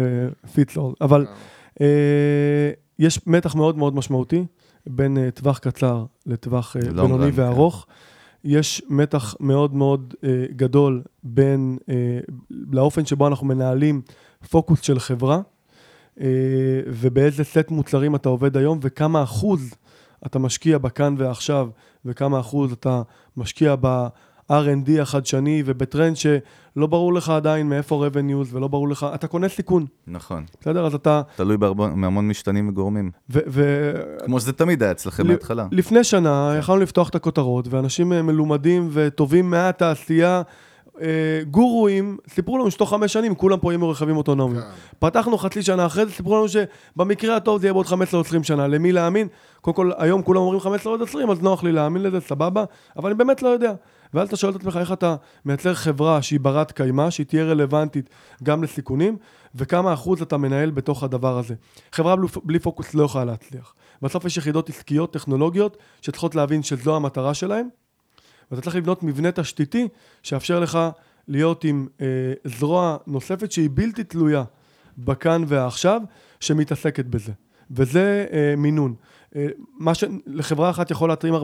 [0.56, 1.26] fits all, אבל
[1.74, 1.82] אה,
[3.00, 4.46] יש מתח מאוד מאוד משמעותי
[4.88, 7.42] בין אה, טווח קצר לטווח אה, בינוני run, כן.
[7.42, 7.88] וארוך.
[8.44, 10.26] יש מתח מאוד מאוד uh,
[10.56, 12.34] גדול בין, uh,
[12.72, 14.02] לאופן שבו אנחנו מנהלים
[14.50, 15.42] פוקוס של חברה,
[16.18, 16.22] uh,
[16.88, 19.74] ובאיזה סט מוצרים אתה עובד היום, וכמה אחוז
[20.26, 21.70] אתה משקיע בכאן ועכשיו,
[22.06, 23.02] וכמה אחוז אתה
[23.38, 29.50] משקיע ב-R&D החדשני ובטרנד שלא ברור לך עדיין מאיפה revenues ולא ברור לך, אתה קונה
[29.50, 30.46] סיכון, נכון.
[30.62, 30.86] בסדר?
[30.86, 31.58] אז אתה, תלוי
[31.96, 33.12] מהמון משתנים וגורמים.
[33.30, 33.40] ו...
[33.48, 33.92] ו
[34.26, 35.68] כמו שזה תמיד היה אצלכם מההתחלה.
[35.72, 40.42] לפני שנה יכולנו לפתוח את הכותרות, ואנשים אה, מלומדים וטובים מהתעשייה,
[41.52, 44.62] גורואים, סיפרו לנו שתוך חמש שנים כולם פה יהיו רכבים אוטונומיים.
[44.62, 44.68] כן.
[45.00, 48.44] פתחנו חצי שנה אחרי זה, סיפרו לנו שבמקרה הטוב זה יהיה בעוד 15 או 20
[48.44, 48.68] שנה.
[48.68, 49.28] למי להאמין?
[49.62, 52.64] קודם כל, היום כולם אומרים 15 או 20, אז נוח לי להאמין לזה, סבבה,
[52.98, 53.74] אבל אני באמת לא יודע.
[54.14, 58.10] ואז אתה שואל את עצמך איך אתה מייצר חברה שהיא ברת קיימא, שהיא תהיה רלוונטית
[58.44, 59.18] גם לסיכונים,
[59.56, 61.56] וכמה אחוז אתה מנהל בתוך הדבר הזה.
[61.92, 63.74] חברה בלי פוקוס לא יכולה להצליח.
[64.02, 67.68] בסוף יש יחידות עסקיות, טכנולוגיות, שצריכות להבין שזו המטרה שלהן,
[68.52, 69.88] ואתה צריך לבנות מבנה תשתיתי
[70.24, 70.80] שיאפשר לך
[71.28, 72.06] להיות עם אה,
[72.46, 74.44] זרוע נוספת שהיא בלתי תלויה
[74.98, 76.02] בכאן והעכשיו,
[76.40, 77.32] שמתעסקת בזה.
[77.72, 78.96] וזה אה, מינון.
[79.36, 79.48] אה,
[79.80, 81.40] מה שלחברה אחת יכול להתרים 40-60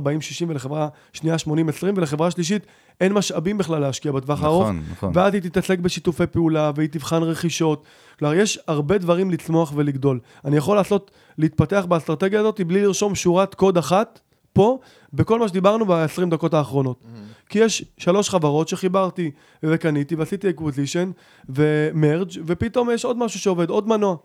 [0.47, 1.49] ולחברה שנייה 80-20
[1.95, 2.66] ולחברה שלישית
[3.01, 4.64] אין משאבים בכלל להשקיע בטווח הארוך.
[4.64, 5.12] נכון, נכון.
[5.16, 7.84] ואז היא תתעסק בשיתופי פעולה והיא תבחן רכישות.
[8.20, 10.20] כלומר, יש הרבה דברים לצמוח ולגדול.
[10.45, 14.20] אני יכול לעשות, להתפתח באסטרטגיה הזאת בלי לרשום שורת קוד אחת
[14.58, 14.80] פה,
[15.14, 17.03] בכל מה שדיברנו ב-20 דקות האחרונות.
[17.49, 19.32] כי יש שלוש חברות שחיברתי
[19.64, 21.12] וקניתי ועשיתי acquisition
[21.50, 24.16] ו merge ופתאום יש עוד משהו שעובד, עוד מנוע.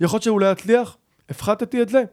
[0.00, 0.96] יכול להיות שהוא לא יצליח,
[1.30, 2.04] הפחתתי את זה,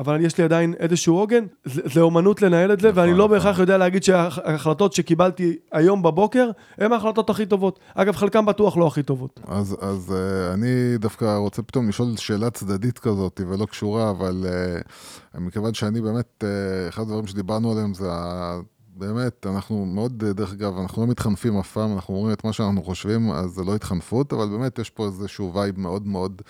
[0.00, 3.24] אבל יש לי עדיין איזשהו עוגן, זה, זה אומנות לנהל את זה, נכון, ואני לא
[3.24, 3.30] נכון.
[3.30, 7.78] בהכרח יודע להגיד שההחלטות שקיבלתי היום בבוקר, הן ההחלטות הכי טובות.
[7.94, 9.40] אגב, חלקן בטוח לא הכי טובות.
[9.46, 14.46] אז, אז uh, אני דווקא רוצה פתאום לשאול שאלה צדדית כזאת, ולא קשורה, אבל
[15.34, 18.60] uh, מכיוון שאני באמת, uh, אחד הדברים שדיברנו עליהם זה ה...
[18.96, 22.82] באמת, אנחנו מאוד, דרך אגב, אנחנו לא מתחנפים אף פעם, אנחנו אומרים את מה שאנחנו
[22.82, 26.42] חושבים, אז זה לא התחנפות, אבל באמת יש פה איזשהו וייב מאוד מאוד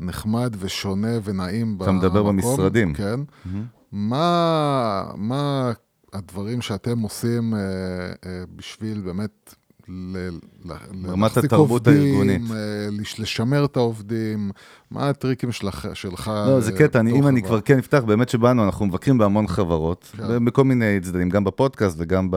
[0.00, 2.94] נחמד ושונה ונעים אתה מדבר במקום, במשרדים.
[2.94, 3.20] כן.
[3.44, 3.64] מהמם.
[3.92, 5.72] מה, מה
[6.12, 9.54] הדברים שאתם עושים אה, אה, בשביל באמת
[9.88, 10.28] ל,
[10.64, 12.42] ברמת התרבות עובדים, הארגונית.
[12.50, 12.56] אה,
[12.90, 14.50] לש- לשמר את העובדים,
[14.90, 17.48] מה הטריקים שלך, שלך לא, זה אה, קטע, אני, אם אני חברה?
[17.50, 20.44] כבר כן אפתח, באמת שבאנו, אנחנו מבקרים בהמון חברות, כן.
[20.44, 22.28] בכל מיני צדדים, גם בפודקאסט וגם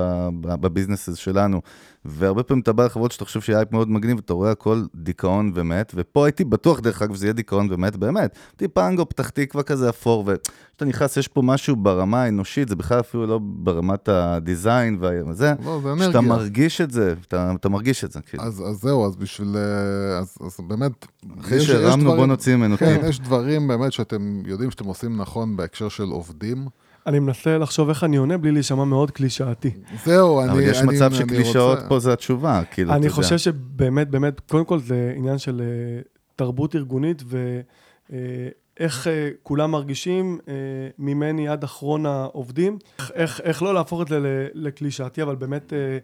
[0.42, 1.62] בביזנסס שלנו,
[2.06, 5.92] והרבה פעמים אתה בא לחברות שאתה חושב שהייפ מאוד מגניב, ואתה רואה הכל דיכאון ומת,
[5.96, 8.36] ופה הייתי בטוח, דרך אגב, שזה יהיה דיכאון ומת, באמת.
[8.52, 13.00] הייתי פנגו, פתח תקווה כזה אפור, וכשאתה נכנס, יש פה משהו ברמה האנושית, זה בכלל
[13.00, 16.22] אפילו לא ברמת ה design וזה, לא, שאתה.
[16.22, 18.44] מרגיש את זה, אתה, אתה מרגיש את זה, כאילו.
[18.44, 19.56] אז, אז זהו, אז בשביל...
[19.58, 20.92] אה, אז, אז באמת...
[21.40, 23.10] אחרי שהרמנו, בוא דברים- נוציא ממנו כן, טיפ.
[23.10, 26.68] יש דברים באמת שאתם יודעים שאתם עושים נכון בהקשר של עובדים.
[27.08, 29.72] אני מנסה לחשוב איך אני עונה בלי להישמע מאוד קלישאתי.
[30.06, 30.52] זהו, אני...
[30.52, 33.16] אבל יש אני- מצב אני שקלישאות רוצה- פה זה התשובה, כאילו, אתה אני יודע.
[33.16, 36.02] חושב שבאמת, באמת, קודם כל זה עניין של אה,
[36.36, 37.24] תרבות ארגונית
[38.10, 39.08] ואיך
[39.44, 40.54] כולם מרגישים אה,
[41.00, 42.78] ממני עד אחרון העובדים.
[43.00, 45.98] איך, איך, איך לא להפוך את זה ל- לקלישאתי, אבל באמת אה,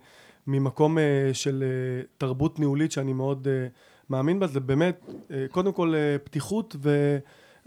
[0.49, 3.67] ממקום אה, של אה, תרבות ניהולית שאני מאוד אה,
[4.09, 5.11] מאמין בה, זה באמת,
[5.51, 5.93] קודם כל
[6.23, 7.17] פתיחות ו...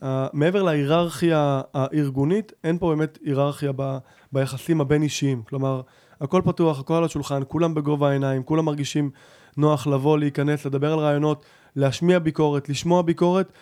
[0.01, 0.05] Uh,
[0.37, 3.99] להיררכיה הארגונית, אין פה באמת היררכיה ב,
[4.33, 5.43] ביחסים הבין-אישיים.
[5.49, 5.81] כלומר,
[6.21, 9.11] הכל פתוח, הכל על השולחן, כולם בגובה העיניים, כולם מרגישים
[9.57, 11.45] נוח לבוא, להיכנס, לדבר על רעיונות,
[11.77, 13.53] להשמיע ביקורת, לשמוע ביקורת,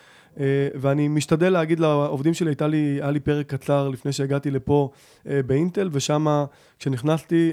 [0.74, 4.90] ואני משתדל להגיד לעובדים שלי, הייתה לי, היה לי פרק קצר לפני שהגעתי לפה
[5.24, 6.44] באינטל, ושם
[6.78, 7.52] כשנכנסתי,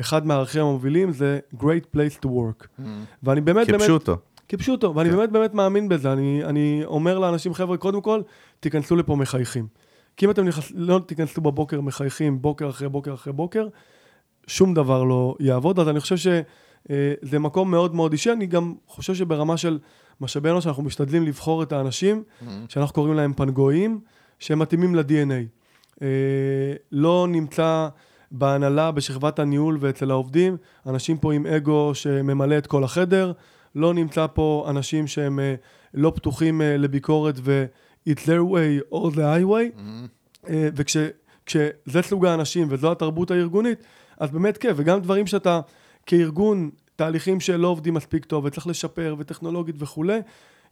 [0.00, 2.64] אחד מהערכים המובילים זה Great Place to Work.
[2.64, 2.82] Mm.
[3.22, 3.80] ואני באמת, באמת...
[3.80, 4.16] קיפשו אותו.
[4.48, 5.16] כיבשו ואני כן.
[5.16, 6.12] באמת באמת מאמין בזה.
[6.12, 8.20] אני, אני אומר לאנשים, חבר'ה, קודם כל,
[8.60, 9.66] תיכנסו לפה מחייכים.
[10.16, 13.68] כי אם אתם נכנס, לא תיכנסו בבוקר מחייכים, בוקר אחרי בוקר אחרי בוקר,
[14.46, 15.78] שום דבר לא יעבוד.
[15.78, 18.32] אז אני חושב שזה מקום מאוד מאוד אישי.
[18.32, 19.78] אני גם חושב שברמה של
[20.20, 22.22] משאבי אנוש, אנחנו משתדלים לבחור את האנשים,
[22.68, 24.00] שאנחנו קוראים להם פנגואים,
[24.38, 25.46] שהם מתאימים ל-DNA.
[26.02, 26.08] אה,
[26.92, 27.88] לא נמצא
[28.30, 30.56] בהנהלה, בשכבת הניהול ואצל העובדים,
[30.86, 33.32] אנשים פה עם אגו שממלא את כל החדר.
[33.74, 35.54] לא נמצא פה אנשים שהם אה,
[35.94, 39.80] לא פתוחים אה, לביקורת ו-it's their way or the highway,
[40.48, 43.78] אה, וכשזה סוג האנשים וזו התרבות הארגונית,
[44.18, 45.60] אז באמת כיף, וגם דברים שאתה
[46.06, 50.20] כארגון, תהליכים שלא עובדים מספיק טוב וצריך לשפר וטכנולוגית וכולי,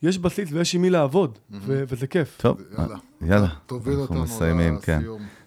[0.03, 2.39] יש בסיס ויש עם מי לעבוד, ו- וזה כיף.
[2.41, 2.97] טוב, יאללה.
[3.23, 5.03] יאללה, תוביל אנחנו אותנו מסיימים, כן.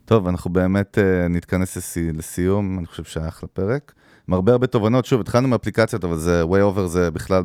[0.10, 3.94] טוב, אנחנו באמת אה, נתכנס לסי- לסיום, אני חושב שהיה אחלה פרק.
[4.28, 7.44] עם הרבה הרבה תובנות, שוב, התחלנו מאפליקציות, אבל זה way over, זה בכלל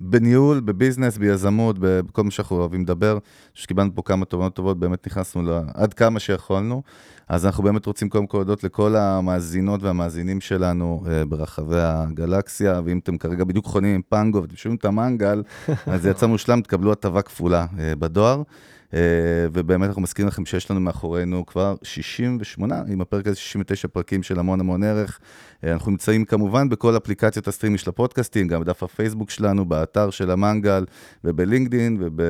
[0.00, 3.18] בניהול, בביזנס, ביזמות, בכל מה שאנחנו אוהבים לדבר,
[3.54, 6.82] שקיבלנו פה כמה תובנות טובות, באמת נכנסנו לה, עד כמה שיכולנו.
[7.28, 12.98] אז אנחנו באמת רוצים קודם כל להודות לכל המאזינות והמאזינים שלנו אה, ברחבי הגלקסיה, ואם
[12.98, 15.42] אתם כרגע בדיוק חונים עם פנגו ואתם שומעים את המנגל,
[15.86, 18.42] אז זה יצא מושלם, תקבלו הטבה כפולה אה, בדואר.
[18.94, 19.00] אה,
[19.52, 24.38] ובאמת אנחנו מזכירים לכם שיש לנו מאחורינו כבר 68, עם הפרק הזה 69 פרקים של
[24.38, 25.18] המון המון ערך.
[25.64, 30.30] אה, אנחנו נמצאים כמובן בכל אפליקציות הסטרימי של הפודקאסטים, גם בדף הפייסבוק שלנו, באתר של
[30.30, 30.84] המנגל,
[31.24, 32.20] ובלינקדין, וב,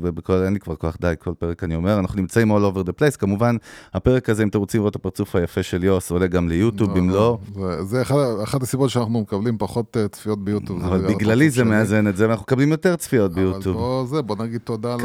[0.00, 2.92] ובכל, אין לי כבר כוח די, כל פרק אני אומר, אנחנו נמצאים all over the
[3.00, 3.16] place.
[3.18, 3.56] כמובן,
[3.94, 7.10] הפרק הזה, אם אתם רוצים לראות את הפרצוף היפה של יוס, עולה גם ליוטיוב, אם
[7.10, 10.84] לא, זה- זה אחד- אחת הסיבות שאנחנו מקבלים פחות אה, צפיות ביוטיוב.
[10.84, 11.64] אבל בגלל בגללי זה.
[11.64, 13.76] מאזן את זה, ואנחנו מקבלים יותר צפיות אבל ביוטיוב.
[13.76, 14.98] בוא זה, בוא נגיד תודה ל...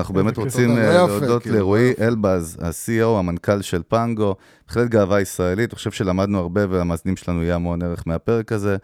[0.00, 2.06] אנחנו באמת רוצים לא אה, יפה, להודות כאילו, לרועי לא.
[2.06, 4.34] אלבז, ה-CEO, המנכ"ל של פנגו,
[4.68, 8.76] בהחלט גאווה ישראלית, אני חושב שלמדנו הרבה והמאזינים שלנו יהיה המון ערך מהפרק הזה.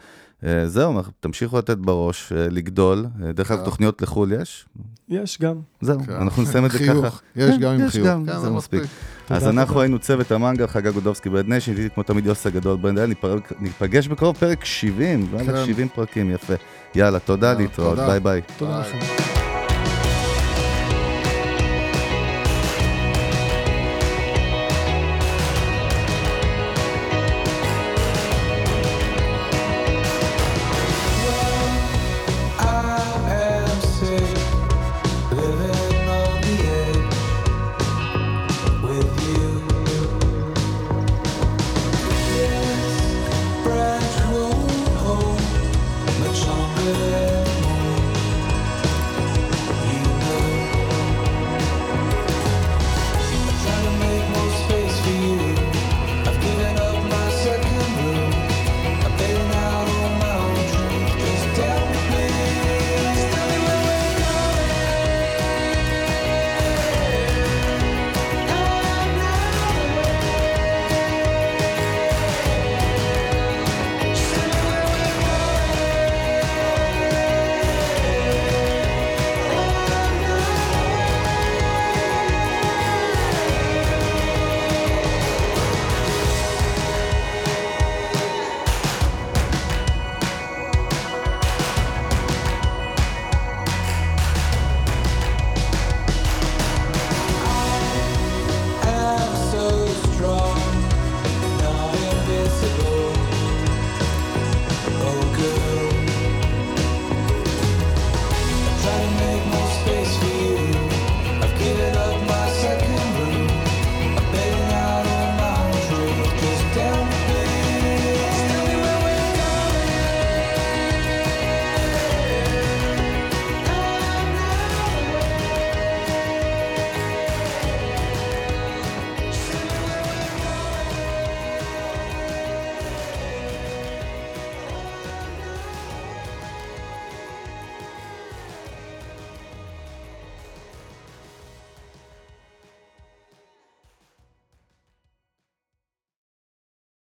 [0.45, 3.07] אה, זהו, תמשיכו לתת בראש, אה, לגדול.
[3.25, 3.65] אה, דרך אגב, כן.
[3.65, 4.67] תוכניות לחו"ל יש?
[5.09, 5.55] יש גם.
[5.81, 6.13] זהו, כן.
[6.13, 7.19] אנחנו נסיים את זה חיוך, ככה.
[7.37, 8.07] יש כן, גם עם יש חיוך.
[8.07, 8.83] גם, כן, זה מספיק.
[9.31, 9.81] אז אנחנו.
[9.81, 13.13] היינו צוות המנגל, חגג גודובסקי Brand Nation, איתי כמו תמיד יוסי הגדול ברנדל,
[13.61, 15.67] ניפגש בקרוב פרק 70, וואלה, כן.
[15.67, 16.55] 70 פרקים, יפה.
[16.95, 17.99] יאללה, תודה, להתראות.
[17.99, 18.43] ביי ביי.
[18.59, 18.81] תודה.
[18.81, 19.36] לכם.